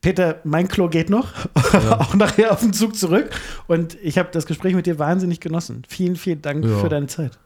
Peter, 0.00 0.40
mein 0.44 0.68
Klo 0.68 0.88
geht 0.88 1.10
noch, 1.10 1.28
auch 1.90 2.14
nachher 2.14 2.52
auf 2.52 2.60
den 2.60 2.72
Zug 2.72 2.96
zurück. 2.96 3.30
Und 3.66 3.96
ich 4.02 4.18
habe 4.18 4.28
das 4.32 4.46
Gespräch 4.46 4.74
mit 4.74 4.86
dir 4.86 4.98
wahnsinnig 4.98 5.40
genossen. 5.40 5.82
Vielen, 5.88 6.16
vielen 6.16 6.42
Dank 6.42 6.64
Ja. 6.64 6.78
für 6.78 6.88
deine 6.88 7.06
Zeit. 7.06 7.38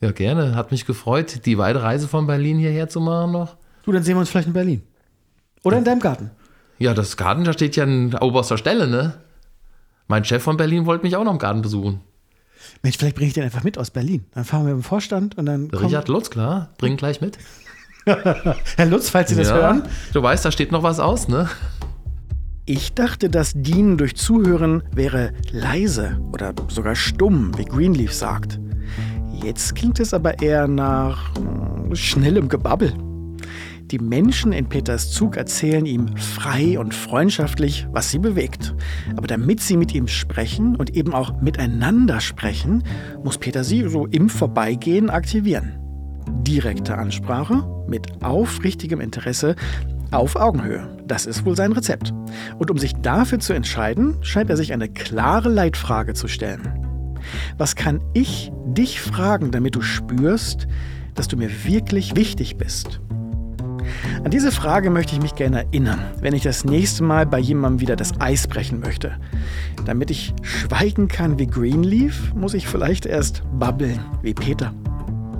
Ja, 0.00 0.12
gerne. 0.12 0.54
Hat 0.54 0.70
mich 0.70 0.86
gefreut, 0.86 1.44
die 1.44 1.58
weite 1.58 1.82
Reise 1.82 2.06
von 2.08 2.26
Berlin 2.26 2.58
hierher 2.58 2.88
zu 2.88 3.00
machen 3.00 3.32
noch. 3.32 3.56
Du, 3.84 3.92
dann 3.92 4.02
sehen 4.02 4.14
wir 4.16 4.20
uns 4.20 4.28
vielleicht 4.30 4.46
in 4.48 4.52
Berlin. 4.54 4.82
Oder 5.64 5.78
in 5.78 5.84
deinem 5.84 6.00
Garten. 6.00 6.30
Ja, 6.78 6.94
das 6.94 7.16
Garten, 7.16 7.42
da 7.44 7.52
steht 7.52 7.74
ja 7.74 7.82
an 7.84 8.14
oberster 8.14 8.58
Stelle, 8.58 8.86
ne? 8.86 9.14
Mein 10.06 10.24
Chef 10.24 10.42
von 10.42 10.56
Berlin 10.56 10.86
wollte 10.86 11.04
mich 11.04 11.16
auch 11.16 11.24
noch 11.24 11.32
im 11.32 11.38
Garten 11.38 11.62
besuchen. 11.62 12.00
Mensch, 12.82 12.96
vielleicht 12.96 13.16
bringe 13.16 13.28
ich 13.28 13.34
den 13.34 13.42
einfach 13.44 13.64
mit 13.64 13.76
aus 13.78 13.90
Berlin. 13.90 14.24
Dann 14.34 14.44
fahren 14.44 14.66
wir 14.66 14.72
im 14.72 14.82
Vorstand 14.82 15.36
und 15.36 15.46
dann. 15.46 15.70
Richard 15.70 16.08
Lutz, 16.08 16.30
klar, 16.30 16.70
bring 16.78 16.96
gleich 16.96 17.20
mit. 17.20 17.38
Herr 18.76 18.86
Lutz, 18.86 19.10
falls 19.10 19.30
Sie 19.30 19.36
das 19.36 19.52
hören. 19.52 19.82
Du 20.12 20.22
weißt, 20.22 20.44
da 20.44 20.50
steht 20.50 20.72
noch 20.72 20.82
was 20.82 21.00
aus, 21.00 21.28
ne? 21.28 21.48
Ich 22.64 22.92
dachte, 22.92 23.30
das 23.30 23.52
Dienen 23.54 23.96
durch 23.96 24.14
Zuhören 24.14 24.82
wäre 24.92 25.32
leise 25.50 26.20
oder 26.32 26.52
sogar 26.68 26.94
stumm, 26.94 27.56
wie 27.56 27.64
Greenleaf 27.64 28.12
sagt. 28.12 28.60
Jetzt 29.42 29.74
klingt 29.74 30.00
es 30.00 30.12
aber 30.12 30.42
eher 30.42 30.68
nach 30.68 31.30
äh, 31.36 31.94
schnellem 31.94 32.48
Gebabbel. 32.48 32.92
Die 33.90 33.98
Menschen 33.98 34.52
in 34.52 34.68
Peters 34.68 35.12
Zug 35.12 35.38
erzählen 35.38 35.86
ihm 35.86 36.14
frei 36.18 36.78
und 36.78 36.92
freundschaftlich, 36.92 37.86
was 37.90 38.10
sie 38.10 38.18
bewegt. 38.18 38.74
Aber 39.16 39.26
damit 39.26 39.62
sie 39.62 39.78
mit 39.78 39.94
ihm 39.94 40.06
sprechen 40.06 40.76
und 40.76 40.94
eben 40.94 41.14
auch 41.14 41.40
miteinander 41.40 42.20
sprechen, 42.20 42.82
muss 43.24 43.38
Peter 43.38 43.64
sie 43.64 43.88
so 43.88 44.04
im 44.06 44.28
Vorbeigehen 44.28 45.08
aktivieren. 45.08 45.87
Direkte 46.38 46.96
Ansprache 46.96 47.64
mit 47.86 48.22
aufrichtigem 48.22 49.00
Interesse 49.00 49.56
auf 50.10 50.36
Augenhöhe. 50.36 50.88
Das 51.06 51.26
ist 51.26 51.44
wohl 51.44 51.56
sein 51.56 51.72
Rezept. 51.72 52.12
Und 52.58 52.70
um 52.70 52.78
sich 52.78 52.94
dafür 52.94 53.40
zu 53.40 53.52
entscheiden, 53.52 54.16
scheint 54.22 54.50
er 54.50 54.56
sich 54.56 54.72
eine 54.72 54.88
klare 54.88 55.48
Leitfrage 55.48 56.14
zu 56.14 56.28
stellen. 56.28 56.62
Was 57.58 57.76
kann 57.76 58.00
ich 58.14 58.52
dich 58.66 59.00
fragen, 59.00 59.50
damit 59.50 59.74
du 59.74 59.80
spürst, 59.80 60.66
dass 61.14 61.28
du 61.28 61.36
mir 61.36 61.50
wirklich 61.64 62.16
wichtig 62.16 62.56
bist? 62.56 63.00
An 64.24 64.30
diese 64.30 64.52
Frage 64.52 64.90
möchte 64.90 65.14
ich 65.14 65.22
mich 65.22 65.34
gerne 65.34 65.64
erinnern, 65.64 66.00
wenn 66.20 66.34
ich 66.34 66.42
das 66.42 66.64
nächste 66.64 67.02
Mal 67.02 67.26
bei 67.26 67.38
jemandem 67.38 67.80
wieder 67.80 67.96
das 67.96 68.20
Eis 68.20 68.46
brechen 68.46 68.80
möchte. 68.80 69.16
Damit 69.86 70.10
ich 70.10 70.34
schweigen 70.42 71.08
kann 71.08 71.38
wie 71.38 71.46
Greenleaf, 71.46 72.34
muss 72.34 72.54
ich 72.54 72.66
vielleicht 72.66 73.06
erst 73.06 73.42
babbeln 73.58 74.00
wie 74.22 74.34
Peter. 74.34 74.74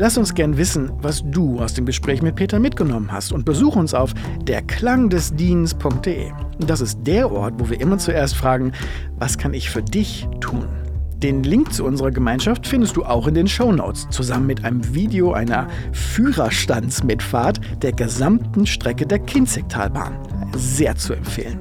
Lass 0.01 0.17
uns 0.17 0.33
gern 0.33 0.57
wissen, 0.57 0.93
was 1.03 1.25
du 1.29 1.59
aus 1.59 1.75
dem 1.75 1.85
Gespräch 1.85 2.23
mit 2.23 2.37
Peter 2.37 2.61
mitgenommen 2.61 3.11
hast 3.11 3.33
und 3.33 3.45
besuch 3.45 3.75
uns 3.75 3.95
auf 3.95 4.15
derklangdesdienens.de. 4.45 6.31
Das 6.65 6.81
ist 6.81 7.01
der 7.03 7.33
Ort, 7.33 7.55
wo 7.59 7.69
wir 7.69 7.81
immer 7.81 7.99
zuerst 7.99 8.37
fragen, 8.37 8.71
was 9.19 9.39
kann 9.39 9.55
ich 9.55 9.71
für 9.71 9.83
dich 9.83 10.29
tun? 10.41 10.69
Den 11.17 11.43
Link 11.43 11.73
zu 11.73 11.85
unserer 11.85 12.13
Gemeinschaft 12.13 12.65
findest 12.65 12.97
du 12.97 13.05
auch 13.05 13.27
in 13.27 13.35
den 13.35 13.49
Shownotes, 13.49 14.07
zusammen 14.11 14.47
mit 14.47 14.65
einem 14.65 14.95
Video 14.95 15.33
einer 15.33 15.67
Führerstandsmitfahrt 15.91 17.61
der 17.83 17.91
gesamten 17.91 18.67
Strecke 18.67 19.05
der 19.05 19.19
Kinzigtalbahn. 19.19 20.17
Sehr 20.57 20.95
zu 20.95 21.13
empfehlen. 21.15 21.59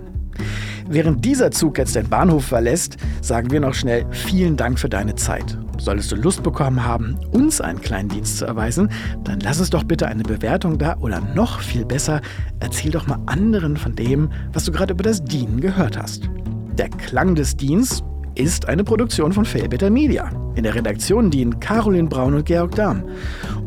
Während 0.87 1.25
dieser 1.25 1.49
Zug 1.49 1.79
jetzt 1.79 1.95
den 1.95 2.07
Bahnhof 2.07 2.45
verlässt, 2.45 2.97
sagen 3.19 3.49
wir 3.49 3.59
noch 3.59 3.73
schnell 3.73 4.05
vielen 4.11 4.57
Dank 4.57 4.77
für 4.77 4.89
deine 4.89 5.15
Zeit. 5.15 5.57
Solltest 5.79 6.11
du 6.11 6.15
Lust 6.15 6.43
bekommen 6.43 6.83
haben, 6.83 7.17
uns 7.31 7.61
einen 7.61 7.81
kleinen 7.81 8.09
Dienst 8.09 8.37
zu 8.37 8.45
erweisen, 8.45 8.89
dann 9.23 9.39
lass 9.39 9.59
uns 9.59 9.69
doch 9.69 9.83
bitte 9.83 10.07
eine 10.07 10.23
Bewertung 10.23 10.77
da 10.77 10.97
oder 10.99 11.21
noch 11.35 11.59
viel 11.59 11.85
besser, 11.85 12.21
erzähl 12.59 12.91
doch 12.91 13.07
mal 13.07 13.19
anderen 13.25 13.77
von 13.77 13.95
dem, 13.95 14.29
was 14.53 14.65
du 14.65 14.71
gerade 14.71 14.93
über 14.93 15.03
das 15.03 15.23
Dienen 15.23 15.61
gehört 15.61 15.97
hast. 15.97 16.29
Der 16.77 16.89
Klang 16.89 17.35
des 17.35 17.55
Dienstes 17.55 18.03
ist 18.35 18.67
eine 18.69 18.83
Produktion 18.83 19.33
von 19.33 19.45
Failbetter 19.45 19.89
Media. 19.89 20.29
In 20.55 20.63
der 20.63 20.75
Redaktion 20.75 21.31
dienen 21.31 21.59
Caroline 21.59 22.07
Braun 22.07 22.35
und 22.35 22.45
Georg 22.45 22.75
Dahm. 22.75 23.03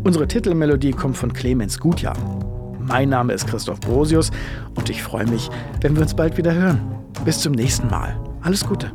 Unsere 0.05 0.29
Titelmelodie 0.29 0.93
kommt 0.93 1.17
von 1.17 1.33
Clemens 1.33 1.79
Gutjahr. 1.79 2.17
Mein 2.79 3.09
Name 3.09 3.33
ist 3.33 3.47
Christoph 3.47 3.81
Brosius 3.81 4.31
und 4.77 4.89
ich 4.89 5.03
freue 5.03 5.27
mich, 5.27 5.51
wenn 5.81 5.95
wir 5.97 6.03
uns 6.03 6.15
bald 6.15 6.37
wieder 6.37 6.55
hören. 6.55 6.81
Bis 7.25 7.41
zum 7.41 7.53
nächsten 7.53 7.89
Mal. 7.89 8.19
Alles 8.43 8.67
Gute. 8.67 8.93